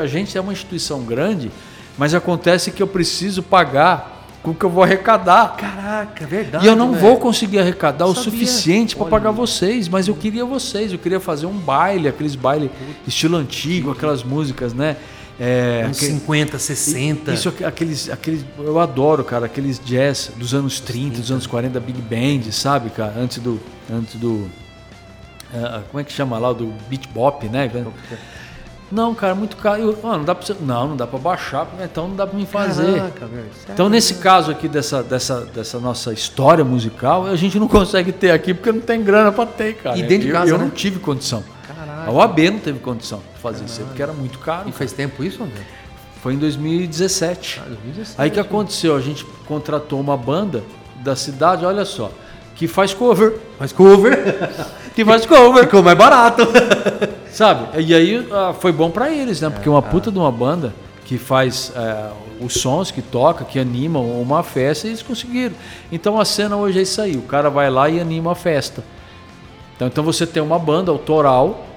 a 0.00 0.06
gente 0.06 0.36
é 0.36 0.40
uma 0.40 0.52
instituição 0.52 1.02
grande, 1.02 1.50
mas 1.96 2.14
acontece 2.14 2.70
que 2.70 2.82
eu 2.82 2.86
preciso 2.86 3.42
pagar 3.42 4.16
com 4.42 4.52
o 4.52 4.54
que 4.54 4.64
eu 4.64 4.70
vou 4.70 4.84
arrecadar. 4.84 5.56
Caraca, 5.56 6.22
é 6.22 6.26
verdade. 6.26 6.64
E 6.64 6.68
eu 6.68 6.76
não 6.76 6.92
velho. 6.92 7.00
vou 7.02 7.16
conseguir 7.18 7.58
arrecadar 7.58 8.06
o 8.06 8.14
Sabia. 8.14 8.22
suficiente 8.30 8.94
para 8.94 9.06
pagar 9.06 9.30
vocês, 9.32 9.88
mas 9.88 10.06
eu 10.06 10.14
queria 10.14 10.44
vocês, 10.44 10.92
eu 10.92 10.98
queria 10.98 11.18
fazer 11.18 11.46
um 11.46 11.52
baile, 11.58 12.06
aqueles 12.08 12.36
baile 12.36 12.70
estilo 13.06 13.36
antigo, 13.36 13.90
aquelas 13.90 14.22
músicas, 14.22 14.72
né? 14.72 14.96
É, 15.40 15.86
Uns 15.88 15.96
aquele- 15.98 16.12
50, 16.14 16.58
60. 16.58 17.32
isso, 17.32 17.52
aqueles, 17.64 18.10
aqueles, 18.10 18.44
eu 18.58 18.80
adoro, 18.80 19.22
cara, 19.22 19.46
aqueles 19.46 19.78
jazz 19.78 20.32
dos 20.36 20.52
anos 20.52 20.80
30, 20.80 21.20
dos 21.20 21.30
anos 21.30 21.46
40, 21.46 21.78
Big 21.78 22.00
Band, 22.02 22.50
sabe, 22.50 22.90
cara? 22.90 23.14
Antes 23.16 23.38
do. 23.38 23.60
Antes 23.92 24.16
do. 24.16 24.50
ah, 25.54 25.82
como 25.88 26.00
é 26.00 26.04
que 26.04 26.12
chama 26.12 26.38
lá? 26.38 26.52
Do 26.52 26.74
Beat 26.88 27.06
Bop, 27.14 27.48
né? 27.48 27.70
Não, 28.90 29.14
cara, 29.14 29.34
muito 29.34 29.56
caro. 29.58 29.80
Eu, 29.80 29.98
ah, 30.02 30.16
não 30.16 30.24
dá 30.24 30.34
pra 30.34 30.44
você, 30.46 30.56
Não, 30.60 30.88
não 30.88 30.96
dá 30.96 31.06
pra 31.06 31.18
baixar, 31.18 31.68
então 31.84 32.08
não 32.08 32.16
dá 32.16 32.26
pra 32.26 32.36
mim 32.36 32.46
fazer. 32.46 32.96
Caraca, 32.96 33.26
velho. 33.26 33.46
Então, 33.72 33.88
nesse 33.88 34.14
caso 34.14 34.50
aqui 34.50 34.66
dessa, 34.66 35.02
dessa, 35.02 35.42
dessa 35.42 35.78
nossa 35.78 36.12
história 36.12 36.64
musical, 36.64 37.26
a 37.26 37.36
gente 37.36 37.58
não 37.60 37.68
consegue 37.68 38.10
ter 38.12 38.30
aqui 38.30 38.54
porque 38.54 38.72
não 38.72 38.80
tem 38.80 39.04
grana 39.04 39.30
pra 39.30 39.44
ter, 39.46 39.74
cara. 39.74 39.96
E 39.96 40.02
dentro 40.02 40.22
de 40.24 40.28
eu, 40.28 40.34
casa, 40.34 40.50
eu 40.50 40.58
né? 40.58 40.64
não 40.64 40.70
tive 40.70 40.98
condição. 40.98 41.44
A 42.08 42.10
OAB 42.10 42.38
não 42.50 42.58
teve 42.58 42.78
condição 42.78 43.20
de 43.34 43.42
fazer 43.42 43.66
isso 43.66 43.82
aí, 43.82 43.86
porque 43.86 44.02
era 44.02 44.14
muito 44.14 44.38
caro. 44.38 44.66
E 44.66 44.72
faz 44.72 44.94
tempo 44.94 45.22
isso, 45.22 45.42
André? 45.42 45.60
Foi 46.22 46.32
em 46.32 46.38
2017. 46.38 47.60
Ah, 47.60 47.68
2017. 47.68 48.14
Aí 48.18 48.30
que 48.30 48.40
aconteceu? 48.40 48.96
A 48.96 49.00
gente 49.02 49.26
contratou 49.46 50.00
uma 50.00 50.16
banda 50.16 50.64
da 51.02 51.14
cidade, 51.14 51.66
olha 51.66 51.84
só, 51.84 52.10
que 52.54 52.66
faz 52.66 52.94
cover. 52.94 53.38
Mas 53.60 53.72
cover 53.72 54.16
Que 54.96 55.04
faz 55.04 55.26
cover. 55.26 55.64
ficou 55.64 55.82
mais 55.82 55.98
barato. 55.98 56.44
Sabe? 57.30 57.78
E 57.82 57.94
aí 57.94 58.26
ah, 58.32 58.54
foi 58.58 58.72
bom 58.72 58.90
pra 58.90 59.12
eles, 59.12 59.42
né? 59.42 59.50
Porque 59.50 59.68
uma 59.68 59.82
puta 59.82 60.10
de 60.10 60.18
uma 60.18 60.32
banda 60.32 60.72
que 61.04 61.18
faz 61.18 61.70
eh, 61.76 62.10
os 62.40 62.54
sons, 62.54 62.90
que 62.90 63.02
toca, 63.02 63.44
que 63.44 63.58
animam 63.58 64.18
uma 64.18 64.42
festa, 64.42 64.86
eles 64.86 65.02
conseguiram. 65.02 65.54
Então 65.92 66.18
a 66.18 66.24
cena 66.24 66.56
hoje 66.56 66.78
é 66.78 66.82
isso 66.82 67.02
aí: 67.02 67.16
o 67.16 67.22
cara 67.22 67.50
vai 67.50 67.68
lá 67.70 67.90
e 67.90 68.00
anima 68.00 68.32
a 68.32 68.34
festa. 68.34 68.82
Então, 69.76 69.88
então 69.88 70.02
você 70.02 70.26
tem 70.26 70.42
uma 70.42 70.58
banda 70.58 70.90
autoral, 70.90 71.67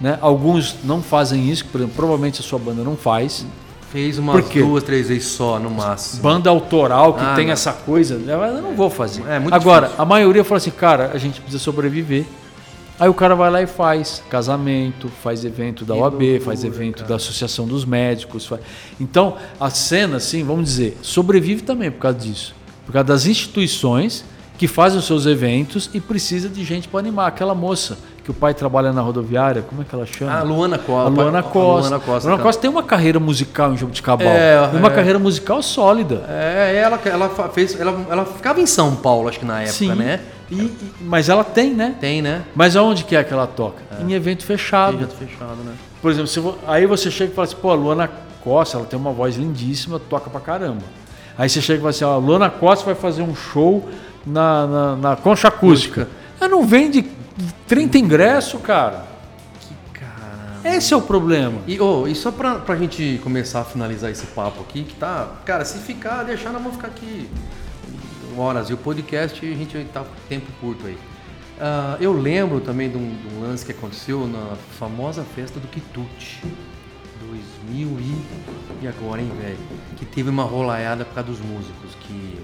né? 0.00 0.18
Alguns 0.20 0.76
não 0.84 1.02
fazem 1.02 1.48
isso, 1.50 1.64
por 1.66 1.78
exemplo, 1.78 1.94
provavelmente 1.96 2.40
a 2.40 2.44
sua 2.44 2.58
banda 2.58 2.82
não 2.82 2.96
faz. 2.96 3.46
Fez 3.92 4.18
umas 4.18 4.44
duas, 4.48 4.82
três 4.82 5.08
vezes 5.08 5.28
só, 5.28 5.58
no 5.58 5.70
máximo. 5.70 6.20
Banda 6.22 6.50
autoral 6.50 7.14
que 7.14 7.20
Ah, 7.24 7.34
tem 7.36 7.46
não. 7.46 7.52
essa 7.52 7.72
coisa, 7.72 8.14
eu 8.14 8.62
não 8.62 8.74
vou 8.74 8.90
fazer. 8.90 9.22
É 9.28 9.38
muito 9.38 9.54
Agora, 9.54 9.82
difícil. 9.82 10.02
a 10.02 10.04
maioria 10.04 10.42
fala 10.42 10.56
assim, 10.56 10.72
cara, 10.72 11.12
a 11.14 11.18
gente 11.18 11.40
precisa 11.40 11.62
sobreviver. 11.62 12.24
Aí 12.98 13.08
o 13.08 13.14
cara 13.14 13.34
vai 13.36 13.50
lá 13.50 13.62
e 13.62 13.66
faz 13.68 14.20
casamento, 14.30 15.08
faz 15.22 15.44
evento 15.44 15.84
da 15.84 15.94
Que 15.94 16.00
OAB, 16.00 16.12
loucura, 16.20 16.40
faz 16.44 16.64
evento 16.64 16.96
cara. 16.98 17.08
da 17.08 17.16
Associação 17.16 17.66
dos 17.66 17.84
Médicos. 17.84 18.46
faz- 18.46 18.62
Então, 19.00 19.36
a 19.60 19.70
cena, 19.70 20.16
assim, 20.16 20.42
vamos 20.44 20.64
dizer, 20.66 20.98
sobrevive 21.02 21.62
também 21.62 21.90
por 21.90 22.00
causa 22.00 22.18
disso. 22.18 22.54
Por 22.86 22.92
causa 22.92 23.04
das 23.06 23.26
instituições 23.26 24.24
que 24.58 24.66
fazem 24.68 24.98
os 24.98 25.06
seus 25.06 25.24
eventos 25.26 25.88
e 25.94 26.00
precisa 26.00 26.48
de 26.48 26.64
gente 26.64 26.86
para 26.88 27.00
animar. 27.00 27.26
Aquela 27.28 27.54
moça 27.54 27.96
que 28.24 28.30
o 28.30 28.34
pai 28.34 28.54
trabalha 28.54 28.90
na 28.90 29.02
rodoviária, 29.02 29.60
como 29.60 29.82
é 29.82 29.84
que 29.84 29.94
ela 29.94 30.06
chama? 30.06 30.32
Ah, 30.32 30.42
Luana 30.42 30.78
Costa. 30.78 31.06
A 31.06 31.08
Luana 31.08 31.42
Costa. 31.42 31.88
Luana 31.88 32.00
Costa. 32.00 32.28
Luana 32.28 32.42
Costa 32.42 32.62
tem 32.62 32.70
uma 32.70 32.82
carreira 32.82 33.20
musical 33.20 33.74
em 33.74 33.76
Jabuticabal. 33.76 34.26
É, 34.26 34.70
uma 34.72 34.88
é. 34.88 34.90
carreira 34.90 35.18
musical 35.18 35.62
sólida. 35.62 36.24
É, 36.26 36.80
ela, 36.82 36.98
ela 37.04 37.28
fez. 37.50 37.78
Ela, 37.78 37.94
ela 38.08 38.24
ficava 38.24 38.62
em 38.62 38.66
São 38.66 38.96
Paulo, 38.96 39.28
acho 39.28 39.38
que 39.38 39.44
na 39.44 39.60
época, 39.60 39.74
Sim. 39.74 39.94
né? 39.94 40.20
E- 40.50 40.72
mas 41.02 41.28
ela 41.28 41.44
tem, 41.44 41.74
né? 41.74 41.96
Tem, 42.00 42.22
né? 42.22 42.44
Mas 42.54 42.76
aonde 42.76 43.04
que 43.04 43.14
é 43.14 43.22
que 43.22 43.32
ela 43.32 43.46
toca? 43.46 43.82
Em 44.00 44.14
evento 44.14 44.42
fechado. 44.42 44.96
Projeto 44.96 45.16
fechado, 45.18 45.56
né? 45.62 45.74
Por 46.00 46.10
exemplo, 46.10 46.26
se 46.26 46.42
aí 46.66 46.86
você 46.86 47.10
chega 47.10 47.30
e 47.30 47.34
fala 47.34 47.46
assim, 47.46 47.56
pô, 47.60 47.70
a 47.70 47.74
Luana 47.74 48.10
Costa, 48.42 48.78
ela 48.78 48.86
tem 48.86 48.98
uma 48.98 49.12
voz 49.12 49.36
lindíssima, 49.36 49.98
toca 49.98 50.30
pra 50.30 50.40
caramba. 50.40 50.82
Aí 51.36 51.48
você 51.48 51.60
chega 51.60 51.78
e 51.78 51.80
fala 51.80 51.90
assim, 51.90 52.04
ó, 52.04 52.14
a 52.14 52.16
Luana 52.16 52.48
Costa 52.48 52.86
vai 52.86 52.94
fazer 52.94 53.22
um 53.22 53.34
show 53.34 53.86
na, 54.26 54.66
na, 54.66 54.96
na 54.96 55.16
concha 55.16 55.48
acústica. 55.48 56.08
Ela 56.40 56.48
não 56.48 56.66
vende 56.66 57.04
30 57.66 57.98
ingressos, 57.98 58.60
cara. 58.60 59.06
Caramba. 59.92 60.68
Esse 60.68 60.94
é 60.94 60.96
o 60.96 61.02
problema. 61.02 61.60
E, 61.66 61.80
oh, 61.80 62.06
e 62.06 62.14
só 62.14 62.30
pra, 62.30 62.56
pra 62.56 62.76
gente 62.76 63.20
começar 63.22 63.60
a 63.60 63.64
finalizar 63.64 64.10
esse 64.10 64.26
papo 64.26 64.60
aqui, 64.62 64.84
que 64.84 64.94
tá. 64.94 65.28
Cara, 65.44 65.64
se 65.64 65.78
ficar, 65.78 66.22
deixar, 66.22 66.50
nós 66.52 66.62
vamos 66.62 66.76
ficar 66.76 66.88
aqui 66.88 67.28
horas. 68.36 68.70
E 68.70 68.74
o 68.74 68.76
podcast, 68.76 69.44
a 69.44 69.54
gente 69.54 69.84
tá 69.92 70.00
com 70.00 70.14
tempo 70.28 70.46
curto 70.60 70.86
aí. 70.86 70.98
Ah, 71.60 71.96
eu 72.00 72.12
lembro 72.12 72.60
também 72.60 72.90
de 72.90 72.96
um, 72.96 73.16
de 73.16 73.34
um 73.34 73.40
lance 73.40 73.64
que 73.64 73.72
aconteceu 73.72 74.26
na 74.26 74.56
famosa 74.78 75.22
festa 75.22 75.60
do 75.60 75.68
Quitute. 75.68 76.42
2000 77.68 77.88
e. 78.00 78.84
E 78.84 78.88
agora, 78.88 79.20
hein, 79.20 79.30
velho? 79.40 79.58
Que 79.96 80.04
teve 80.04 80.28
uma 80.28 80.42
rolaiada 80.42 81.04
por 81.04 81.14
causa 81.14 81.30
dos 81.30 81.40
músicos. 81.40 81.94
Que 82.00 82.38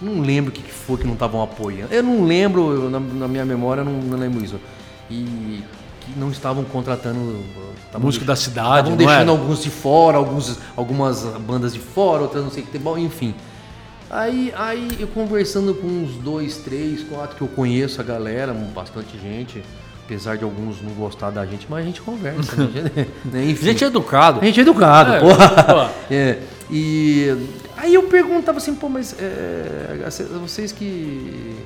Não 0.00 0.20
lembro 0.20 0.50
o 0.50 0.54
que 0.54 0.62
foi 0.72 0.98
que 0.98 1.06
não 1.06 1.14
estavam 1.14 1.42
apoiando. 1.42 1.92
Eu 1.92 2.02
não 2.02 2.24
lembro, 2.24 2.72
eu, 2.72 2.90
na, 2.90 3.00
na, 3.00 3.28
minha 3.28 3.44
memória, 3.44 3.80
eu 3.80 3.84
não, 3.84 3.94
não 3.94 4.18
lembro 4.18 4.44
isso. 4.44 4.60
E 5.10 5.62
que 6.00 6.18
não 6.18 6.30
estavam 6.30 6.64
contratando. 6.64 7.38
Música 7.98 8.24
da 8.24 8.36
cidade, 8.36 8.90
Estavam 8.90 8.96
deixando 8.96 9.20
era? 9.22 9.30
alguns 9.30 9.62
de 9.62 9.70
fora, 9.70 10.16
alguns, 10.16 10.58
algumas 10.76 11.22
bandas 11.40 11.72
de 11.72 11.80
fora, 11.80 12.22
outras 12.22 12.44
não 12.44 12.50
sei 12.50 12.62
o 12.62 12.66
que 12.66 12.72
tem. 12.72 12.80
Bom, 12.80 12.96
enfim. 12.98 13.34
Aí, 14.10 14.52
aí 14.56 14.88
eu 14.98 15.06
conversando 15.08 15.74
com 15.74 15.86
uns 15.86 16.12
dois, 16.16 16.58
três, 16.58 17.02
quatro 17.02 17.36
que 17.36 17.42
eu 17.42 17.48
conheço 17.48 18.00
a 18.00 18.04
galera, 18.04 18.54
bastante 18.74 19.18
gente, 19.18 19.62
apesar 20.04 20.36
de 20.36 20.44
alguns 20.44 20.80
não 20.80 20.92
gostar 20.92 21.30
da 21.30 21.44
gente, 21.44 21.66
mas 21.68 21.80
a 21.80 21.86
gente 21.86 22.00
conversa. 22.00 22.56
Né? 22.56 23.06
né? 23.24 23.44
Enfim, 23.50 23.66
gente 23.66 23.84
é 23.84 23.86
educado. 23.86 24.40
A 24.40 24.44
gente 24.44 24.58
é 24.58 24.62
educado, 24.62 25.12
é, 25.12 25.20
porra. 25.20 25.92
É, 26.10 26.38
e 26.70 27.26
aí 27.76 27.94
eu 27.94 28.04
perguntava 28.04 28.58
assim, 28.58 28.74
pô, 28.74 28.88
mas 28.88 29.14
é, 29.18 30.06
vocês 30.40 30.70
que, 30.70 31.56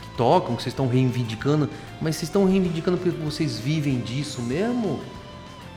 que 0.00 0.08
tocam, 0.16 0.54
que 0.54 0.62
vocês 0.62 0.72
estão 0.72 0.86
reivindicando, 0.86 1.68
mas 2.00 2.16
vocês 2.16 2.28
estão 2.28 2.44
reivindicando 2.44 2.96
porque 2.98 3.10
vocês 3.18 3.58
vivem 3.58 3.98
disso 3.98 4.40
mesmo? 4.42 5.00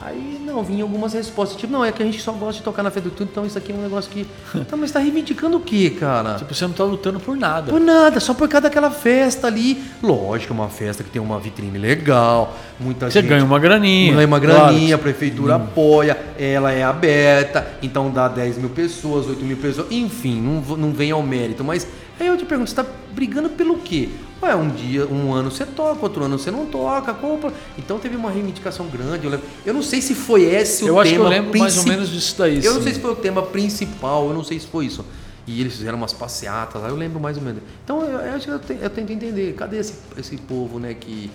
Aí, 0.04 0.42
não, 0.44 0.64
vinha 0.64 0.84
algumas 0.84 1.14
respostas, 1.14 1.60
tipo, 1.60 1.72
não, 1.72 1.86
é 1.86 1.92
que 1.92 2.02
a 2.02 2.06
gente 2.06 2.20
só 2.20 2.32
gosta 2.32 2.54
de 2.54 2.64
tocar 2.64 2.82
na 2.82 2.90
fé 2.90 3.00
do 3.00 3.12
tudo, 3.12 3.30
então 3.32 3.46
isso 3.46 3.56
aqui 3.56 3.72
é 3.72 3.76
um 3.76 3.82
negócio 3.82 4.10
que. 4.10 4.26
Então, 4.56 4.78
mas 4.80 4.92
tá 4.92 5.00
reivindicando 5.00 5.58
o 5.58 5.60
quê, 5.60 5.92
cara? 5.92 6.36
Tipo, 6.36 6.56
você 6.56 6.66
não 6.66 6.74
tá 6.74 6.84
lutando 6.84 7.20
por 7.20 7.38
nada. 7.38 7.72
Por 7.72 7.80
nada, 7.80 8.20
só 8.20 8.34
por 8.34 8.50
causa 8.50 8.64
daquela 8.64 8.90
festa 8.90 9.46
ali. 9.46 9.80
Lógico, 10.02 10.54
é 10.54 10.56
uma 10.56 10.70
festa 10.70 11.04
que 11.04 11.12
tem 11.12 11.22
uma 11.22 11.40
vitrine 11.40 11.78
legal, 11.78 12.58
muita 12.80 13.12
você 13.12 13.22
gente. 13.22 13.30
Você 13.30 13.36
ganha 13.36 13.46
uma 13.46 13.60
graninha. 13.60 14.16
Ganha 14.16 14.28
uma 14.28 14.40
graninha, 14.40 14.88
claro. 14.88 14.96
a 14.96 14.98
prefeitura 14.98 15.54
hum. 15.54 15.58
apoia, 15.58 16.18
ela 16.40 16.72
é 16.72 16.82
aberta, 16.82 17.68
então 17.84 18.10
dá 18.10 18.28
10 18.28 18.58
mil 18.58 18.70
pessoas, 18.70 19.28
8 19.28 19.46
mil 19.46 19.58
pessoas, 19.58 19.88
enfim, 19.92 20.42
não, 20.42 20.78
não 20.78 20.92
vem 20.92 21.12
ao 21.12 21.22
mérito. 21.22 21.64
Mas 21.64 21.86
aí 22.22 22.28
eu 22.28 22.38
te 22.38 22.46
pergunto, 22.46 22.70
você 22.70 22.76
tá 22.76 22.86
brigando 23.14 23.50
pelo 23.50 23.78
quê? 23.80 24.10
Ué, 24.42 24.56
um 24.56 24.70
dia, 24.70 25.06
um 25.06 25.34
ano 25.34 25.52
você 25.52 25.66
toca, 25.66 26.02
outro 26.02 26.24
ano 26.24 26.38
você 26.38 26.50
não 26.50 26.66
toca, 26.66 27.14
compra. 27.14 27.54
Então 27.78 28.00
teve 28.00 28.16
uma 28.16 28.32
reivindicação 28.32 28.88
grande. 28.88 29.28
Eu, 29.28 29.40
eu 29.66 29.74
não 29.74 29.84
sei 29.84 30.02
se 30.02 30.16
foi 30.16 30.44
esse 30.44 30.86
eu 30.86 30.96
o 30.96 31.00
acho 31.00 31.12
tema. 31.12 31.30
Que 31.30 31.36
eu 31.36 31.42
lembro 31.42 31.60
mais 31.60 31.78
ou 31.78 31.84
menos 31.86 32.10
disso 32.10 32.36
daí. 32.38 32.56
Eu 32.56 32.62
sim. 32.62 32.78
não 32.78 32.82
sei 32.82 32.94
se 32.94 33.00
foi 33.00 33.12
o 33.12 33.16
tema 33.16 33.44
principal, 33.44 34.28
eu 34.28 34.34
não 34.34 34.44
sei 34.44 34.60
se 34.60 34.66
foi 34.66 34.88
isso. 34.88 35.06
E 35.46 35.62
eles 35.62 35.74
fizeram 35.74 35.98
umas 35.98 36.14
passeatas 36.14 36.82
lá, 36.82 36.90
eu 36.90 36.96
lembro 36.96 37.20
mais 37.20 37.38
ou 37.38 37.44
menos. 37.44 37.62
Então 37.84 38.02
eu, 38.02 38.20
eu 38.20 38.34
acho 38.34 38.46
que 38.46 38.52
eu, 38.52 38.60
te, 38.60 38.78
eu 38.82 38.90
tento 38.90 39.12
entender, 39.12 39.54
cadê 39.54 39.78
esse, 39.78 39.94
esse 40.18 40.38
povo 40.38 40.80
né, 40.80 40.96
que, 40.96 41.30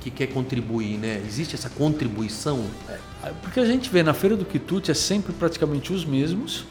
que, 0.00 0.10
que 0.10 0.10
quer 0.10 0.26
contribuir, 0.28 0.98
né? 0.98 1.22
Existe 1.26 1.54
essa 1.54 1.68
contribuição? 1.68 2.64
É, 2.88 2.98
porque 3.42 3.60
a 3.60 3.64
gente 3.64 3.90
vê 3.90 4.02
na 4.02 4.14
Feira 4.14 4.36
do 4.36 4.44
Quitute 4.44 4.90
é 4.90 4.94
sempre 4.94 5.32
praticamente 5.32 5.92
os 5.92 6.04
mesmos 6.04 6.64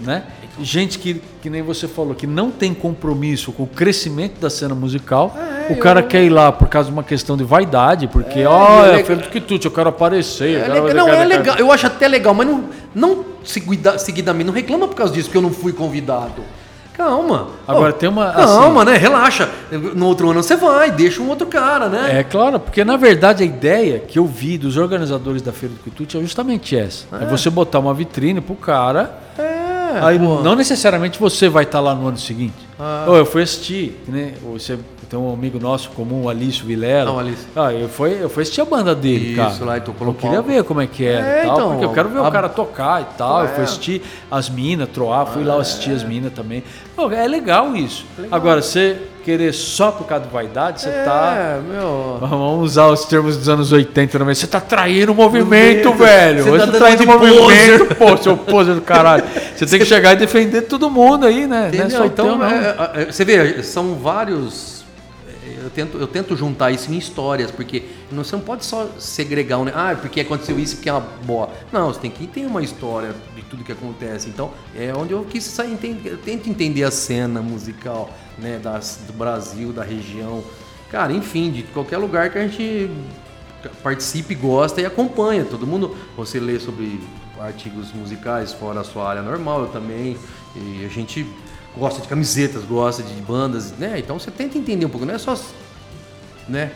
né? 0.00 0.24
Gente 0.60 0.98
que, 0.98 1.20
que 1.42 1.50
nem 1.50 1.62
você 1.62 1.86
falou, 1.86 2.14
que 2.14 2.26
não 2.26 2.50
tem 2.50 2.72
compromisso 2.72 3.52
com 3.52 3.64
o 3.64 3.66
crescimento 3.66 4.40
da 4.40 4.48
cena 4.48 4.74
musical. 4.74 5.36
É, 5.36 5.72
o 5.72 5.76
cara 5.76 6.00
eu... 6.00 6.06
quer 6.06 6.24
ir 6.24 6.30
lá 6.30 6.50
por 6.52 6.68
causa 6.68 6.88
de 6.88 6.92
uma 6.92 7.02
questão 7.02 7.36
de 7.36 7.44
vaidade, 7.44 8.06
porque, 8.08 8.40
é, 8.40 8.48
ó, 8.48 8.86
é, 8.86 9.00
é 9.00 9.04
feito 9.04 9.28
que 9.30 9.40
tu, 9.40 9.58
eu 9.62 9.70
quero 9.70 9.88
aparecer. 9.88 10.60
É, 10.60 10.68
legal, 10.68 10.94
não, 10.94 11.08
é 11.08 11.24
legal, 11.24 11.56
eu 11.56 11.70
acho 11.70 11.86
até 11.86 12.08
legal, 12.08 12.34
mas 12.34 12.46
não, 12.46 12.64
não 12.94 13.24
seguida, 13.44 13.98
seguidamente, 13.98 14.46
não 14.46 14.54
reclama 14.54 14.88
por 14.88 14.96
causa 14.96 15.12
disso, 15.12 15.30
que 15.30 15.36
eu 15.36 15.42
não 15.42 15.50
fui 15.50 15.72
convidado. 15.72 16.42
Calma. 16.96 17.48
Agora 17.66 17.92
tem 17.92 18.08
uma. 18.08 18.32
Calma, 18.32 18.82
assim, 18.82 18.92
né? 18.92 18.96
Relaxa. 18.96 19.50
No 19.72 20.06
outro 20.06 20.30
ano 20.30 20.42
você 20.42 20.54
vai, 20.54 20.92
deixa 20.92 21.20
um 21.20 21.28
outro 21.28 21.46
cara, 21.46 21.88
né? 21.88 22.20
É 22.20 22.22
claro, 22.22 22.60
porque 22.60 22.84
na 22.84 22.96
verdade 22.96 23.42
a 23.42 23.46
ideia 23.46 23.98
que 23.98 24.16
eu 24.16 24.24
vi 24.24 24.56
dos 24.56 24.76
organizadores 24.76 25.42
da 25.42 25.52
Feira 25.52 25.74
do 25.74 25.80
Quitute 25.80 26.16
é 26.16 26.20
justamente 26.20 26.76
essa. 26.76 27.06
É, 27.12 27.24
é 27.24 27.26
você 27.26 27.50
botar 27.50 27.80
uma 27.80 27.92
vitrine 27.92 28.40
pro 28.40 28.54
cara. 28.54 29.18
É 29.36 29.43
é, 29.98 30.04
Aí 30.04 30.18
não 30.18 30.54
necessariamente 30.54 31.18
você 31.18 31.48
vai 31.48 31.64
estar 31.64 31.78
tá 31.78 31.84
lá 31.84 31.94
no 31.94 32.08
ano 32.08 32.18
seguinte. 32.18 32.54
Ah. 32.78 33.06
Oh, 33.08 33.16
eu 33.16 33.26
fui 33.26 33.42
assistir, 33.42 34.00
né? 34.08 34.34
Você 34.52 34.78
tem 35.08 35.18
um 35.18 35.32
amigo 35.32 35.60
nosso 35.60 35.90
comum, 35.90 36.28
Alício 36.28 36.66
Vilela. 36.66 37.10
Não, 37.10 37.18
Alício. 37.18 37.46
Ah, 37.54 37.72
eu 37.72 37.88
fui, 37.88 38.18
eu 38.20 38.28
fui 38.28 38.42
assistir 38.42 38.60
a 38.62 38.64
banda 38.64 38.94
dele, 38.94 39.32
Isso, 39.32 39.36
cara. 39.36 39.64
lá 39.64 39.76
e 39.76 39.80
tocou 39.80 40.08
Eu 40.08 40.14
queria 40.14 40.42
ver 40.42 40.64
como 40.64 40.80
é 40.80 40.86
que 40.86 41.04
era 41.04 41.26
é, 41.26 41.42
e 41.42 41.46
tal, 41.46 41.56
então, 41.56 41.68
porque 41.70 41.84
eu 41.84 41.92
quero 41.92 42.08
ver 42.08 42.18
a... 42.18 42.28
o 42.28 42.32
cara 42.32 42.48
tocar 42.48 43.02
e 43.02 43.16
tal. 43.16 43.42
É. 43.42 43.44
Eu 43.44 43.48
fui 43.50 43.60
é. 43.60 43.62
assistir 43.62 44.02
as 44.30 44.48
minas, 44.48 44.88
troar, 44.88 45.26
fui 45.26 45.44
lá 45.44 45.56
assistir 45.60 45.92
as 45.92 46.02
minas 46.02 46.32
também. 46.32 46.64
Pô, 46.96 47.10
é 47.10 47.26
legal 47.28 47.76
isso. 47.76 48.04
Legal. 48.18 48.36
Agora, 48.36 48.62
você 48.62 48.98
querer 49.24 49.54
só 49.54 49.90
por 49.90 50.06
causa 50.06 50.26
de 50.26 50.30
vaidade, 50.30 50.82
você 50.82 50.90
é, 50.90 51.04
tá. 51.04 51.58
Meu... 51.66 52.18
Vamos 52.20 52.72
usar 52.72 52.88
os 52.88 53.04
termos 53.06 53.36
dos 53.36 53.48
anos 53.48 53.72
80 53.72 54.18
também. 54.18 54.34
Você 54.34 54.46
tá 54.46 54.60
traindo 54.60 55.12
o 55.12 55.14
movimento, 55.14 55.92
velho. 55.94 56.44
Você, 56.44 56.58
tá, 56.58 56.66
tá 56.66 56.78
traindo 56.78 57.04
o 57.04 57.06
movimento, 57.06 57.94
pô, 57.96 58.16
seu 58.16 58.36
poser 58.36 58.74
do 58.74 58.82
caralho. 58.82 59.24
Você 59.56 59.66
tem 59.66 59.78
que 59.78 59.84
chegar 59.84 60.12
e 60.12 60.16
defender 60.16 60.62
todo 60.62 60.90
mundo 60.90 61.26
aí, 61.26 61.46
né? 61.46 61.68
Entendeu? 61.68 62.04
Então, 62.06 62.44
é, 62.44 63.02
é, 63.02 63.04
você 63.06 63.24
vê, 63.24 63.62
são 63.62 63.94
vários. 63.96 64.84
Eu 65.62 65.70
tento, 65.70 65.98
eu 65.98 66.06
tento 66.06 66.36
juntar 66.36 66.72
isso 66.72 66.92
em 66.92 66.98
histórias, 66.98 67.50
porque 67.50 67.84
você 68.10 68.36
não 68.36 68.42
pode 68.42 68.64
só 68.64 68.88
segregar 68.98 69.58
um. 69.58 69.68
Ah, 69.68 69.96
porque 69.98 70.20
aconteceu 70.20 70.58
isso, 70.58 70.76
porque 70.76 70.88
é 70.88 70.92
uma 70.92 71.06
boa. 71.24 71.50
Não, 71.72 71.92
você 71.92 72.00
tem 72.00 72.10
que 72.10 72.26
ter 72.26 72.46
uma 72.46 72.62
história 72.62 73.14
de 73.34 73.42
tudo 73.42 73.64
que 73.64 73.72
acontece. 73.72 74.28
Então, 74.28 74.50
é 74.76 74.92
onde 74.94 75.12
eu 75.12 75.24
quis 75.24 75.44
sair, 75.44 75.78
eu 76.04 76.18
tento 76.18 76.50
entender 76.50 76.84
a 76.84 76.90
cena 76.90 77.40
musical 77.40 78.10
né, 78.38 78.58
das, 78.62 79.00
do 79.06 79.12
Brasil, 79.12 79.72
da 79.72 79.82
região. 79.82 80.44
Cara, 80.90 81.12
enfim, 81.12 81.50
de 81.50 81.62
qualquer 81.62 81.98
lugar 81.98 82.30
que 82.30 82.38
a 82.38 82.46
gente 82.46 82.90
participe, 83.82 84.34
gosta 84.34 84.80
e 84.80 84.86
acompanha. 84.86 85.44
Todo 85.44 85.66
mundo, 85.66 85.96
você 86.16 86.38
lê 86.38 86.58
sobre 86.60 87.00
artigos 87.40 87.92
musicais 87.92 88.52
fora 88.52 88.80
a 88.80 88.84
sua 88.84 89.08
área 89.08 89.22
normal, 89.22 89.62
eu 89.62 89.68
também. 89.68 90.16
E 90.56 90.84
a 90.84 90.88
gente 90.88 91.26
gosta 91.76 92.00
de 92.00 92.08
camisetas, 92.08 92.62
gosta 92.64 93.02
de 93.02 93.14
bandas, 93.22 93.72
né? 93.72 93.98
Então 93.98 94.18
você 94.18 94.30
tenta 94.30 94.56
entender 94.56 94.86
um 94.86 94.88
pouco, 94.88 95.04
não 95.04 95.14
é 95.14 95.18
só 95.18 95.36
né? 96.48 96.72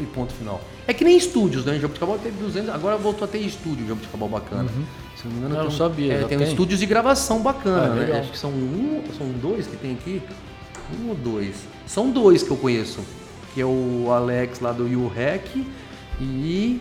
E 0.00 0.06
ponto 0.06 0.32
final. 0.32 0.60
É 0.86 0.92
que 0.92 1.04
nem 1.04 1.16
estúdios, 1.16 1.64
né? 1.64 1.78
Jabuticabal 1.78 2.18
teve 2.18 2.36
200, 2.42 2.70
agora 2.70 2.96
voltou 2.96 3.24
a 3.24 3.28
ter 3.28 3.38
estúdio 3.38 3.86
Jabuticabal 3.86 4.28
bacana. 4.28 4.62
Uhum. 4.62 4.84
Se 5.16 5.26
não 5.26 5.32
me 5.32 5.38
engano, 5.38 5.54
eu 5.54 5.62
não 5.62 5.68
tem, 5.68 5.78
sabia. 5.78 6.12
É, 6.12 6.24
tem, 6.24 6.38
tem 6.38 6.48
estúdios 6.48 6.80
de 6.80 6.86
gravação 6.86 7.40
bacana, 7.40 7.92
ah, 7.92 7.94
né? 7.94 8.18
Acho 8.20 8.30
que 8.30 8.38
são 8.38 8.50
um, 8.50 9.02
são 9.16 9.28
dois 9.28 9.66
que 9.66 9.76
tem 9.76 9.92
aqui. 9.92 10.22
Um 11.00 11.08
ou 11.10 11.14
dois? 11.14 11.56
São 11.86 12.10
dois 12.10 12.42
que 12.42 12.50
eu 12.50 12.56
conheço. 12.56 13.00
Que 13.54 13.60
é 13.60 13.64
o 13.64 14.10
Alex 14.10 14.60
lá 14.60 14.72
do 14.72 14.86
YouHack 14.88 15.64
e 16.20 16.80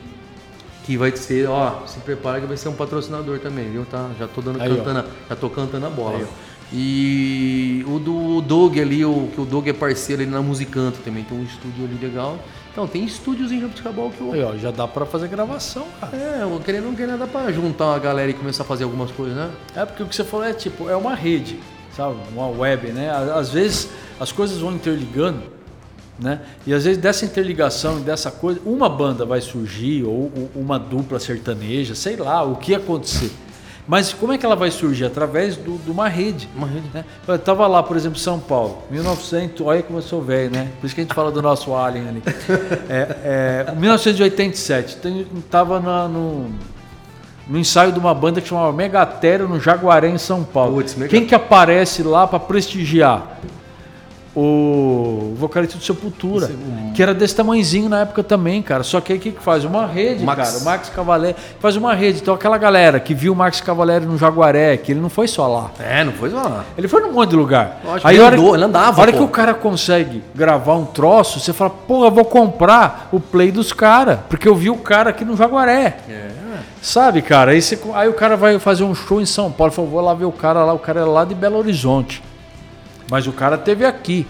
que 0.84 0.98
vai 0.98 1.16
ser, 1.16 1.48
ó, 1.48 1.86
se 1.88 2.00
prepara 2.00 2.42
que 2.42 2.46
vai 2.46 2.58
ser 2.58 2.70
um 2.70 2.74
patrocinador 2.74 3.40
também, 3.40 3.72
viu? 3.72 3.86
Tá, 3.86 4.10
já 4.20 4.28
tô 4.28 4.42
dando 4.42 4.62
Aí, 4.62 4.70
cantando, 4.70 5.06
já 5.30 5.36
tô 5.36 5.50
cantando 5.50 5.86
a 5.86 5.90
bola. 5.90 6.18
Aí, 6.18 6.28
e 6.76 7.86
o 7.88 8.00
do 8.00 8.42
Doug 8.42 8.78
ali, 8.80 9.06
o, 9.06 9.30
que 9.34 9.40
o 9.40 9.46
Doug 9.46 9.68
é 9.68 9.74
parceiro 9.74 10.24
ali 10.24 10.32
na 10.32 10.42
Musicanto 10.42 11.00
também, 11.06 11.24
tem 11.24 11.38
um 11.38 11.44
estúdio 11.44 11.86
ali 11.86 11.98
legal. 12.02 12.38
Então, 12.72 12.88
tem 12.88 13.06
estúdios 13.06 13.52
em 13.52 13.62
Jabuticabal 13.62 14.10
que 14.10 14.20
eu... 14.20 14.34
Aí, 14.34 14.44
ó, 14.44 14.56
já 14.58 14.72
dá 14.72 14.88
pra 14.88 15.06
fazer 15.06 15.28
gravação, 15.28 15.86
cara. 16.02 16.18
É, 16.18 16.42
querendo 16.66 16.86
não 16.86 16.96
querendo, 16.96 17.20
dá 17.20 17.28
pra 17.28 17.52
juntar 17.52 17.86
uma 17.86 18.00
galera 18.00 18.32
e 18.32 18.34
começar 18.34 18.64
a 18.64 18.66
fazer 18.66 18.84
algumas 18.84 19.12
coisas, 19.12 19.38
né? 19.38 19.52
É, 19.76 19.86
porque 19.86 20.02
o 20.02 20.08
que 20.08 20.16
você 20.16 20.24
falou 20.24 20.44
é 20.44 20.54
tipo, 20.54 20.90
é 20.90 20.96
uma 20.96 21.14
rede, 21.14 21.60
sabe? 21.96 22.16
Uma 22.34 22.48
web, 22.48 22.88
né? 22.88 23.12
Às 23.12 23.50
vezes 23.50 23.90
as 24.20 24.32
coisas 24.32 24.58
vão 24.58 24.74
interligando, 24.74 25.44
né? 26.20 26.40
E 26.66 26.74
às 26.74 26.84
vezes 26.84 27.02
dessa 27.02 27.26
interligação 27.26 28.00
e 28.00 28.02
dessa 28.02 28.32
coisa, 28.32 28.60
uma 28.66 28.88
banda 28.88 29.26
vai 29.26 29.42
surgir, 29.42 30.04
ou, 30.04 30.32
ou 30.36 30.50
uma 30.56 30.78
dupla 30.78 31.20
sertaneja, 31.20 31.96
sei 31.96 32.16
lá, 32.16 32.44
o 32.44 32.56
que 32.56 32.74
acontecer. 32.74 33.32
Mas 33.86 34.14
como 34.14 34.32
é 34.32 34.38
que 34.38 34.46
ela 34.46 34.56
vai 34.56 34.72
surgir? 34.72 35.06
Através 35.06 35.58
do, 35.58 35.78
de 35.78 35.92
uma 35.92 36.08
rede. 36.08 36.48
Uma 36.56 36.68
rede. 36.68 36.86
Né? 36.94 37.04
Eu 37.28 37.36
estava 37.36 37.68
lá, 37.68 37.84
por 37.84 37.98
exemplo, 37.98 38.18
São 38.18 38.40
Paulo, 38.40 38.84
1900, 38.90 39.60
olha 39.66 39.84
como 39.84 40.00
eu 40.00 40.04
sou 40.04 40.22
velho, 40.22 40.52
né? 40.52 40.70
Por 40.80 40.86
isso 40.86 40.96
que 40.96 41.02
a 41.02 41.04
gente 41.04 41.14
fala 41.14 41.32
do 41.32 41.42
nosso 41.42 41.76
Alien 41.76 42.08
ali. 42.08 42.24
É, 42.90 43.66
é, 43.68 43.76
1987, 43.76 45.00
estava 45.38 45.80
no, 46.08 46.50
no 47.48 47.60
ensaio 47.60 47.92
de 47.92 48.00
uma 48.00 48.14
banda 48.14 48.40
que 48.40 48.48
chamava 48.48 48.72
Megatério 48.72 49.48
no 49.48 49.60
Jaguaré, 49.60 50.08
em 50.08 50.18
São 50.18 50.44
Paulo. 50.44 50.76
Puts, 50.76 50.96
Quem 51.10 51.26
que 51.26 51.36
aparece 51.36 52.04
lá 52.04 52.26
para 52.26 52.40
prestigiar? 52.40 53.40
O 54.36 55.34
vocalista 55.38 55.78
do 55.78 55.84
Sepultura, 55.84 56.50
que 56.96 57.04
era 57.04 57.14
desse 57.14 57.36
tamanhozinho 57.36 57.88
na 57.88 58.02
época 58.02 58.24
também, 58.24 58.62
cara. 58.62 58.84
Só 58.84 59.00
que 59.00 59.14
aí 59.14 59.20
o 59.20 59.22
que, 59.22 59.32
que 59.32 59.44
faz? 59.44 59.64
Uma 59.64 59.86
rede, 59.86 60.24
Max... 60.24 60.50
cara. 60.50 60.62
O 60.62 60.66
Max 60.66 60.90
Cavaleri 60.90 61.36
faz 61.60 61.76
uma 61.76 61.94
rede. 61.94 62.20
Então 62.22 62.34
aquela 62.34 62.58
galera 62.58 63.00
que 63.00 63.14
viu 63.14 63.34
o 63.34 63.36
Max 63.36 63.62
Cavaleri 63.62 64.06
no 64.06 64.18
Jaguaré, 64.18 64.76
que 64.78 64.92
ele 64.92 65.00
não 65.00 65.10
foi 65.10 65.28
só 65.28 65.48
lá. 65.48 65.72
É, 65.80 66.04
não 66.04 66.14
foi 66.14 66.32
só 66.32 66.42
lá. 66.42 66.66
Ele 66.78 66.88
foi 66.88 67.02
num 67.02 67.12
monte 67.12 67.30
de 67.30 67.36
lugar. 67.36 67.80
Aí 68.04 68.16
ele, 68.16 68.26
andou, 68.26 68.56
ele 68.56 68.64
andava. 68.64 69.00
A 69.00 69.02
hora 69.02 69.12
pô. 69.12 69.20
que 69.20 69.24
o 69.24 69.28
cara 69.28 69.54
consegue 69.54 70.24
gravar 70.34 70.76
um 70.76 70.86
troço, 70.86 71.40
você 71.40 71.54
fala, 71.54 71.70
pô, 71.70 72.06
eu 72.06 72.12
vou 72.12 72.26
comprar 72.26 73.10
o 73.12 73.20
play 73.20 73.52
dos 73.52 73.72
caras, 73.72 74.20
porque 74.28 74.48
eu 74.48 74.56
vi 74.56 74.70
o 74.70 74.78
cara 74.78 75.12
aqui 75.12 75.24
no 75.24 75.38
Jaguaré. 75.38 75.98
É. 76.10 76.28
Sabe, 76.82 77.22
cara? 77.22 77.52
Aí, 77.52 77.62
você, 77.62 77.80
aí 77.94 78.10
o 78.10 78.14
cara 78.14 78.36
vai 78.36 78.60
fazer 78.60 78.84
um 78.84 78.94
show 78.94 79.22
em 79.22 79.26
São 79.26 79.52
Paulo. 79.52 79.72
Falou, 79.72 79.90
vou 79.90 80.02
lá 80.02 80.14
ver 80.14 80.26
o 80.26 80.32
cara 80.32 80.66
lá, 80.66 80.74
o 80.74 80.80
cara 80.80 81.00
é 81.00 81.06
lá 81.06 81.24
de 81.24 81.34
Belo 81.34 81.58
Horizonte. 81.58 82.22
Mas 83.10 83.28
o 83.28 83.32
cara 83.32 83.58
teve 83.58 83.86
aqui. 83.86 84.26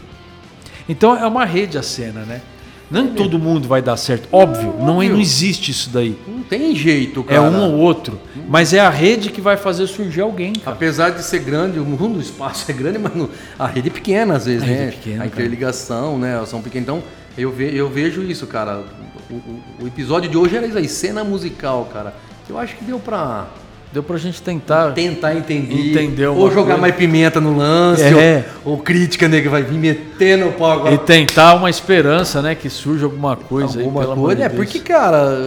Então 0.87 1.15
é 1.15 1.25
uma 1.25 1.45
rede 1.45 1.77
a 1.77 1.83
cena, 1.83 2.21
né? 2.21 2.41
Não 2.91 3.07
todo 3.07 3.39
mundo 3.39 3.67
vai 3.67 3.81
dar 3.81 3.97
certo, 3.97 4.27
óbvio, 4.31 4.75
não, 4.77 5.01
não 5.01 5.19
existe 5.19 5.71
isso 5.71 5.89
daí. 5.89 6.15
Não 6.27 6.43
tem 6.43 6.75
jeito, 6.75 7.23
cara. 7.23 7.37
É 7.37 7.41
um 7.41 7.71
ou 7.71 7.79
outro. 7.79 8.19
Mas 8.47 8.71
é 8.71 8.79
a 8.79 8.89
rede 8.89 9.29
que 9.29 9.41
vai 9.41 9.57
fazer 9.57 9.87
surgir 9.87 10.21
alguém. 10.21 10.53
Cara. 10.53 10.75
Apesar 10.75 11.09
de 11.09 11.23
ser 11.23 11.39
grande, 11.39 11.79
o 11.79 11.85
mundo, 11.85 12.19
o 12.19 12.21
espaço 12.21 12.69
é 12.69 12.73
grande, 12.73 12.99
mas 12.99 13.11
a 13.57 13.65
rede 13.65 13.89
é 13.89 13.91
pequena 13.91 14.35
às 14.35 14.45
vezes, 14.45 14.63
a 14.63 14.67
né? 14.67 14.87
É 14.87 14.91
pequena, 14.91 15.23
a 15.23 15.25
interligação, 15.25 16.19
cara. 16.19 16.39
né? 16.39 16.45
São 16.45 16.61
pequenos. 16.61 16.87
Então, 16.87 17.03
eu, 17.35 17.51
ve, 17.51 17.75
eu 17.75 17.89
vejo 17.89 18.21
isso, 18.21 18.45
cara. 18.45 18.83
O, 19.29 19.33
o, 19.33 19.63
o, 19.81 19.87
episódio 19.87 20.29
de 20.29 20.37
hoje 20.37 20.55
era 20.55 20.67
isso 20.67 20.77
aí, 20.77 20.87
cena 20.87 21.23
musical, 21.23 21.89
cara. 21.91 22.13
Eu 22.47 22.59
acho 22.59 22.75
que 22.75 22.83
deu 22.83 22.99
pra 22.99 23.47
Deu 23.93 24.01
pra 24.01 24.17
gente 24.17 24.41
tentar. 24.41 24.91
Tentar 24.93 25.35
entender. 25.35 25.91
Entender 25.91 26.25
ou 26.25 26.49
jogar 26.49 26.63
coisa. 26.63 26.81
mais 26.81 26.95
pimenta 26.95 27.39
no 27.39 27.55
lance, 27.55 28.01
é. 28.01 28.43
ou, 28.65 28.73
ou, 28.73 28.79
crítica, 28.79 29.27
né? 29.27 29.39
Que 29.39 29.47
vai 29.47 29.61
vir 29.61 29.77
metendo 29.77 30.47
o 30.47 30.53
pau 30.53 30.71
agora. 30.71 30.95
E 30.95 30.97
tentar 30.97 31.53
uma 31.53 31.69
esperança, 31.69 32.41
né? 32.41 32.55
Que 32.55 32.71
surja 32.71 33.05
alguma 33.05 33.35
coisa 33.35 33.79
alguma 33.79 34.01
aí. 34.01 34.07
Alguma 34.07 34.25
coisa, 34.25 34.45
é, 34.45 34.49
porque, 34.49 34.79
cara, 34.79 35.37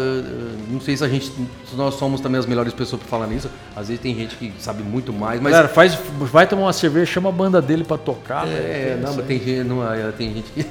não 0.70 0.80
sei 0.80 0.96
se 0.96 1.02
a 1.02 1.08
gente. 1.08 1.26
Se 1.68 1.74
nós 1.74 1.94
somos 1.96 2.20
também 2.20 2.38
as 2.38 2.46
melhores 2.46 2.72
pessoas 2.72 3.02
pra 3.02 3.10
falar 3.10 3.26
nisso. 3.26 3.50
Às 3.74 3.88
vezes 3.88 4.00
tem 4.00 4.14
gente 4.14 4.36
que 4.36 4.52
sabe 4.60 4.84
muito 4.84 5.12
mais, 5.12 5.40
mas. 5.40 5.52
Cara, 5.52 5.66
faz, 5.66 5.98
vai 6.16 6.46
tomar 6.46 6.62
uma 6.62 6.72
cerveja, 6.72 7.06
chama 7.06 7.30
a 7.30 7.32
banda 7.32 7.60
dele 7.60 7.82
pra 7.82 7.98
tocar. 7.98 8.46
É, 8.46 8.94
né? 8.94 9.00
não, 9.02 9.12
mas 9.12 9.26
tem 9.26 9.40
gente. 9.40 9.64
Não, 9.64 9.82
tem 10.16 10.34
gente 10.34 10.52
que. 10.52 10.64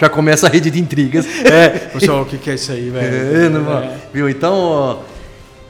Já 0.00 0.08
começa 0.08 0.48
a 0.48 0.50
rede 0.50 0.72
de 0.72 0.80
intrigas. 0.80 1.24
É, 1.44 1.68
pessoal, 1.68 2.22
o 2.22 2.26
que, 2.26 2.36
que 2.36 2.50
é 2.50 2.54
isso 2.54 2.72
aí, 2.72 2.90
velho? 2.90 3.06
É, 3.06 3.46
é. 3.46 3.96
Viu? 4.12 4.28
Então, 4.28 4.54
ó, 4.58 4.96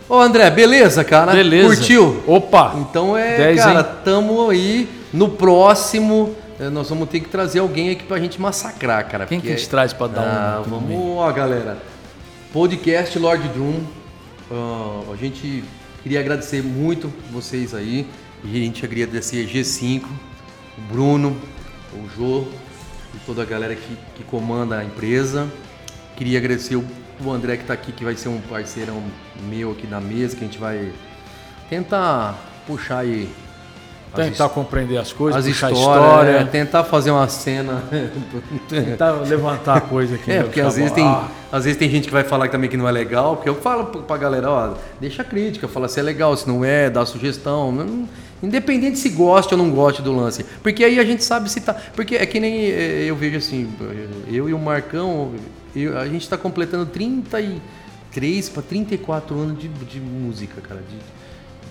Ô 0.09 0.21
André, 0.21 0.49
beleza, 0.51 1.03
cara? 1.03 1.33
Beleza. 1.33 1.69
Curtiu? 1.69 2.23
Opa! 2.29 2.77
Então 2.79 3.17
é, 3.17 3.39
10, 3.39 3.59
cara, 3.59 3.81
hein? 3.81 3.87
tamo 4.05 4.49
aí 4.49 4.89
no 5.13 5.31
próximo. 5.31 6.37
Eh, 6.61 6.71
nós 6.71 6.89
vamos 6.89 7.09
ter 7.09 7.19
que 7.19 7.29
trazer 7.29 7.59
alguém 7.59 7.91
aqui 7.91 8.05
pra 8.05 8.21
gente 8.21 8.41
massacrar, 8.41 9.09
cara. 9.09 9.27
Quem 9.27 9.41
que 9.41 9.49
a 9.49 9.51
gente 9.51 9.67
é... 9.67 9.69
traz 9.69 9.93
pra 9.93 10.07
dar 10.07 10.23
ah, 10.23 10.63
um. 10.65 10.71
Vamos, 10.71 11.19
ó, 11.19 11.33
galera. 11.33 11.79
Podcast 12.53 13.19
Lord 13.19 13.49
Doom. 13.49 13.81
Uh, 14.49 15.13
a 15.13 15.17
gente 15.17 15.65
queria 16.05 16.21
agradecer 16.21 16.63
muito 16.63 17.13
vocês 17.33 17.75
aí. 17.75 18.07
E 18.45 18.63
a 18.63 18.65
gente 18.65 18.85
agradecer 18.85 19.45
G5, 19.49 20.05
o 20.79 20.81
Bruno, 20.83 21.37
o 21.93 22.09
Jô 22.17 22.45
e 23.13 23.19
toda 23.27 23.43
a 23.43 23.45
galera 23.45 23.75
que, 23.75 23.97
que 24.15 24.23
comanda 24.23 24.79
a 24.79 24.85
empresa. 24.85 25.49
Queria 26.17 26.39
agradecer 26.39 26.77
o 26.77 26.85
o 27.25 27.31
André 27.31 27.57
que 27.57 27.63
está 27.63 27.75
aqui, 27.75 27.93
que 27.93 28.05
vai 28.05 28.17
ser 28.17 28.29
um 28.29 28.41
parceirão 28.41 29.03
meu 29.49 29.73
aqui 29.73 29.87
na 29.87 30.01
mesa, 30.01 30.37
que 30.37 30.45
a 30.45 30.47
gente 30.47 30.59
vai 30.59 30.93
tentar 31.69 32.39
puxar 32.67 32.99
aí. 32.99 33.29
Tentar 34.15 34.49
compreender 34.49 34.97
as 34.97 35.13
coisas, 35.13 35.45
as 35.45 35.47
histórias, 35.47 35.79
história, 35.79 36.31
é, 36.31 36.45
tentar 36.45 36.85
fazer 36.85 37.11
uma 37.11 37.29
cena. 37.29 37.83
tentar 38.67 39.13
levantar 39.13 39.77
a 39.77 39.81
coisa 39.81 40.15
aqui. 40.15 40.31
É, 40.33 40.43
porque 40.43 40.61
às 40.61 40.77
vezes, 40.77 40.93
tem, 40.93 41.05
ah. 41.05 41.29
às 41.53 41.65
vezes 41.65 41.79
tem 41.79 41.91
gente 41.91 42.07
que 42.07 42.13
vai 42.13 42.25
falar 42.25 42.49
também 42.49 42.71
que 42.71 42.79
não 42.79 42.89
é 42.89 42.93
legal, 42.93 43.37
porque 43.37 43.49
eu 43.49 43.57
falo 43.57 43.85
pra 43.85 44.17
galera, 44.17 44.51
ó, 44.51 44.75
deixa 44.99 45.21
a 45.21 45.25
crítica, 45.25 45.69
fala 45.69 45.87
se 45.87 46.01
é 46.01 46.03
legal, 46.03 46.35
se 46.35 46.49
não 46.49 46.65
é, 46.65 46.89
dá 46.89 47.05
sugestão. 47.05 47.71
Não, 47.71 48.09
independente 48.43 48.99
se 48.99 49.11
goste 49.11 49.53
ou 49.53 49.59
não 49.59 49.71
goste 49.71 50.01
do 50.01 50.15
lance. 50.15 50.45
Porque 50.63 50.83
aí 50.83 50.99
a 50.99 51.05
gente 51.05 51.23
sabe 51.23 51.51
se 51.51 51.61
tá. 51.61 51.75
Porque 51.95 52.17
é 52.17 52.25
que 52.25 52.41
nem 52.41 52.71
é, 52.71 53.05
eu 53.05 53.17
vejo 53.17 53.37
assim, 53.37 53.69
eu 54.31 54.49
e 54.49 54.55
o 54.55 54.59
Marcão, 54.59 55.33
eu, 55.77 55.99
a 55.99 56.07
gente 56.07 56.23
está 56.23 56.37
completando 56.37 56.87
33 56.87 58.49
para 58.49 58.63
34 58.63 59.39
anos 59.39 59.59
de, 59.59 59.69
de 59.69 60.01
música, 60.01 60.61
cara, 60.61 60.81
de, 60.81 60.97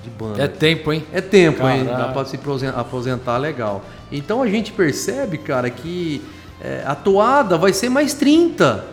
de 0.04 0.16
banda. 0.16 0.44
É 0.44 0.48
tempo, 0.48 0.94
hein? 0.94 1.04
É 1.12 1.22
tempo, 1.22 1.60
Caraca. 1.60 1.78
hein? 1.78 1.86
Dá 1.86 2.08
para 2.10 2.26
se 2.26 2.40
aposentar 2.76 3.38
legal. 3.38 3.84
Então 4.12 4.42
a 4.42 4.48
gente 4.48 4.72
percebe, 4.72 5.38
cara, 5.38 5.70
que 5.70 6.22
é, 6.62 6.84
a 6.86 6.96
toada 6.96 7.58
vai 7.58 7.74
ser 7.74 7.90
mais 7.90 8.14
30. 8.14 8.86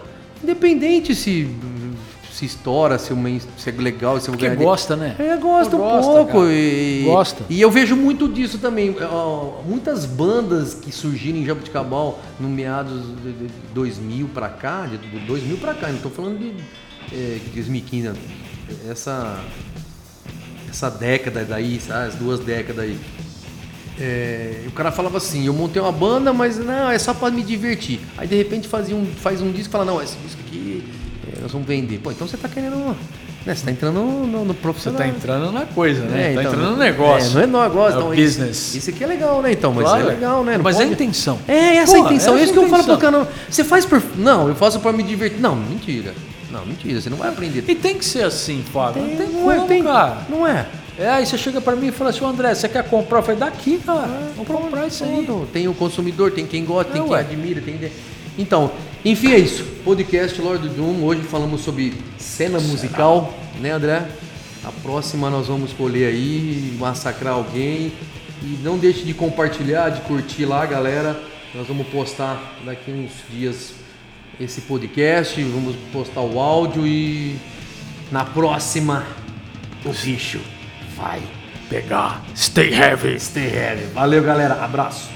Independente 0.42 1.14
se 1.14 1.44
se 2.32 2.46
estoura, 2.46 2.98
se, 2.98 3.12
uma, 3.12 3.28
se 3.58 3.68
é 3.68 3.72
legal, 3.72 4.18
se 4.18 4.28
é 4.28 4.32
Porque 4.32 4.48
gosta, 4.56 4.96
né? 4.96 5.14
É, 5.18 5.36
gosta 5.36 5.76
um 5.76 6.02
pouco. 6.02 6.46
E, 6.46 7.02
gosta. 7.04 7.44
E 7.48 7.60
eu 7.60 7.70
vejo 7.70 7.94
muito 7.94 8.26
disso 8.26 8.58
também. 8.58 8.96
Muitas 9.66 10.06
bandas 10.06 10.72
que 10.72 10.90
surgiram 10.90 11.38
em 11.38 11.44
Jabuticabal 11.44 12.18
no 12.40 12.48
meados 12.48 13.02
de 13.22 13.48
2000 13.74 14.28
para 14.28 14.48
cá, 14.48 14.86
de 14.86 14.96
2000 14.96 15.58
para 15.58 15.74
cá, 15.74 15.88
não 15.88 15.96
estou 15.96 16.10
falando 16.10 16.38
de 16.38 16.54
é, 17.12 17.38
2015, 17.54 18.12
essa, 18.90 19.38
essa 20.70 20.90
década 20.90 21.44
daí, 21.44 21.78
sabe? 21.80 22.08
as 22.08 22.14
duas 22.14 22.40
décadas 22.40 22.84
aí. 22.84 22.98
É, 24.00 24.64
o 24.66 24.72
cara 24.72 24.90
falava 24.90 25.18
assim, 25.18 25.44
eu 25.44 25.52
montei 25.52 25.80
uma 25.80 25.92
banda, 25.92 26.32
mas 26.32 26.58
não, 26.58 26.90
é 26.90 26.98
só 26.98 27.12
para 27.12 27.30
me 27.30 27.42
divertir. 27.42 28.00
Aí 28.16 28.26
de 28.26 28.34
repente 28.36 28.66
fazia 28.66 28.96
um, 28.96 29.04
faz 29.04 29.42
um 29.42 29.52
disco 29.52 29.68
e 29.68 29.72
fala, 29.72 29.84
não, 29.84 30.02
esse 30.02 30.16
disco 30.16 30.40
aqui 30.40 30.82
nós 31.40 31.52
vamos 31.52 31.66
vender. 31.66 31.98
Pô, 31.98 32.10
então 32.10 32.26
você 32.26 32.36
está 32.36 32.48
querendo. 32.48 32.76
Né, 32.76 32.94
você 33.46 33.52
está 33.52 33.70
entrando 33.70 33.94
no, 33.94 34.26
no, 34.26 34.44
no 34.44 34.54
profissional. 34.54 35.00
Você 35.00 35.08
está 35.08 35.16
entrando 35.16 35.52
na 35.52 35.66
coisa, 35.66 36.04
né? 36.04 36.28
É, 36.28 36.32
então, 36.32 36.44
entrando 36.44 36.70
no 36.70 36.76
negócio. 36.76 37.40
É, 37.40 37.46
não 37.46 37.62
é 37.62 37.68
negócio, 37.68 37.98
é 37.98 38.00
então, 38.00 38.10
business. 38.10 38.68
Isso, 38.68 38.78
isso 38.78 38.90
aqui 38.90 39.04
é 39.04 39.06
legal, 39.06 39.42
né? 39.42 39.52
Então, 39.52 39.72
mas 39.72 39.84
claro. 39.84 40.02
é 40.02 40.10
legal, 40.10 40.44
né? 40.44 40.56
Não 40.56 40.64
mas 40.64 40.76
pode... 40.76 40.86
é 40.86 40.90
a 40.90 40.92
intenção. 40.92 41.38
É, 41.48 41.76
essa 41.76 41.96
Pô, 41.96 42.02
a 42.02 42.06
intenção. 42.06 42.36
É 42.36 42.44
isso 42.44 42.52
que 42.52 42.58
eu 42.58 42.68
falo 42.68 42.84
pro 42.84 42.98
cara. 42.98 43.28
Você 43.48 43.64
faz 43.64 43.84
por. 43.84 44.02
Não, 44.16 44.48
eu 44.48 44.54
faço 44.54 44.80
para 44.80 44.92
me 44.92 45.02
divertir. 45.02 45.40
Não, 45.40 45.56
mentira. 45.56 46.14
Não, 46.50 46.66
mentira. 46.66 47.00
Você 47.00 47.10
não 47.10 47.16
vai 47.16 47.30
aprender. 47.30 47.64
E 47.66 47.74
tem 47.74 47.96
que 47.96 48.04
ser 48.04 48.24
assim, 48.24 48.62
Fábio. 48.72 49.02
Tem, 49.02 49.16
não 49.16 49.16
tem 49.16 49.28
não 49.28 49.50
é, 49.50 49.54
como, 49.56 49.64
é, 49.64 49.68
tem, 49.68 49.82
cara. 49.82 50.18
Não 50.28 50.46
é. 50.46 50.66
É, 50.98 51.08
aí 51.08 51.26
você 51.26 51.38
chega 51.38 51.60
para 51.60 51.74
mim 51.74 51.88
e 51.88 51.92
fala 51.92 52.10
assim, 52.10 52.24
André, 52.24 52.54
você 52.54 52.68
quer 52.68 52.84
comprar? 52.84 53.18
Eu 53.18 53.22
falei, 53.22 53.40
daqui, 53.40 53.78
cara. 53.78 54.06
É, 54.06 54.32
vou 54.36 54.44
comprar 54.44 54.86
isso 54.86 55.02
aí. 55.02 55.26
Tem 55.52 55.66
o 55.66 55.74
consumidor, 55.74 56.30
tem 56.30 56.46
quem 56.46 56.64
gosta, 56.64 56.92
tem 56.92 57.02
quem 57.02 57.14
admira, 57.14 57.60
tem. 57.60 57.90
Então, 58.38 58.70
enfim, 59.04 59.32
é 59.32 59.38
isso. 59.38 59.64
Podcast 59.84 60.40
Lord 60.40 60.68
Doom. 60.68 61.02
Hoje 61.02 61.22
falamos 61.22 61.62
sobre 61.62 61.92
cena 62.18 62.60
musical, 62.60 63.34
né, 63.60 63.72
André? 63.72 64.06
A 64.64 64.70
próxima 64.70 65.28
nós 65.28 65.48
vamos 65.48 65.70
escolher 65.70 66.06
aí, 66.06 66.76
massacrar 66.78 67.34
alguém. 67.34 67.92
E 68.42 68.58
não 68.62 68.78
deixe 68.78 69.02
de 69.02 69.12
compartilhar, 69.12 69.90
de 69.90 70.00
curtir 70.02 70.44
lá, 70.44 70.64
galera. 70.66 71.20
Nós 71.54 71.66
vamos 71.66 71.86
postar 71.88 72.60
daqui 72.64 72.92
uns 72.92 73.10
dias 73.28 73.74
esse 74.40 74.62
podcast, 74.62 75.42
vamos 75.42 75.76
postar 75.92 76.20
o 76.20 76.38
áudio 76.38 76.86
e 76.86 77.36
na 78.10 78.24
próxima 78.24 79.04
o 79.84 79.92
bicho 79.92 80.40
vai 80.96 81.20
pegar. 81.68 82.24
Stay 82.36 82.72
heavy. 82.72 83.18
Stay 83.18 83.48
heavy. 83.48 83.84
Valeu, 83.92 84.22
galera. 84.22 84.62
Abraço. 84.62 85.08